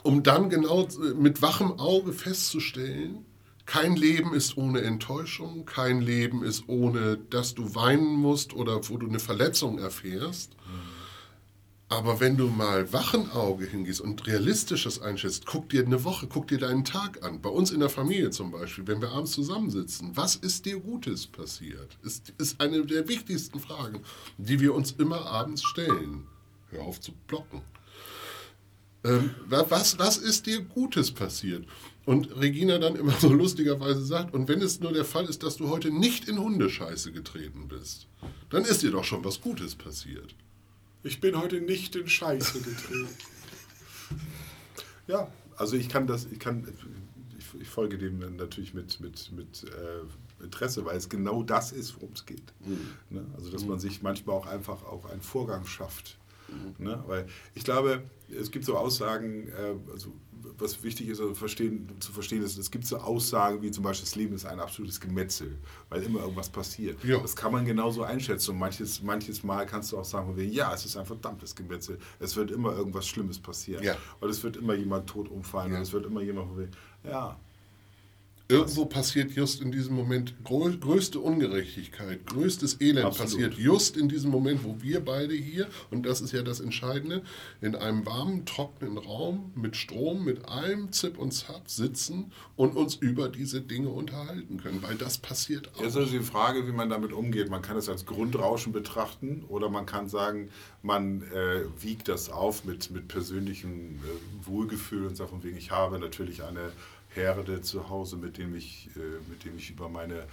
Um 0.02 0.22
dann 0.22 0.50
genau 0.50 0.86
mit 1.18 1.42
wachem 1.42 1.78
Auge 1.80 2.12
festzustellen, 2.12 3.24
kein 3.64 3.96
Leben 3.96 4.32
ist 4.34 4.56
ohne 4.56 4.82
Enttäuschung, 4.82 5.64
kein 5.66 6.00
Leben 6.00 6.44
ist 6.44 6.68
ohne, 6.68 7.18
dass 7.30 7.54
du 7.54 7.74
weinen 7.74 8.14
musst 8.14 8.52
oder 8.54 8.88
wo 8.88 8.96
du 8.98 9.08
eine 9.08 9.18
Verletzung 9.18 9.78
erfährst. 9.78 10.52
Aber 11.88 12.18
wenn 12.20 12.36
du 12.36 12.48
mal 12.48 12.92
wachen 12.92 13.30
Auge 13.30 13.64
hingehst 13.64 14.00
und 14.00 14.26
realistisches 14.26 15.00
einschätzt, 15.00 15.46
guck 15.46 15.68
dir 15.68 15.84
eine 15.84 16.02
Woche, 16.02 16.26
guck 16.28 16.48
dir 16.48 16.58
deinen 16.58 16.84
Tag 16.84 17.24
an. 17.24 17.40
Bei 17.40 17.48
uns 17.48 17.70
in 17.70 17.78
der 17.80 17.88
Familie 17.90 18.30
zum 18.30 18.50
Beispiel, 18.50 18.86
wenn 18.88 19.00
wir 19.00 19.10
abends 19.12 19.32
zusammensitzen, 19.32 20.10
was 20.16 20.34
ist 20.36 20.66
dir 20.66 20.78
Gutes 20.80 21.26
passiert? 21.28 21.96
Ist, 22.02 22.32
ist 22.38 22.60
eine 22.60 22.84
der 22.86 23.06
wichtigsten 23.08 23.60
Fragen, 23.60 24.00
die 24.36 24.58
wir 24.60 24.74
uns 24.74 24.92
immer 24.92 25.26
abends 25.26 25.62
stellen. 25.64 26.26
Hör 26.70 26.82
auf 26.82 27.00
zu 27.00 27.12
blocken. 27.26 27.62
Ähm, 29.04 29.30
wa- 29.46 29.66
was, 29.68 29.98
was 29.98 30.16
ist 30.18 30.46
dir 30.46 30.62
Gutes 30.62 31.12
passiert? 31.12 31.66
Und 32.04 32.36
Regina 32.40 32.78
dann 32.78 32.96
immer 32.96 33.12
so 33.12 33.32
lustigerweise 33.32 34.04
sagt, 34.04 34.32
und 34.34 34.48
wenn 34.48 34.60
es 34.62 34.80
nur 34.80 34.92
der 34.92 35.04
Fall 35.04 35.26
ist, 35.26 35.42
dass 35.42 35.56
du 35.56 35.68
heute 35.68 35.90
nicht 35.90 36.28
in 36.28 36.38
Hundescheiße 36.38 37.12
getreten 37.12 37.68
bist, 37.68 38.06
dann 38.50 38.64
ist 38.64 38.82
dir 38.82 38.90
doch 38.90 39.04
schon 39.04 39.24
was 39.24 39.40
Gutes 39.40 39.74
passiert. 39.74 40.34
Ich 41.02 41.20
bin 41.20 41.36
heute 41.36 41.60
nicht 41.60 41.94
in 41.96 42.08
Scheiße 42.08 42.60
getreten. 42.60 43.08
ja, 45.06 45.30
also 45.56 45.76
ich 45.76 45.88
kann 45.88 46.06
das, 46.06 46.26
ich 46.30 46.38
kann, 46.38 46.66
ich, 47.38 47.60
ich 47.60 47.68
folge 47.68 47.98
dem 47.98 48.20
dann 48.20 48.36
natürlich 48.36 48.74
mit, 48.74 49.00
mit, 49.00 49.30
mit 49.32 49.64
äh, 49.64 50.42
Interesse, 50.44 50.84
weil 50.84 50.96
es 50.96 51.08
genau 51.08 51.42
das 51.42 51.72
ist, 51.72 51.94
worum 51.96 52.10
es 52.14 52.26
geht. 52.26 52.52
Ne? 53.10 53.24
Also 53.36 53.50
dass 53.50 53.64
man 53.64 53.78
sich 53.78 54.02
manchmal 54.02 54.36
auch 54.36 54.46
einfach 54.46 54.82
auch 54.84 55.04
einen 55.06 55.22
Vorgang 55.22 55.64
schafft. 55.66 56.18
Ne? 56.78 57.02
Weil 57.06 57.26
ich 57.54 57.64
glaube, 57.64 58.02
es 58.28 58.50
gibt 58.50 58.64
so 58.64 58.76
Aussagen, 58.76 59.48
äh, 59.48 59.74
also 59.92 60.12
was 60.58 60.82
wichtig 60.82 61.08
ist 61.08 61.20
also 61.20 61.34
verstehen, 61.34 61.88
zu 62.00 62.12
verstehen 62.12 62.42
ist, 62.42 62.58
es 62.58 62.70
gibt 62.70 62.86
so 62.86 62.98
Aussagen 62.98 63.62
wie 63.62 63.70
zum 63.70 63.84
Beispiel, 63.84 64.04
das 64.04 64.14
Leben 64.14 64.34
ist 64.34 64.46
ein 64.46 64.60
absolutes 64.60 65.00
Gemetzel, 65.00 65.58
weil 65.88 66.02
immer 66.02 66.20
irgendwas 66.20 66.48
passiert. 66.48 67.02
Ja. 67.04 67.18
Das 67.18 67.36
kann 67.36 67.52
man 67.52 67.64
genauso 67.64 68.02
einschätzen. 68.02 68.52
Und 68.52 68.58
manches, 68.58 69.02
manches 69.02 69.42
Mal 69.42 69.66
kannst 69.66 69.92
du 69.92 69.98
auch 69.98 70.04
sagen, 70.04 70.34
ja, 70.50 70.72
es 70.72 70.84
ist 70.84 70.96
ein 70.96 71.06
verdammtes 71.06 71.54
Gemetzel. 71.54 71.98
Es 72.18 72.36
wird 72.36 72.50
immer 72.50 72.72
irgendwas 72.72 73.06
Schlimmes 73.06 73.38
passieren. 73.38 73.82
Ja. 73.82 73.96
Und 74.20 74.30
es 74.30 74.42
wird 74.42 74.56
immer 74.56 74.74
jemand 74.74 75.08
tot 75.08 75.28
umfallen. 75.28 75.72
Ja. 75.72 75.78
Und 75.78 75.82
es 75.82 75.92
wird 75.92 76.06
immer 76.06 76.22
jemand 76.22 76.50
ja, 77.04 77.38
Irgendwo 78.48 78.86
passiert 78.86 79.32
just 79.32 79.60
in 79.60 79.72
diesem 79.72 79.96
Moment 79.96 80.44
grö 80.44 80.76
größte 80.76 81.18
Ungerechtigkeit, 81.18 82.24
größtes 82.26 82.80
Elend 82.80 83.06
Absolut. 83.06 83.32
passiert 83.32 83.54
just 83.54 83.96
in 83.96 84.08
diesem 84.08 84.30
Moment, 84.30 84.62
wo 84.62 84.76
wir 84.80 85.04
beide 85.04 85.34
hier, 85.34 85.66
und 85.90 86.06
das 86.06 86.20
ist 86.20 86.32
ja 86.32 86.42
das 86.42 86.60
Entscheidende, 86.60 87.22
in 87.60 87.74
einem 87.74 88.06
warmen, 88.06 88.46
trockenen 88.46 88.98
Raum 88.98 89.50
mit 89.56 89.74
Strom, 89.74 90.24
mit 90.24 90.44
allem 90.44 90.92
Zip 90.92 91.18
und 91.18 91.32
Zap 91.32 91.68
sitzen 91.68 92.30
und 92.54 92.76
uns 92.76 92.94
über 92.94 93.28
diese 93.28 93.60
Dinge 93.60 93.88
unterhalten 93.88 94.58
können, 94.58 94.80
weil 94.80 94.94
das 94.94 95.18
passiert 95.18 95.74
auch. 95.74 95.80
Jetzt 95.80 95.90
ist 95.90 95.96
also 95.96 96.12
die 96.12 96.24
Frage, 96.24 96.68
wie 96.68 96.72
man 96.72 96.88
damit 96.88 97.12
umgeht. 97.12 97.50
Man 97.50 97.62
kann 97.62 97.76
es 97.76 97.88
als 97.88 98.06
Grundrauschen 98.06 98.72
betrachten 98.72 99.44
oder 99.48 99.68
man 99.68 99.86
kann 99.86 100.08
sagen, 100.08 100.50
man 100.82 101.22
äh, 101.32 101.62
wiegt 101.82 102.06
das 102.06 102.30
auf 102.30 102.64
mit, 102.64 102.92
mit 102.92 103.08
persönlichem 103.08 103.96
äh, 103.96 104.46
Wohlgefühl 104.46 105.06
und 105.06 105.16
sagt 105.16 105.30
von 105.30 105.42
wegen, 105.42 105.56
ich 105.56 105.72
habe 105.72 105.98
natürlich 105.98 106.44
eine 106.44 106.70
Herde 107.16 107.62
zu 107.62 107.88
Hause, 107.88 108.16
mit 108.16 108.38
dem 108.38 108.54
ich, 108.54 108.90
äh, 108.96 109.00
mit 109.28 109.44
dem 109.44 109.56
ich 109.56 109.70
über 109.70 109.88
meine 109.88 110.26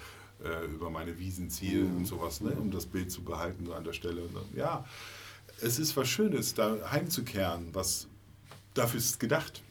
äh, 0.44 0.66
über 0.66 0.90
meine 0.90 1.18
Wiesen 1.18 1.50
ziehe 1.50 1.86
und 1.86 2.06
sowas, 2.06 2.42
ne, 2.42 2.52
um 2.52 2.70
das 2.70 2.86
Bild 2.86 3.12
zu 3.12 3.24
behalten 3.24 3.66
so 3.66 3.74
an 3.74 3.84
der 3.84 3.94
Stelle. 3.94 4.24
Ja, 4.56 4.86
es 5.62 5.80
ist 5.80 5.96
was 5.96 6.08
Schönes, 6.08 6.54
da 6.54 6.78
heimzukehren, 6.92 7.70
was 7.74 8.08
dafür 8.74 9.00
ist 9.00 9.20
gedacht 9.20 9.64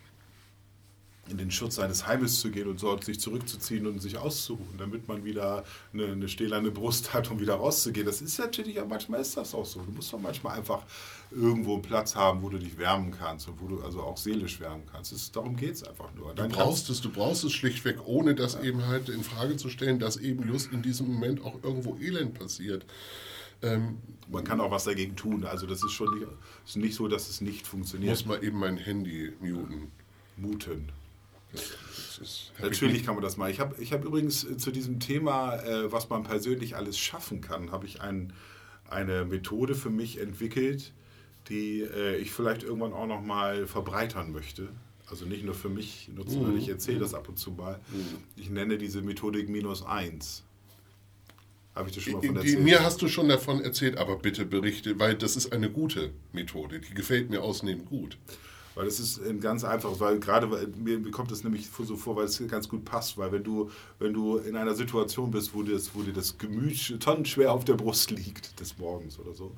in 1.28 1.38
den 1.38 1.50
Schutz 1.50 1.76
seines 1.76 2.06
Heimes 2.06 2.40
zu 2.40 2.50
gehen 2.50 2.68
und 2.68 2.82
dort 2.82 3.04
sich 3.04 3.20
zurückzuziehen 3.20 3.86
und 3.86 4.00
sich 4.00 4.18
auszuruhen, 4.18 4.76
damit 4.76 5.06
man 5.06 5.24
wieder 5.24 5.64
eine, 5.92 6.06
eine 6.06 6.28
stählerne 6.28 6.70
Brust 6.70 7.14
hat, 7.14 7.30
um 7.30 7.38
wieder 7.38 7.54
rauszugehen. 7.54 8.04
Das 8.04 8.20
ist 8.20 8.38
natürlich, 8.38 8.76
ja, 8.76 8.84
manchmal 8.84 9.20
ist 9.20 9.36
das 9.36 9.54
auch 9.54 9.64
so. 9.64 9.80
Du 9.82 9.92
musst 9.92 10.12
doch 10.12 10.18
manchmal 10.18 10.58
einfach 10.58 10.82
irgendwo 11.30 11.74
einen 11.74 11.82
Platz 11.82 12.16
haben, 12.16 12.42
wo 12.42 12.48
du 12.48 12.58
dich 12.58 12.76
wärmen 12.76 13.12
kannst 13.12 13.46
und 13.48 13.60
wo 13.60 13.68
du 13.68 13.82
also 13.82 14.02
auch 14.02 14.16
seelisch 14.16 14.58
wärmen 14.58 14.82
kannst. 14.90 15.12
Das, 15.12 15.30
darum 15.30 15.56
geht 15.56 15.74
es 15.74 15.84
einfach 15.84 16.12
nur. 16.14 16.30
Du 16.30 16.34
Dann 16.34 16.50
brauchst 16.50 16.90
es, 16.90 17.00
du 17.00 17.10
brauchst 17.10 17.44
es 17.44 17.52
schlichtweg, 17.52 17.98
ohne 18.04 18.34
das 18.34 18.60
eben 18.60 18.86
halt 18.86 19.08
in 19.08 19.22
Frage 19.22 19.56
zu 19.56 19.68
stellen, 19.68 20.00
dass 20.00 20.16
eben 20.16 20.46
just 20.48 20.72
in 20.72 20.82
diesem 20.82 21.06
Moment 21.06 21.44
auch 21.44 21.62
irgendwo 21.62 21.96
Elend 21.98 22.34
passiert. 22.34 22.84
Ähm, 23.62 23.98
man 24.28 24.42
kann 24.42 24.60
auch 24.60 24.72
was 24.72 24.84
dagegen 24.84 25.14
tun. 25.14 25.44
Also 25.44 25.66
das 25.66 25.84
ist 25.84 25.92
schon 25.92 26.18
nicht, 26.18 26.26
ist 26.66 26.76
nicht 26.76 26.96
so, 26.96 27.06
dass 27.06 27.28
es 27.28 27.40
nicht 27.40 27.66
funktioniert. 27.66 28.10
muss 28.10 28.26
man 28.26 28.42
eben 28.42 28.58
mein 28.58 28.76
Handy 28.76 29.32
muten. 29.40 29.92
Muten. 30.36 30.90
Ist- 31.52 32.52
Natürlich 32.60 33.04
kann 33.04 33.14
man 33.14 33.22
das 33.24 33.36
mal. 33.36 33.50
Ich 33.50 33.58
habe 33.60 33.80
ich 33.82 33.92
hab 33.92 34.04
übrigens 34.04 34.44
äh, 34.44 34.56
zu 34.56 34.70
diesem 34.70 35.00
Thema, 35.00 35.56
äh, 35.56 35.90
was 35.90 36.08
man 36.08 36.22
persönlich 36.22 36.76
alles 36.76 36.98
schaffen 36.98 37.40
kann, 37.40 37.72
habe 37.72 37.86
ich 37.86 38.00
ein, 38.00 38.32
eine 38.88 39.24
Methode 39.24 39.74
für 39.74 39.90
mich 39.90 40.20
entwickelt, 40.20 40.92
die 41.48 41.80
äh, 41.80 42.16
ich 42.18 42.30
vielleicht 42.30 42.62
irgendwann 42.62 42.92
auch 42.92 43.06
noch 43.06 43.22
mal 43.22 43.66
verbreitern 43.66 44.30
möchte. 44.32 44.68
Also 45.08 45.24
nicht 45.26 45.44
nur 45.44 45.54
für 45.54 45.68
mich 45.68 46.08
nutzen, 46.14 46.46
weil 46.46 46.56
ich 46.56 46.68
erzähle 46.68 47.00
das 47.00 47.12
ab 47.12 47.28
und 47.28 47.38
zu 47.38 47.50
mal. 47.50 47.80
Ich 48.36 48.48
nenne 48.48 48.78
diese 48.78 49.02
Methodik 49.02 49.48
minus 49.48 49.84
eins. 49.84 50.42
Habe 51.74 51.88
ich 51.88 51.94
dir 51.96 52.00
schon 52.02 52.12
mal 52.14 52.22
von 52.22 52.36
erzählt? 52.36 52.60
mir 52.60 52.82
hast 52.82 53.02
du 53.02 53.08
schon 53.08 53.28
davon 53.28 53.62
erzählt, 53.62 53.96
aber 53.98 54.16
bitte 54.16 54.46
berichte, 54.46 54.98
weil 54.98 55.14
das 55.14 55.36
ist 55.36 55.52
eine 55.52 55.70
gute 55.70 56.12
Methode. 56.32 56.80
Die 56.80 56.94
gefällt 56.94 57.28
mir 57.30 57.42
ausnehmend 57.42 57.86
gut. 57.86 58.16
Weil 58.74 58.86
das 58.86 59.00
ist 59.00 59.20
ein 59.20 59.40
ganz 59.40 59.64
einfaches, 59.64 60.00
weil 60.00 60.18
gerade 60.18 60.46
mir 60.76 61.10
kommt 61.10 61.30
es 61.30 61.44
nämlich 61.44 61.68
so 61.68 61.96
vor, 61.96 62.16
weil 62.16 62.24
es 62.24 62.42
ganz 62.48 62.68
gut 62.68 62.84
passt, 62.84 63.18
weil 63.18 63.30
wenn 63.32 63.44
du, 63.44 63.70
wenn 63.98 64.12
du 64.12 64.38
in 64.38 64.56
einer 64.56 64.74
Situation 64.74 65.30
bist, 65.30 65.54
wo 65.54 65.62
dir 65.62 65.74
das, 65.74 65.94
wo 65.94 66.02
dir 66.02 66.12
das 66.12 66.38
Gemüt 66.38 67.00
tonnenschwer 67.00 67.52
auf 67.52 67.64
der 67.64 67.74
Brust 67.74 68.10
liegt, 68.10 68.58
des 68.60 68.78
Morgens 68.78 69.18
oder 69.18 69.34
so, 69.34 69.52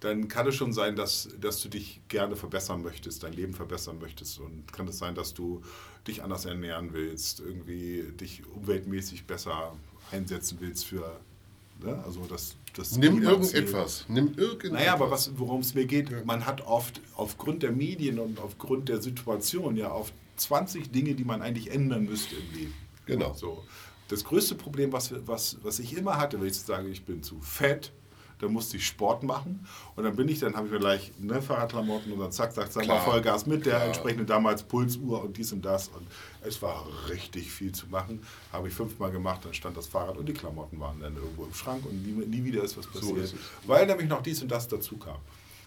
dann 0.00 0.28
kann 0.28 0.46
es 0.46 0.54
schon 0.54 0.72
sein, 0.72 0.96
dass, 0.96 1.28
dass 1.40 1.60
du 1.60 1.68
dich 1.68 2.00
gerne 2.08 2.36
verbessern 2.36 2.82
möchtest, 2.82 3.22
dein 3.22 3.32
Leben 3.32 3.52
verbessern 3.52 3.98
möchtest. 4.00 4.38
Und 4.38 4.72
kann 4.72 4.88
es 4.88 4.98
sein, 4.98 5.14
dass 5.14 5.34
du 5.34 5.62
dich 6.06 6.22
anders 6.22 6.44
ernähren 6.44 6.92
willst, 6.92 7.40
irgendwie 7.40 8.04
dich 8.20 8.46
umweltmäßig 8.46 9.26
besser 9.26 9.76
einsetzen 10.10 10.58
willst 10.60 10.86
für 10.86 11.20
Ne? 11.84 12.02
Also 12.04 12.20
das, 12.28 12.56
das 12.74 12.96
Nimm 12.96 13.22
irgendetwas. 13.22 14.04
Nimm 14.08 14.34
irgendetwas. 14.36 14.80
Naja, 14.80 14.94
aber 14.94 15.10
worum 15.36 15.60
es 15.60 15.74
mir 15.74 15.86
geht, 15.86 16.10
ja. 16.10 16.24
man 16.24 16.46
hat 16.46 16.66
oft 16.66 17.00
aufgrund 17.14 17.62
der 17.62 17.72
Medien 17.72 18.18
und 18.18 18.40
aufgrund 18.40 18.88
der 18.88 19.00
Situation 19.02 19.76
ja 19.76 19.92
oft 19.92 20.14
20 20.36 20.90
Dinge, 20.90 21.14
die 21.14 21.24
man 21.24 21.42
eigentlich 21.42 21.70
ändern 21.70 22.04
müsste 22.04 22.34
im 22.36 22.58
Leben. 22.58 22.74
Genau. 23.06 23.34
So. 23.34 23.62
Das 24.08 24.24
größte 24.24 24.54
Problem, 24.54 24.92
was, 24.92 25.14
was, 25.26 25.58
was 25.62 25.78
ich 25.78 25.96
immer 25.96 26.18
hatte, 26.18 26.40
wenn 26.40 26.48
ich 26.48 26.58
sage, 26.58 26.88
ich 26.88 27.04
bin 27.04 27.22
zu 27.22 27.40
fett, 27.40 27.92
dann 28.44 28.52
musste 28.52 28.76
ich 28.76 28.86
Sport 28.86 29.22
machen 29.22 29.66
und 29.96 30.04
dann 30.04 30.16
bin 30.16 30.28
ich, 30.28 30.38
dann 30.38 30.54
habe 30.54 30.66
ich 30.66 30.72
mir 30.72 30.78
gleich 30.78 31.12
ne, 31.18 31.42
Fahrradklamotten 31.42 32.12
und 32.12 32.20
dann 32.20 32.32
zack, 32.32 32.54
zack, 32.54 32.70
zack, 32.70 32.86
mal 32.86 33.00
Vollgas 33.00 33.46
mit 33.46 33.66
der 33.66 33.82
entsprechenden 33.82 34.26
damals 34.26 34.62
Pulsuhr 34.62 35.24
und 35.24 35.36
dies 35.36 35.52
und 35.52 35.64
das 35.64 35.88
und 35.88 36.06
es 36.46 36.60
war 36.62 36.86
richtig 37.08 37.50
viel 37.50 37.72
zu 37.72 37.86
machen. 37.88 38.22
Habe 38.52 38.68
ich 38.68 38.74
fünfmal 38.74 39.10
gemacht, 39.10 39.40
dann 39.44 39.54
stand 39.54 39.76
das 39.76 39.86
Fahrrad 39.86 40.16
und 40.16 40.28
die 40.28 40.34
Klamotten 40.34 40.78
waren 40.78 41.00
dann 41.00 41.16
irgendwo 41.16 41.44
im 41.44 41.54
Schrank 41.54 41.84
und 41.86 42.02
nie, 42.02 42.26
nie 42.26 42.44
wieder 42.44 42.62
ist 42.62 42.76
was 42.76 42.86
passiert, 42.86 43.04
so 43.04 43.16
ist 43.16 43.34
weil 43.66 43.86
nämlich 43.86 44.08
noch 44.08 44.22
dies 44.22 44.42
und 44.42 44.50
das 44.50 44.68
dazu 44.68 44.96
kam. 44.96 45.18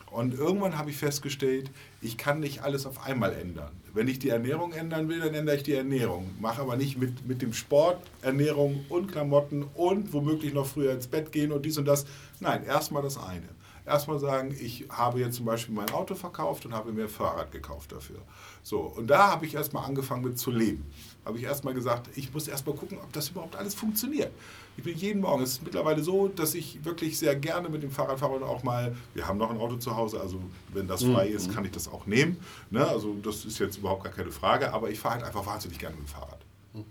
Und 0.09 0.33
irgendwann 0.33 0.77
habe 0.77 0.89
ich 0.89 0.97
festgestellt, 0.97 1.69
ich 2.01 2.17
kann 2.17 2.39
nicht 2.39 2.61
alles 2.63 2.85
auf 2.85 3.05
einmal 3.05 3.33
ändern. 3.33 3.71
Wenn 3.97 4.07
ich 4.07 4.19
die 4.19 4.29
Ernährung 4.29 4.73
ändern 4.73 5.09
will, 5.09 5.21
dann 5.21 5.33
ändere 5.33 5.55
ich 5.55 5.63
die 5.63 5.73
Ernährung. 5.73 6.29
Mache 6.39 6.61
aber 6.61 6.75
nicht 6.75 6.99
mit, 6.99 7.27
mit 7.27 7.41
dem 7.41 7.51
Sport, 7.51 7.97
Ernährung 8.21 8.85
und 8.89 9.11
Klamotten 9.11 9.65
und 9.73 10.13
womöglich 10.13 10.53
noch 10.53 10.67
früher 10.67 10.91
ins 10.91 11.07
Bett 11.07 11.31
gehen 11.31 11.51
und 11.51 11.65
dies 11.65 11.79
und 11.79 11.85
das. 11.85 12.05
Nein, 12.39 12.63
erstmal 12.63 13.01
das 13.01 13.17
eine. 13.17 13.47
Erstmal 13.87 14.19
sagen, 14.19 14.53
ich 14.59 14.85
habe 14.89 15.21
jetzt 15.21 15.37
zum 15.37 15.45
Beispiel 15.45 15.73
mein 15.73 15.89
Auto 15.91 16.13
verkauft 16.13 16.65
und 16.65 16.73
habe 16.73 16.91
mir 16.91 17.03
ein 17.03 17.09
Fahrrad 17.09 17.53
gekauft 17.53 17.93
dafür. 17.93 18.17
So, 18.61 18.81
und 18.81 19.07
da 19.07 19.31
habe 19.31 19.45
ich 19.45 19.55
erstmal 19.55 19.85
angefangen 19.85 20.25
mit 20.25 20.37
zu 20.37 20.51
leben. 20.51 20.85
Habe 21.23 21.37
ich 21.37 21.45
erstmal 21.45 21.73
gesagt, 21.73 22.09
ich 22.15 22.33
muss 22.33 22.49
erstmal 22.49 22.75
gucken, 22.75 22.97
ob 23.01 23.13
das 23.13 23.29
überhaupt 23.29 23.55
alles 23.55 23.75
funktioniert. 23.75 24.33
Ich 24.75 24.83
bin 24.83 24.97
jeden 24.97 25.21
Morgen, 25.21 25.41
es 25.41 25.53
ist 25.53 25.63
mittlerweile 25.63 26.03
so, 26.03 26.27
dass 26.27 26.53
ich 26.53 26.83
wirklich 26.83 27.17
sehr 27.17 27.37
gerne 27.37 27.69
mit 27.69 27.81
dem 27.81 27.89
Fahrrad 27.89 28.19
fahre 28.19 28.33
und 28.33 28.43
auch 28.43 28.61
mal, 28.61 28.93
wir 29.13 29.25
haben 29.25 29.37
noch 29.37 29.49
ein 29.49 29.57
Auto 29.57 29.77
zu 29.77 29.95
Hause, 29.95 30.19
also 30.19 30.41
wenn 30.73 30.87
das 30.87 31.03
frei 31.03 31.29
mhm. 31.29 31.35
ist, 31.37 31.53
kann 31.53 31.63
ich 31.63 31.71
das 31.71 31.87
auch 31.87 32.05
nehmen. 32.07 32.37
Ne? 32.69 32.85
Also 32.85 33.15
das 33.23 33.45
ist 33.45 33.57
jetzt 33.57 33.77
überhaupt 33.77 34.03
gar 34.03 34.11
keine 34.11 34.31
Frage, 34.31 34.73
aber 34.73 34.89
ich 34.89 34.99
fahre 34.99 35.15
halt 35.15 35.23
einfach 35.23 35.45
wahnsinnig 35.45 35.79
gerne 35.79 35.95
mit 35.95 36.05
dem 36.05 36.09
Fahrrad. 36.09 36.39
Mhm. 36.73 36.83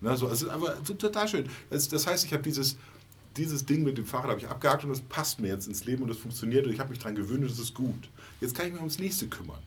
Ne? 0.00 0.16
So, 0.16 0.26
es 0.26 0.42
ist 0.42 0.48
einfach 0.48 0.82
total 0.82 1.28
schön. 1.28 1.48
Das, 1.70 1.88
das 1.88 2.08
heißt, 2.08 2.24
ich 2.24 2.32
habe 2.32 2.42
dieses, 2.42 2.76
dieses 3.36 3.64
Ding 3.64 3.82
mit 3.84 3.98
dem 3.98 4.06
Fahrrad 4.06 4.30
habe 4.30 4.40
ich 4.40 4.48
abgehakt 4.48 4.84
und 4.84 4.90
das 4.90 5.00
passt 5.00 5.40
mir 5.40 5.48
jetzt 5.48 5.68
ins 5.68 5.84
Leben 5.84 6.02
und 6.02 6.08
das 6.08 6.18
funktioniert 6.18 6.66
und 6.66 6.72
ich 6.72 6.80
habe 6.80 6.90
mich 6.90 6.98
daran 6.98 7.14
gewöhnt 7.14 7.42
und 7.42 7.50
das 7.50 7.58
ist 7.58 7.74
gut. 7.74 8.08
Jetzt 8.40 8.54
kann 8.54 8.66
ich 8.66 8.72
mich 8.72 8.80
ums 8.80 8.98
nächste 8.98 9.28
kümmern. 9.28 9.62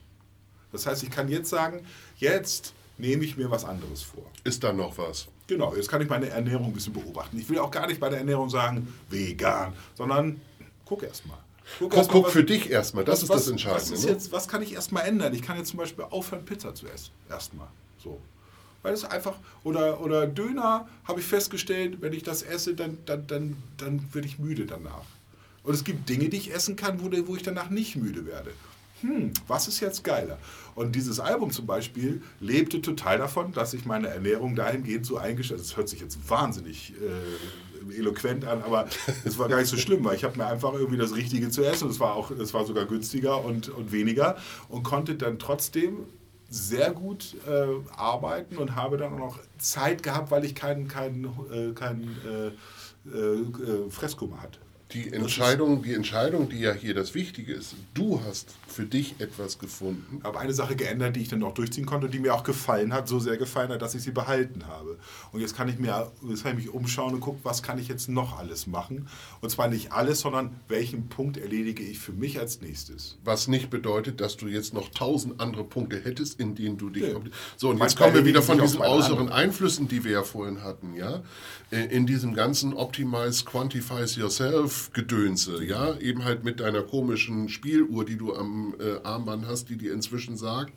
Das 0.72 0.86
heißt, 0.86 1.02
ich 1.02 1.10
kann 1.10 1.28
jetzt 1.28 1.48
sagen, 1.48 1.84
jetzt 2.18 2.74
nehme 2.98 3.24
ich 3.24 3.36
mir 3.36 3.50
was 3.50 3.64
anderes 3.64 4.02
vor. 4.02 4.24
Ist 4.44 4.62
da 4.64 4.72
noch 4.72 4.98
was? 4.98 5.28
Genau, 5.46 5.74
jetzt 5.74 5.88
kann 5.88 6.00
ich 6.00 6.08
meine 6.08 6.28
Ernährung 6.28 6.66
ein 6.66 6.72
bisschen 6.72 6.92
beobachten. 6.92 7.38
Ich 7.38 7.48
will 7.48 7.58
auch 7.58 7.70
gar 7.70 7.86
nicht 7.86 8.00
bei 8.00 8.08
der 8.08 8.18
Ernährung 8.18 8.48
sagen, 8.50 8.92
vegan, 9.08 9.72
sondern 9.94 10.40
guck 10.84 11.02
erst 11.02 11.26
mal. 11.26 11.38
Guck, 11.78 11.90
guck, 11.90 11.98
erst 11.98 12.08
mal, 12.08 12.12
guck 12.12 12.26
was, 12.26 12.32
für 12.32 12.44
dich 12.44 12.70
erstmal, 12.70 13.04
das 13.04 13.20
was, 13.20 13.22
ist 13.22 13.46
das 13.46 13.48
Entscheidende. 13.48 13.92
Was, 13.92 13.98
ist 13.98 14.04
ne? 14.04 14.12
jetzt, 14.12 14.32
was 14.32 14.48
kann 14.48 14.62
ich 14.62 14.74
erstmal 14.74 15.06
ändern? 15.06 15.32
Ich 15.34 15.42
kann 15.42 15.56
jetzt 15.56 15.70
zum 15.70 15.78
Beispiel 15.78 16.04
aufhören, 16.04 16.44
Pizza 16.44 16.74
zu 16.74 16.86
essen. 16.88 17.10
Erstmal. 17.28 17.68
So. 18.02 18.20
Weil 18.84 18.94
es 18.94 19.04
einfach, 19.04 19.36
oder, 19.64 20.00
oder 20.00 20.26
Döner 20.26 20.86
habe 21.04 21.20
ich 21.20 21.26
festgestellt, 21.26 21.98
wenn 22.00 22.12
ich 22.12 22.22
das 22.22 22.42
esse, 22.42 22.74
dann, 22.74 22.98
dann, 23.06 23.26
dann, 23.26 23.56
dann 23.78 24.08
werde 24.12 24.28
ich 24.28 24.38
müde 24.38 24.66
danach. 24.66 25.06
Und 25.64 25.74
es 25.74 25.82
gibt 25.82 26.08
Dinge, 26.08 26.28
die 26.28 26.36
ich 26.36 26.54
essen 26.54 26.76
kann, 26.76 27.00
wo, 27.02 27.10
wo 27.26 27.34
ich 27.34 27.42
danach 27.42 27.70
nicht 27.70 27.96
müde 27.96 28.26
werde 28.26 28.52
hm, 29.04 29.32
was 29.46 29.68
ist 29.68 29.80
jetzt 29.80 30.02
geiler? 30.02 30.38
Und 30.74 30.94
dieses 30.94 31.20
Album 31.20 31.50
zum 31.50 31.66
Beispiel 31.66 32.22
lebte 32.40 32.80
total 32.80 33.18
davon, 33.18 33.52
dass 33.52 33.74
ich 33.74 33.84
meine 33.84 34.08
Ernährung 34.08 34.56
dahingehend 34.56 35.04
so 35.04 35.18
eingestellt 35.18 35.60
habe. 35.60 35.68
Das 35.68 35.76
hört 35.76 35.88
sich 35.90 36.00
jetzt 36.00 36.18
wahnsinnig 36.28 36.94
äh, 36.94 37.98
eloquent 37.98 38.46
an, 38.46 38.62
aber 38.62 38.86
es 39.24 39.38
war 39.38 39.48
gar 39.48 39.58
nicht 39.58 39.68
so 39.68 39.76
schlimm, 39.76 40.04
weil 40.04 40.16
ich 40.16 40.24
habe 40.24 40.38
mir 40.38 40.46
einfach 40.46 40.72
irgendwie 40.72 40.96
das 40.96 41.14
Richtige 41.14 41.50
zu 41.50 41.62
essen. 41.62 41.90
Es 41.90 42.00
war 42.00 42.14
auch, 42.14 42.30
es 42.30 42.54
war 42.54 42.64
sogar 42.64 42.86
günstiger 42.86 43.44
und, 43.44 43.68
und 43.68 43.92
weniger 43.92 44.36
und 44.68 44.84
konnte 44.84 45.16
dann 45.16 45.38
trotzdem 45.38 45.98
sehr 46.48 46.92
gut 46.92 47.36
äh, 47.46 47.66
arbeiten 47.96 48.56
und 48.58 48.76
habe 48.76 48.96
dann 48.96 49.14
auch 49.14 49.18
noch 49.18 49.38
Zeit 49.58 50.02
gehabt, 50.02 50.30
weil 50.30 50.44
ich 50.44 50.54
keinen 50.54 50.88
kein, 50.88 51.24
äh, 51.52 51.72
kein, 51.72 52.16
äh, 52.26 53.10
äh, 53.10 53.90
Fresskummer 53.90 54.42
hatte 54.42 54.63
die 54.94 55.12
Entscheidung, 55.12 55.82
die 55.82 55.92
Entscheidung, 55.92 56.48
die 56.48 56.60
ja 56.60 56.72
hier 56.72 56.94
das 56.94 57.14
Wichtige 57.14 57.52
ist, 57.52 57.74
du 57.94 58.20
hast 58.24 58.54
für 58.68 58.84
dich 58.84 59.16
etwas 59.18 59.58
gefunden. 59.58 60.18
Ich 60.18 60.24
habe 60.24 60.38
eine 60.38 60.54
Sache 60.54 60.76
geändert, 60.76 61.16
die 61.16 61.20
ich 61.20 61.28
dann 61.28 61.42
auch 61.42 61.52
durchziehen 61.52 61.84
konnte, 61.84 62.08
die 62.08 62.20
mir 62.20 62.32
auch 62.32 62.44
gefallen 62.44 62.92
hat, 62.92 63.08
so 63.08 63.18
sehr 63.18 63.36
gefallen 63.36 63.70
hat, 63.70 63.82
dass 63.82 63.94
ich 63.96 64.02
sie 64.02 64.12
behalten 64.12 64.66
habe. 64.68 64.96
Und 65.32 65.40
jetzt 65.40 65.56
kann 65.56 65.68
ich 65.68 65.78
mir, 65.78 66.12
jetzt 66.28 66.44
kann 66.44 66.56
ich 66.56 66.66
mich 66.66 66.74
umschauen 66.74 67.12
und 67.12 67.20
gucken, 67.20 67.40
was 67.42 67.62
kann 67.62 67.78
ich 67.78 67.88
jetzt 67.88 68.08
noch 68.08 68.38
alles 68.38 68.68
machen. 68.68 69.08
Und 69.40 69.50
zwar 69.50 69.68
nicht 69.68 69.92
alles, 69.92 70.20
sondern 70.20 70.54
welchen 70.68 71.08
Punkt 71.08 71.38
erledige 71.38 71.82
ich 71.82 71.98
für 71.98 72.12
mich 72.12 72.38
als 72.38 72.60
nächstes. 72.60 73.18
Was 73.24 73.48
nicht 73.48 73.70
bedeutet, 73.70 74.20
dass 74.20 74.36
du 74.36 74.46
jetzt 74.46 74.74
noch 74.74 74.90
tausend 74.90 75.40
andere 75.40 75.64
Punkte 75.64 76.00
hättest, 76.02 76.38
in 76.38 76.54
denen 76.54 76.78
du 76.78 76.90
dich. 76.90 77.02
Ja. 77.02 77.20
So, 77.56 77.70
und 77.70 77.78
jetzt 77.78 77.96
kommen 77.96 78.14
wir 78.14 78.24
wieder 78.24 78.42
von 78.42 78.60
diesen 78.60 78.80
äußeren 78.80 79.28
Einflüssen, 79.28 79.88
die 79.88 80.04
wir 80.04 80.12
ja 80.12 80.22
vorhin 80.22 80.62
hatten, 80.62 80.94
ja. 80.94 81.22
Äh, 81.70 81.86
in 81.86 82.06
diesem 82.06 82.34
ganzen 82.34 82.74
Optimize, 82.74 83.44
Quantifies 83.44 84.14
Yourself 84.14 84.83
Gedönse, 84.92 85.64
ja, 85.64 85.96
eben 85.98 86.24
halt 86.24 86.44
mit 86.44 86.60
deiner 86.60 86.82
komischen 86.82 87.48
Spieluhr, 87.48 88.04
die 88.04 88.16
du 88.16 88.34
am 88.34 88.74
äh, 88.78 89.04
Armband 89.04 89.46
hast, 89.46 89.68
die 89.68 89.76
dir 89.76 89.92
inzwischen 89.92 90.36
sagt, 90.36 90.72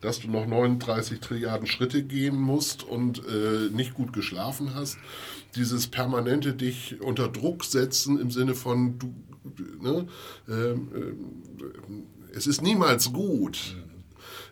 dass 0.00 0.20
du 0.20 0.28
noch 0.28 0.46
39 0.46 1.20
Trilliarden 1.20 1.66
Schritte 1.66 2.02
gehen 2.02 2.36
musst 2.36 2.82
und 2.82 3.22
äh, 3.26 3.68
nicht 3.70 3.94
gut 3.94 4.12
geschlafen 4.12 4.74
hast. 4.74 4.98
Dieses 5.54 5.86
permanente 5.86 6.54
dich 6.54 7.00
unter 7.00 7.28
Druck 7.28 7.64
setzen 7.64 8.18
im 8.18 8.30
Sinne 8.30 8.54
von, 8.54 8.98
du, 8.98 9.14
ne, 9.80 10.06
äh, 10.48 10.74
es 12.34 12.46
ist 12.46 12.62
niemals 12.62 13.12
gut. 13.12 13.76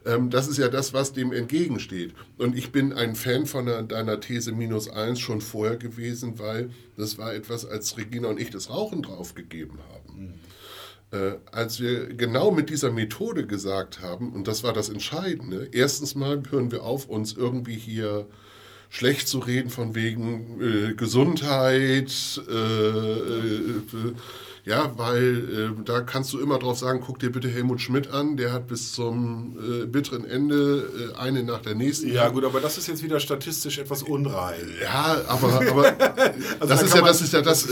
Ähm, 0.07 0.31
das 0.31 0.49
ist 0.49 0.59
ja 0.59 0.69
das, 0.69 0.93
was 0.93 1.13
dem 1.13 1.33
entgegensteht. 1.33 2.15
Und 2.39 2.57
ich 2.57 2.73
bin 2.73 2.93
ein 2.93 3.15
Fan 3.15 3.47
von 3.47 3.67
deiner 3.89 4.21
These 4.21 4.53
minus 4.53 4.89
eins 4.89 5.21
schon 5.21 5.41
vorher 5.41 5.77
gewesen, 5.77 6.39
weil 6.39 6.71
das 6.97 7.19
war 7.19 7.35
etwas, 7.35 7.67
als 7.67 7.97
Regina 7.97 8.29
und 8.29 8.41
ich 8.41 8.51
das 8.51 8.71
Rauchen 8.71 9.03
draufgegeben 9.03 9.79
haben. 9.93 10.19
Mhm. 10.19 10.35
Äh, 11.13 11.39
als 11.51 11.81
wir 11.81 12.07
genau 12.15 12.53
mit 12.53 12.71
dieser 12.71 12.93
Methode 12.93 13.47
gesagt 13.47 14.01
haben, 14.01 14.33
und 14.33 14.47
das 14.47 14.63
war 14.63 14.73
das 14.73 14.89
Entscheidende, 14.89 15.69
erstens 15.73 16.15
mal 16.15 16.43
hören 16.51 16.71
wir 16.71 16.85
auf, 16.85 17.09
uns 17.09 17.33
irgendwie 17.33 17.75
hier 17.75 18.27
schlecht 18.91 19.29
zu 19.29 19.39
reden 19.41 19.71
von 19.71 19.95
wegen 19.95 20.61
äh, 20.61 20.95
Gesundheit, 20.95 22.13
äh, 22.49 22.53
äh 22.53 24.15
ja, 24.65 24.93
weil 24.97 25.75
äh, 25.79 25.85
da 25.85 26.01
kannst 26.01 26.33
du 26.33 26.39
immer 26.39 26.59
drauf 26.59 26.79
sagen, 26.79 27.03
guck 27.05 27.19
dir 27.19 27.31
bitte 27.31 27.49
Helmut 27.49 27.81
Schmidt 27.81 28.11
an, 28.11 28.37
der 28.37 28.53
hat 28.53 28.69
bis 28.69 28.93
zum 28.93 29.57
äh, 29.59 29.87
bitteren 29.87 30.25
Ende 30.25 31.13
äh, 31.15 31.19
eine 31.19 31.43
nach 31.43 31.61
der 31.61 31.75
nächsten. 31.75 32.13
Ja, 32.13 32.29
gut, 32.29 32.45
aber 32.45 32.61
das 32.61 32.79
ist 32.79 32.87
jetzt 32.89 33.03
wieder 33.03 33.21
statistisch 33.21 33.79
etwas 33.79 34.03
unrein. 34.03 34.61
Ja, 34.83 35.23
aber, 35.29 35.61
aber 35.69 35.87
also 36.61 36.67
das, 36.67 36.83
ist 36.83 36.95
ja, 36.95 37.03
das 37.03 37.21
ist 37.21 37.33
ja 37.33 37.43
das, 37.43 37.69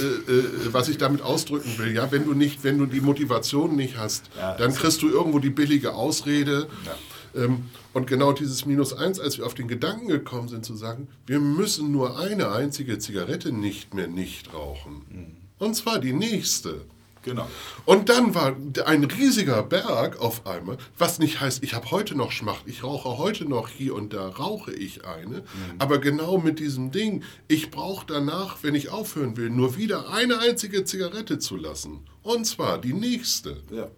was 0.73 0.89
ich 0.89 0.99
damit 0.99 1.23
ausdrücken 1.23 1.79
will. 1.79 1.95
Ja, 1.95 2.11
wenn 2.11 2.25
du 2.25 2.35
nicht, 2.35 2.65
wenn 2.65 2.79
du 2.79 2.87
die 2.87 3.01
Motivation 3.01 3.77
nicht 3.77 3.97
hast, 3.99 4.25
ja, 4.37 4.57
dann 4.57 4.75
kriegst 4.75 5.03
du 5.03 5.09
irgendwo 5.09 5.39
die 5.39 5.51
billige 5.51 5.95
Ausrede. 5.95 6.69
Ja. 6.85 7.45
Ähm, 7.45 7.65
und 7.93 8.07
genau 8.07 8.33
dieses 8.33 8.65
Minus 8.67 8.93
eins, 8.93 9.21
als 9.21 9.39
wir 9.39 9.47
auf 9.47 9.55
den 9.55 9.69
Gedanken 9.69 10.09
gekommen 10.09 10.49
sind, 10.49 10.65
zu 10.65 10.75
sagen, 10.75 11.09
wir 11.27 11.41
müssen 11.41 11.91
nur 11.91 12.19
eine 12.19 12.51
einzige 12.51 12.99
Zigarette 12.99 13.53
nicht 13.53 13.95
mehr 13.95 14.09
nicht 14.09 14.53
rauchen. 14.55 15.37
Und 15.59 15.75
zwar 15.75 15.99
die 15.99 16.13
nächste. 16.13 16.83
Genau. 17.23 17.49
Und 17.85 18.09
dann 18.09 18.35
war 18.35 18.57
ein 18.87 19.05
riesiger 19.05 19.63
Berg 19.63 20.19
auf 20.21 20.47
einmal, 20.47 20.79
was 20.97 21.19
nicht 21.19 21.41
heißt, 21.41 21.63
ich 21.63 21.75
habe 21.75 21.91
heute 21.91 22.15
noch 22.15 22.31
Schmacht, 22.33 22.63
ich 22.67 22.85
rauche 22.85 23.19
heute 23.19 23.45
noch 23.45 23.69
hier 23.69 23.95
und 23.95 24.13
da, 24.13 24.29
rauche 24.29 24.73
ich 24.73 25.05
eine. 25.05 25.39
Mhm. 25.39 25.45
Aber 25.79 25.99
genau 25.99 26.39
mit 26.39 26.59
diesem 26.59 26.91
Ding, 26.91 27.25
ich 27.49 27.71
brauche 27.71 28.07
danach, 28.07 28.63
wenn 28.63 28.75
ich 28.75 28.91
aufhören 28.91 29.37
will, 29.37 29.51
nur 29.51 29.77
wieder 29.77 30.11
eine 30.11 30.39
einzige 30.39 30.85
Zigarette 30.85 31.39
zu 31.39 31.57
lassen. 31.57 32.01
Und 32.23 32.47
zwar 32.47 32.79
die 32.79 32.95
nächste. 32.95 33.59
Ja. 33.71 33.89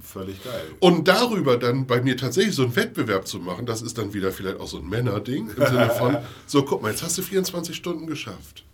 Völlig 0.00 0.42
geil. 0.44 0.64
Und 0.78 1.08
darüber 1.08 1.56
dann 1.56 1.86
bei 1.86 2.00
mir 2.00 2.16
tatsächlich 2.16 2.54
so 2.54 2.62
einen 2.62 2.76
Wettbewerb 2.76 3.26
zu 3.26 3.40
machen, 3.40 3.66
das 3.66 3.82
ist 3.82 3.98
dann 3.98 4.14
wieder 4.14 4.30
vielleicht 4.30 4.60
auch 4.60 4.68
so 4.68 4.78
ein 4.78 4.88
Männerding 4.88 5.50
im 5.50 5.66
Sinne 5.66 5.90
von, 5.90 6.18
so 6.46 6.62
guck 6.62 6.82
mal, 6.82 6.90
jetzt 6.90 7.02
hast 7.02 7.18
du 7.18 7.22
24 7.22 7.74
Stunden 7.74 8.06
geschafft. 8.06 8.64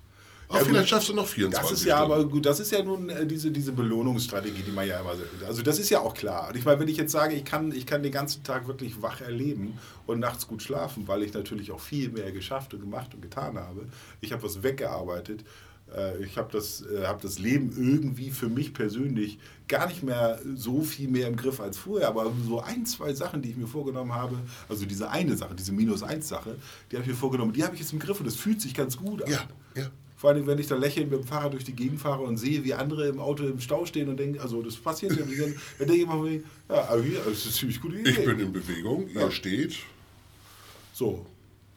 Aber 0.54 0.62
ja, 0.62 0.68
vielleicht 0.68 0.88
schaffst 0.88 1.08
du 1.08 1.14
noch 1.14 1.26
24 1.26 1.70
Das 1.70 1.80
ist 1.80 1.86
ja 1.86 1.96
aber 1.96 2.24
gut, 2.24 2.46
das 2.46 2.60
ist 2.60 2.72
ja 2.72 2.82
nun 2.82 3.08
äh, 3.08 3.26
diese, 3.26 3.50
diese 3.50 3.72
Belohnungsstrategie, 3.72 4.62
die 4.62 4.70
man 4.70 4.86
ja 4.86 5.00
immer. 5.00 5.14
Also 5.46 5.62
das 5.62 5.78
ist 5.78 5.90
ja 5.90 6.00
auch 6.00 6.14
klar. 6.14 6.48
Und 6.48 6.56
ich 6.56 6.64
meine, 6.64 6.80
wenn 6.80 6.88
ich 6.88 6.96
jetzt 6.96 7.12
sage, 7.12 7.34
ich 7.34 7.44
kann, 7.44 7.72
ich 7.72 7.86
kann 7.86 8.02
den 8.02 8.12
ganzen 8.12 8.42
Tag 8.42 8.66
wirklich 8.66 9.02
wach 9.02 9.20
erleben 9.20 9.78
und 10.06 10.20
nachts 10.20 10.46
gut 10.46 10.62
schlafen, 10.62 11.08
weil 11.08 11.22
ich 11.22 11.34
natürlich 11.34 11.72
auch 11.72 11.80
viel 11.80 12.10
mehr 12.10 12.32
geschafft 12.32 12.74
und 12.74 12.80
gemacht 12.80 13.14
und 13.14 13.22
getan 13.22 13.58
habe. 13.58 13.86
Ich 14.20 14.32
habe 14.32 14.42
was 14.42 14.62
weggearbeitet. 14.62 15.44
Äh, 15.94 16.24
ich 16.24 16.36
habe 16.36 16.50
das, 16.52 16.82
äh, 16.82 17.06
hab 17.06 17.20
das 17.20 17.38
Leben 17.38 17.72
irgendwie 17.76 18.30
für 18.30 18.48
mich 18.48 18.74
persönlich 18.74 19.38
gar 19.68 19.86
nicht 19.86 20.02
mehr 20.02 20.40
so 20.54 20.82
viel 20.82 21.08
mehr 21.08 21.28
im 21.28 21.36
Griff 21.36 21.60
als 21.60 21.78
vorher, 21.78 22.08
aber 22.08 22.32
so 22.46 22.60
ein, 22.60 22.86
zwei 22.86 23.14
Sachen, 23.14 23.42
die 23.42 23.50
ich 23.50 23.56
mir 23.56 23.66
vorgenommen 23.66 24.14
habe, 24.14 24.38
also 24.68 24.84
diese 24.86 25.10
eine 25.10 25.36
Sache, 25.36 25.54
diese 25.54 25.72
Minus-1-Sache, 25.72 26.56
die 26.90 26.96
habe 26.96 27.04
ich 27.04 27.10
mir 27.10 27.16
vorgenommen, 27.18 27.52
die 27.52 27.64
habe 27.64 27.74
ich 27.74 27.80
jetzt 27.80 27.92
im 27.92 27.98
Griff 27.98 28.18
und 28.18 28.26
das 28.26 28.36
fühlt 28.36 28.60
sich 28.60 28.74
ganz 28.74 28.96
gut 28.96 29.22
an. 29.22 29.30
Ja, 29.30 29.48
ja. 29.74 29.90
Vor 30.16 30.30
allem, 30.30 30.46
wenn 30.46 30.58
ich 30.58 30.68
da 30.68 30.76
lächelnd 30.76 31.10
mit 31.10 31.20
dem 31.20 31.26
Fahrrad 31.26 31.52
durch 31.52 31.64
die 31.64 31.74
Gegend 31.74 32.00
fahre 32.00 32.22
und 32.22 32.36
sehe, 32.36 32.64
wie 32.64 32.74
andere 32.74 33.08
im 33.08 33.18
Auto 33.20 33.44
im 33.44 33.60
Stau 33.60 33.84
stehen 33.84 34.08
und 34.08 34.18
denken, 34.18 34.38
also 34.38 34.62
das 34.62 34.76
passiert 34.76 35.16
ja 35.16 35.26
nicht. 35.26 35.40
Dann 35.40 35.88
denke 35.88 35.94
ich 35.94 36.02
immer, 36.02 36.30
ja, 36.68 36.88
aber 36.88 37.02
hier, 37.02 37.18
das 37.18 37.38
ist 37.38 37.46
eine 37.46 37.54
ziemlich 37.54 37.80
gute 37.80 37.98
Idee. 37.98 38.10
Ich 38.10 38.24
bin 38.24 38.38
in 38.38 38.52
Bewegung, 38.52 39.08
ihr 39.08 39.20
ja. 39.20 39.30
steht. 39.30 39.76
So, 40.92 41.26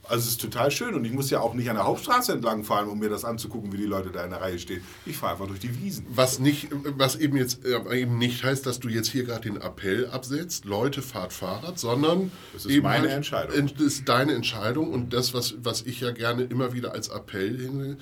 also 0.10 0.24
es 0.24 0.32
ist 0.32 0.41
total 0.41 0.72
schön 0.72 0.95
und 0.95 1.05
ich 1.05 1.12
muss 1.12 1.30
ja 1.30 1.39
auch 1.39 1.53
nicht 1.53 1.70
an 1.70 1.76
der 1.76 1.86
Hauptstraße 1.86 2.34
entlang 2.34 2.64
fahren, 2.64 2.88
um 2.88 2.99
mir 2.99 3.10
das 3.10 3.26
anzugucken, 3.26 3.72
wie 3.72 3.78
die 3.78 3.86
Leute 3.86 4.12
da 4.12 4.24
in 4.24 4.32
der 4.32 4.41
Reihe 4.41 4.60
stehen. 4.60 4.82
Ich 5.05 5.18
fahre 5.18 5.34
einfach 5.34 5.47
durch 5.47 5.60
die 5.60 5.80
Wiesen. 5.80 6.05
Was 6.10 6.39
nicht, 6.39 6.70
was 6.72 7.16
eben 7.16 7.38
jetzt 7.38 7.66
äh, 7.66 7.99
eben 7.99 8.18
nicht 8.18 8.43
heißt, 8.43 8.66
dass 8.66 8.80
du 8.80 8.89
jetzt 8.89 9.10
hier 9.10 9.24
gerade 9.24 9.41
den 9.41 9.58
Appell 9.58 10.08
absetzt, 10.08 10.66
Leute 10.66 11.01
fahrt 11.01 11.34
Fahrrad, 11.34 11.80
sondern 11.80 12.32
das 12.53 12.66
ist 12.66 12.82
meine 12.82 13.08
halt, 13.08 13.18
Entscheidung. 13.18 13.72
Das 13.78 13.82
ist 13.82 14.08
deine 14.10 14.34
Entscheidung 14.34 14.91
und 14.91 15.14
das, 15.14 15.34
was, 15.34 15.55
was 15.64 15.84
ich 15.84 16.01
ja 16.01 16.12
gerne 16.12 16.43
immer 16.43 16.74
wieder 16.74 16.93
als 16.93 17.10
Appell 17.10 17.58
hin, 17.58 17.97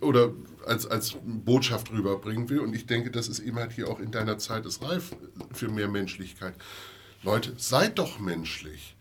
oder 0.00 0.32
als, 0.66 0.86
als 0.86 1.16
Botschaft 1.24 1.90
rüberbringen 1.90 2.48
will. 2.48 2.60
Und 2.60 2.74
ich 2.74 2.86
denke, 2.86 3.10
das 3.10 3.28
ist 3.28 3.40
eben 3.40 3.58
halt 3.58 3.72
hier 3.72 3.88
auch 3.88 4.00
in 4.00 4.10
deiner 4.10 4.38
Zeit 4.38 4.66
ist 4.66 4.82
reif 4.82 5.16
für 5.52 5.68
mehr 5.68 5.88
Menschlichkeit. 5.88 6.54
Leute, 7.22 7.54
seid 7.56 7.98
doch 7.98 8.18
menschlich. 8.18 8.94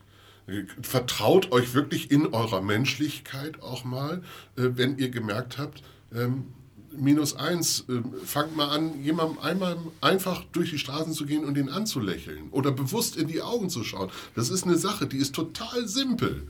Vertraut 0.81 1.51
euch 1.51 1.73
wirklich 1.73 2.09
in 2.09 2.27
eurer 2.27 2.61
Menschlichkeit 2.61 3.61
auch 3.61 3.83
mal, 3.83 4.23
äh, 4.55 4.69
wenn 4.75 4.97
ihr 4.97 5.09
gemerkt 5.09 5.57
habt, 5.57 5.83
ähm, 6.13 6.45
minus 6.91 7.35
eins, 7.35 7.85
äh, 7.89 8.01
fangt 8.25 8.55
mal 8.55 8.69
an, 8.69 9.03
jemandem 9.03 9.39
einmal 9.39 9.77
einfach 10.01 10.45
durch 10.53 10.71
die 10.71 10.79
Straßen 10.79 11.13
zu 11.13 11.25
gehen 11.25 11.43
und 11.43 11.57
ihn 11.57 11.69
anzulächeln 11.69 12.49
oder 12.51 12.71
bewusst 12.71 13.17
in 13.17 13.27
die 13.27 13.41
Augen 13.41 13.69
zu 13.69 13.83
schauen. 13.83 14.09
Das 14.35 14.49
ist 14.49 14.63
eine 14.63 14.77
Sache, 14.77 15.05
die 15.05 15.17
ist 15.17 15.35
total 15.35 15.87
simpel. 15.87 16.43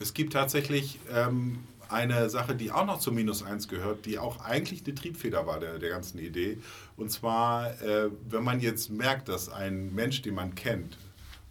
Es 0.00 0.14
gibt 0.14 0.32
tatsächlich 0.32 0.98
ähm, 1.12 1.58
eine 1.88 2.30
Sache, 2.30 2.54
die 2.54 2.70
auch 2.70 2.86
noch 2.86 2.98
zu 2.98 3.12
minus 3.12 3.42
eins 3.42 3.68
gehört, 3.68 4.04
die 4.06 4.18
auch 4.18 4.40
eigentlich 4.40 4.84
eine 4.84 4.94
Triebfeder 4.94 5.46
war 5.46 5.58
der, 5.58 5.78
der 5.78 5.90
ganzen 5.90 6.18
Idee. 6.18 6.58
Und 6.96 7.10
zwar, 7.10 7.80
äh, 7.82 8.10
wenn 8.28 8.44
man 8.44 8.60
jetzt 8.60 8.90
merkt, 8.90 9.28
dass 9.28 9.48
ein 9.48 9.94
Mensch, 9.94 10.22
den 10.22 10.34
man 10.34 10.54
kennt, 10.54 10.98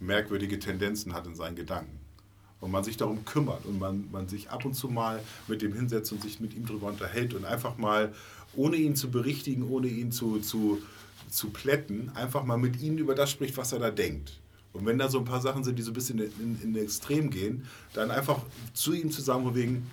merkwürdige 0.00 0.58
Tendenzen 0.58 1.14
hat 1.14 1.26
in 1.26 1.34
seinen 1.34 1.56
Gedanken. 1.56 1.98
Und 2.60 2.72
man 2.72 2.82
sich 2.82 2.96
darum 2.96 3.24
kümmert 3.24 3.64
und 3.66 3.78
man, 3.78 4.10
man 4.10 4.28
sich 4.28 4.50
ab 4.50 4.64
und 4.64 4.74
zu 4.74 4.88
mal 4.88 5.22
mit 5.46 5.62
dem 5.62 5.72
hinsetzt 5.72 6.10
und 6.12 6.22
sich 6.22 6.40
mit 6.40 6.54
ihm 6.54 6.66
darüber 6.66 6.88
unterhält 6.88 7.34
und 7.34 7.44
einfach 7.44 7.78
mal, 7.78 8.12
ohne 8.56 8.76
ihn 8.76 8.96
zu 8.96 9.10
berichtigen, 9.10 9.62
ohne 9.62 9.86
ihn 9.86 10.10
zu, 10.10 10.40
zu, 10.40 10.82
zu 11.30 11.50
plätten, 11.50 12.10
einfach 12.16 12.44
mal 12.44 12.58
mit 12.58 12.80
ihm 12.80 12.98
über 12.98 13.14
das 13.14 13.30
spricht, 13.30 13.56
was 13.56 13.72
er 13.72 13.78
da 13.78 13.90
denkt. 13.90 14.40
Und 14.72 14.86
wenn 14.86 14.98
da 14.98 15.08
so 15.08 15.18
ein 15.18 15.24
paar 15.24 15.40
Sachen 15.40 15.64
sind, 15.64 15.78
die 15.78 15.82
so 15.82 15.92
ein 15.92 15.94
bisschen 15.94 16.18
in, 16.18 16.58
in, 16.62 16.62
in 16.62 16.76
Extrem 16.76 17.30
gehen, 17.30 17.64
dann 17.94 18.10
einfach 18.10 18.42
zu 18.74 18.92
ihm 18.92 19.10
zu 19.10 19.22
sagen, 19.22 19.54
wegen, 19.54 19.86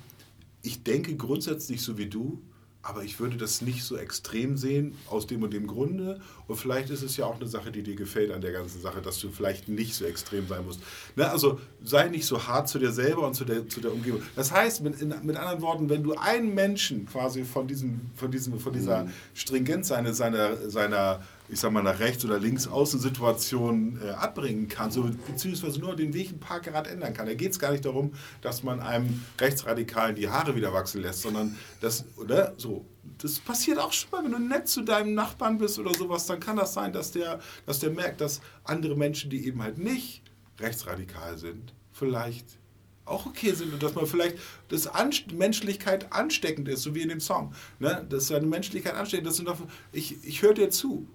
ich 0.64 0.84
denke 0.84 1.16
grundsätzlich 1.16 1.82
so 1.82 1.98
wie 1.98 2.08
du, 2.08 2.42
aber 2.86 3.04
ich 3.04 3.20
würde 3.20 3.36
das 3.36 3.62
nicht 3.62 3.84
so 3.84 3.98
extrem 3.98 4.58
sehen, 4.58 4.96
aus 5.10 5.26
dem 5.26 5.42
und 5.42 5.52
dem 5.54 5.66
Grunde. 5.66 6.22
Und 6.48 6.56
vielleicht 6.56 6.92
ist 6.92 7.02
es 7.02 7.18
ja 7.18 7.26
auch 7.26 7.38
eine 7.38 7.48
Sache, 7.48 7.72
die 7.72 7.82
dir 7.82 7.96
gefällt 7.96 8.32
an 8.32 8.42
der 8.42 8.52
ganzen 8.52 8.80
Sache, 8.80 9.02
dass 9.02 9.18
du 9.20 9.32
vielleicht 9.32 9.68
nicht 9.68 9.96
so 9.96 10.06
extrem 10.06 10.48
sein 10.48 10.64
musst. 10.64 10.82
Ne? 11.16 11.28
Also 11.28 11.60
sei 11.84 12.10
nicht 12.10 12.28
so 12.28 12.48
hart 12.48 12.70
zu 12.70 12.78
dir 12.78 12.92
selber 12.92 13.26
und 13.26 13.34
zu 13.34 13.44
der, 13.44 13.68
zu 13.68 13.82
der 13.82 13.92
Umgebung. 13.92 14.22
Das 14.36 14.52
heißt, 14.52 14.84
mit, 14.84 15.02
in, 15.02 15.16
mit 15.24 15.36
anderen 15.36 15.62
Worten, 15.62 15.90
wenn 15.90 16.04
du 16.04 16.14
einen 16.14 16.54
Menschen 16.54 17.08
quasi 17.08 17.44
von, 17.44 17.68
diesem, 17.68 18.02
von, 18.16 18.30
diesem, 18.30 18.60
von 18.60 18.72
dieser 18.72 19.06
mhm. 19.06 19.14
Stringenz 19.34 19.88
seiner, 19.88 20.14
seiner, 20.14 20.70
seiner 20.70 21.24
ich 21.48 21.60
sag 21.60 21.72
mal, 21.72 21.84
nach 21.84 22.00
rechts 22.00 22.26
oder 22.26 22.40
links 22.40 22.68
Außensituation 22.68 24.00
äh, 24.04 24.10
abbringen 24.12 24.68
kann, 24.68 24.92
so, 24.92 25.10
beziehungsweise 25.28 25.80
nur 25.80 25.96
den 25.96 26.14
Weg 26.14 26.32
ein 26.32 26.40
paar 26.40 26.60
Grad 26.60 26.88
ändern 26.88 27.14
kann. 27.14 27.28
Da 27.28 27.34
geht 27.34 27.52
es 27.52 27.60
gar 27.60 27.72
nicht 27.72 27.86
darum, 27.86 28.14
dass 28.42 28.64
man 28.64 28.80
einem 28.80 29.24
Rechtsradikalen 29.40 30.16
die 30.16 30.30
Haare 30.30 30.56
wieder 30.56 30.74
wachsen 30.74 31.02
lässt, 31.02 31.22
sondern 31.22 31.56
das, 31.82 32.06
oder 32.18 32.54
so. 32.58 32.86
Das 33.20 33.40
passiert 33.40 33.80
auch 33.80 33.94
schon 33.94 34.10
mal, 34.12 34.24
wenn 34.24 34.32
du 34.32 34.40
nett 34.40 34.68
zu 34.68 34.82
deinem 34.82 35.14
Nachbarn 35.14 35.58
bist 35.58 35.78
oder 35.78 35.94
sowas, 35.94 36.26
dann 36.26 36.40
kann 36.40 36.56
das 36.56 36.74
sein, 36.74 36.92
dass 36.92 37.12
der, 37.12 37.40
dass 37.66 37.80
der 37.80 37.92
merkt, 37.92 38.22
dass 38.22 38.42
andere 38.64 38.96
Menschen, 38.96 39.30
die 39.30 39.46
eben 39.46 39.62
halt 39.62 39.78
nicht 39.78 40.24
rechtsradikal 40.60 41.38
sind, 41.38 41.74
vielleicht 41.92 42.58
auch 43.06 43.28
okay 43.28 43.54
sind 43.54 43.72
und 43.72 43.84
dass 43.84 43.94
man 43.94 44.08
vielleicht, 44.08 44.38
dass 44.70 44.88
Anst 44.88 45.32
Menschlichkeit 45.32 46.12
ansteckend 46.12 46.68
ist, 46.68 46.82
so 46.82 46.96
wie 46.96 47.02
in 47.02 47.10
dem 47.10 47.20
Song. 47.20 47.54
Ne? 47.80 48.06
Dass 48.10 48.28
seine 48.28 48.48
Menschlichkeit 48.48 48.96
ansteckend 48.96 49.28
ist. 49.28 49.44
Ich, 49.92 50.24
ich 50.24 50.42
höre 50.42 50.56
dir 50.56 50.72
zu 50.72 51.08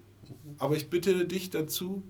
aber 0.61 0.75
ich 0.75 0.89
bitte 0.89 1.25
dich 1.25 1.49
dazu, 1.49 2.03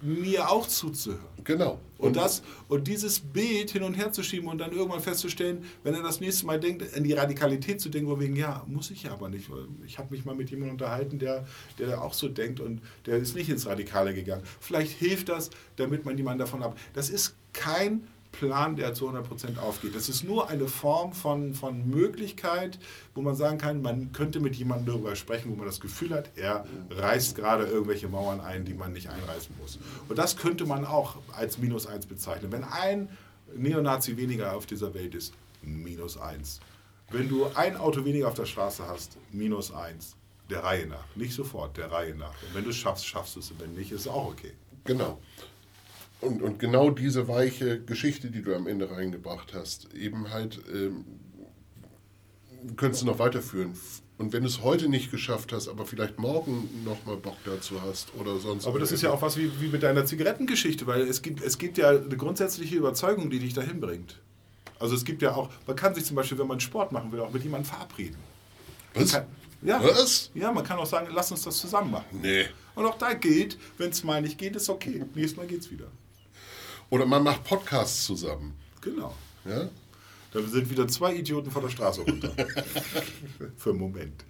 mir 0.00 0.50
auch 0.50 0.66
zuzuhören. 0.66 1.20
Genau. 1.44 1.78
Und, 1.98 2.16
das, 2.16 2.42
und 2.68 2.88
dieses 2.88 3.20
Bild 3.20 3.70
hin 3.70 3.82
und 3.84 3.94
her 3.94 4.10
zu 4.10 4.22
schieben 4.22 4.48
und 4.48 4.58
dann 4.58 4.72
irgendwann 4.72 5.00
festzustellen, 5.00 5.62
wenn 5.84 5.94
er 5.94 6.02
das 6.02 6.18
nächste 6.18 6.46
Mal 6.46 6.58
denkt, 6.58 6.82
in 6.96 7.04
die 7.04 7.12
Radikalität 7.12 7.80
zu 7.80 7.90
denken, 7.90 8.18
wegen, 8.18 8.34
ja, 8.34 8.64
muss 8.66 8.90
ich 8.90 9.04
ja 9.04 9.12
aber 9.12 9.28
nicht. 9.28 9.48
Ich 9.86 9.98
habe 9.98 10.12
mich 10.12 10.24
mal 10.24 10.34
mit 10.34 10.50
jemandem 10.50 10.72
unterhalten, 10.72 11.18
der, 11.18 11.46
der 11.78 12.02
auch 12.02 12.14
so 12.14 12.28
denkt 12.28 12.60
und 12.60 12.80
der 13.06 13.18
ist 13.18 13.36
nicht 13.36 13.50
ins 13.50 13.66
Radikale 13.66 14.14
gegangen. 14.14 14.42
Vielleicht 14.58 14.92
hilft 14.98 15.28
das, 15.28 15.50
damit 15.76 16.04
man 16.04 16.16
jemanden 16.16 16.40
davon 16.40 16.62
ab. 16.62 16.76
Das 16.94 17.10
ist 17.10 17.36
kein 17.52 18.08
Plan, 18.32 18.76
der 18.76 18.94
zu 18.94 19.08
100% 19.08 19.58
aufgeht. 19.58 19.94
Das 19.94 20.08
ist 20.08 20.24
nur 20.24 20.48
eine 20.48 20.66
Form 20.66 21.12
von, 21.12 21.54
von 21.54 21.88
Möglichkeit, 21.88 22.78
wo 23.14 23.22
man 23.22 23.36
sagen 23.36 23.58
kann, 23.58 23.82
man 23.82 24.12
könnte 24.12 24.40
mit 24.40 24.56
jemandem 24.56 24.86
darüber 24.86 25.14
sprechen, 25.14 25.50
wo 25.52 25.56
man 25.56 25.66
das 25.66 25.80
Gefühl 25.80 26.10
hat, 26.10 26.30
er 26.36 26.66
reißt 26.90 27.36
gerade 27.36 27.66
irgendwelche 27.66 28.08
Mauern 28.08 28.40
ein, 28.40 28.64
die 28.64 28.74
man 28.74 28.92
nicht 28.92 29.08
einreißen 29.08 29.54
muss. 29.60 29.78
Und 30.08 30.18
das 30.18 30.36
könnte 30.36 30.66
man 30.66 30.84
auch 30.84 31.16
als 31.36 31.58
Minus 31.58 31.86
1 31.86 32.06
bezeichnen. 32.06 32.50
Wenn 32.50 32.64
ein 32.64 33.08
Neonazi 33.54 34.16
weniger 34.16 34.54
auf 34.54 34.66
dieser 34.66 34.94
Welt 34.94 35.14
ist, 35.14 35.34
minus 35.62 36.16
1. 36.18 36.60
Wenn 37.10 37.28
du 37.28 37.46
ein 37.54 37.76
Auto 37.76 38.04
weniger 38.04 38.28
auf 38.28 38.34
der 38.34 38.46
Straße 38.46 38.86
hast, 38.86 39.16
minus 39.30 39.72
1. 39.72 40.16
Der 40.50 40.64
Reihe 40.64 40.86
nach. 40.86 41.04
Nicht 41.14 41.34
sofort, 41.34 41.76
der 41.76 41.90
Reihe 41.90 42.14
nach. 42.14 42.34
Und 42.42 42.54
wenn 42.54 42.64
du 42.64 42.70
es 42.70 42.76
schaffst, 42.76 43.06
schaffst 43.06 43.36
du 43.36 43.40
es. 43.40 43.52
Wenn 43.58 43.74
nicht, 43.74 43.92
ist 43.92 44.02
es 44.02 44.08
auch 44.08 44.26
okay. 44.26 44.52
Genau. 44.84 45.18
Und, 46.22 46.40
und 46.40 46.58
genau 46.60 46.90
diese 46.90 47.26
weiche 47.26 47.80
Geschichte, 47.82 48.30
die 48.30 48.42
du 48.42 48.54
am 48.54 48.68
Ende 48.68 48.90
reingebracht 48.90 49.54
hast, 49.54 49.92
eben 49.92 50.30
halt, 50.30 50.60
ähm, 50.72 51.04
könntest 52.76 53.02
du 53.02 53.06
noch 53.06 53.18
weiterführen. 53.18 53.74
Und 54.18 54.32
wenn 54.32 54.42
du 54.42 54.48
es 54.48 54.62
heute 54.62 54.88
nicht 54.88 55.10
geschafft 55.10 55.52
hast, 55.52 55.66
aber 55.66 55.84
vielleicht 55.84 56.20
morgen 56.20 56.70
nochmal 56.84 57.16
Bock 57.16 57.36
dazu 57.44 57.82
hast 57.82 58.14
oder 58.14 58.38
sonst. 58.38 58.68
Aber 58.68 58.78
das 58.78 58.92
ist 58.92 59.02
ja 59.02 59.10
auch 59.10 59.20
was 59.20 59.36
wie, 59.36 59.50
wie 59.60 59.66
mit 59.66 59.82
deiner 59.82 60.06
Zigarettengeschichte, 60.06 60.86
weil 60.86 61.00
es 61.00 61.22
gibt, 61.22 61.42
es 61.42 61.58
gibt 61.58 61.76
ja 61.76 61.88
eine 61.88 62.16
grundsätzliche 62.16 62.76
Überzeugung, 62.76 63.28
die 63.28 63.40
dich 63.40 63.54
dahin 63.54 63.80
bringt. 63.80 64.20
Also 64.78 64.94
es 64.94 65.04
gibt 65.04 65.22
ja 65.22 65.34
auch, 65.34 65.50
man 65.66 65.74
kann 65.74 65.92
sich 65.96 66.04
zum 66.04 66.14
Beispiel, 66.14 66.38
wenn 66.38 66.46
man 66.46 66.60
Sport 66.60 66.92
machen 66.92 67.10
will, 67.10 67.18
auch 67.18 67.32
mit 67.32 67.42
jemandem 67.42 67.68
verabreden. 67.68 68.16
Was? 68.94 69.10
Kann, 69.10 69.26
ja, 69.62 69.82
Was? 69.82 70.30
Ja, 70.34 70.52
man 70.52 70.62
kann 70.62 70.78
auch 70.78 70.86
sagen, 70.86 71.08
lass 71.12 71.32
uns 71.32 71.42
das 71.42 71.58
zusammen 71.58 71.90
machen. 71.90 72.20
Nee. 72.22 72.46
Und 72.76 72.86
auch 72.86 72.98
da 72.98 73.14
gilt, 73.14 73.58
wenn 73.76 73.90
es 73.90 74.04
mal 74.04 74.22
nicht 74.22 74.38
geht, 74.38 74.54
ist 74.54 74.68
okay. 74.68 75.04
Nächstes 75.16 75.36
Mal 75.36 75.48
geht's 75.48 75.68
wieder. 75.68 75.86
Oder 76.92 77.06
man 77.06 77.22
macht 77.22 77.44
Podcasts 77.44 78.04
zusammen. 78.04 78.52
Genau. 78.82 79.14
Ja? 79.46 79.70
Da 80.30 80.42
sind 80.42 80.68
wieder 80.68 80.86
zwei 80.88 81.14
Idioten 81.14 81.50
von 81.50 81.62
der 81.62 81.70
Straße 81.70 82.02
runter. 82.02 82.30
Für 83.56 83.70
einen 83.70 83.78
Moment. 83.78 84.26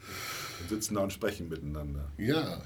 Und 0.61 0.69
sitzen 0.69 0.95
da 0.95 1.01
und 1.01 1.13
sprechen 1.13 1.49
miteinander. 1.49 2.09
Ja. 2.19 2.63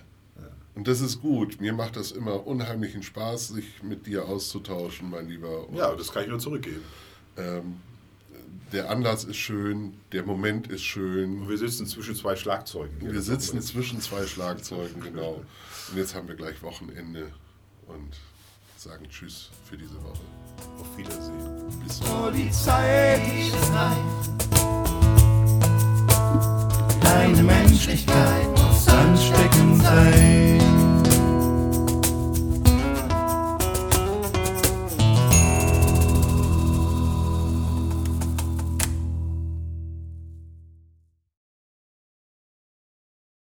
Und 0.74 0.86
das 0.86 1.00
ist 1.00 1.22
gut. 1.22 1.62
Mir 1.62 1.72
macht 1.72 1.96
das 1.96 2.12
immer 2.12 2.46
unheimlichen 2.46 3.02
Spaß, 3.02 3.48
sich 3.48 3.82
mit 3.82 4.06
dir 4.06 4.26
auszutauschen, 4.26 5.08
mein 5.08 5.30
Lieber. 5.30 5.66
Und 5.66 5.76
ja, 5.76 5.94
das 5.94 6.12
kann 6.12 6.24
ich 6.24 6.28
nur 6.28 6.40
zurückgeben. 6.40 6.82
Ähm, 7.38 7.80
der 8.72 8.90
Anlass 8.90 9.24
ist 9.24 9.38
schön, 9.38 9.94
der 10.12 10.24
Moment 10.24 10.66
ist 10.66 10.82
schön. 10.82 11.40
Und 11.40 11.48
wir 11.48 11.56
sitzen 11.56 11.86
zwischen 11.86 12.14
zwei 12.14 12.36
Schlagzeugen. 12.36 13.00
Wir 13.00 13.22
sitzen 13.22 13.62
zwischen 13.62 14.02
zwei 14.02 14.26
Schlagzeugen, 14.26 15.00
genau. 15.00 15.42
Und 15.90 15.96
jetzt 15.96 16.14
haben 16.14 16.28
wir 16.28 16.34
gleich 16.34 16.62
Wochenende 16.62 17.32
und 17.86 18.18
sagen 18.86 19.08
Tschüss 19.08 19.50
für 19.68 19.76
diese 19.76 19.94
Woche. 20.02 20.22
Auf 20.80 20.96
Wiedersehen. 20.96 21.80
Bis 21.84 21.98
Polizei 22.00 23.50
Deine 27.00 27.42
Menschlichkeit 27.42 28.48
muss 28.50 28.88
ansteckend 28.88 29.82
sein. 29.82 30.55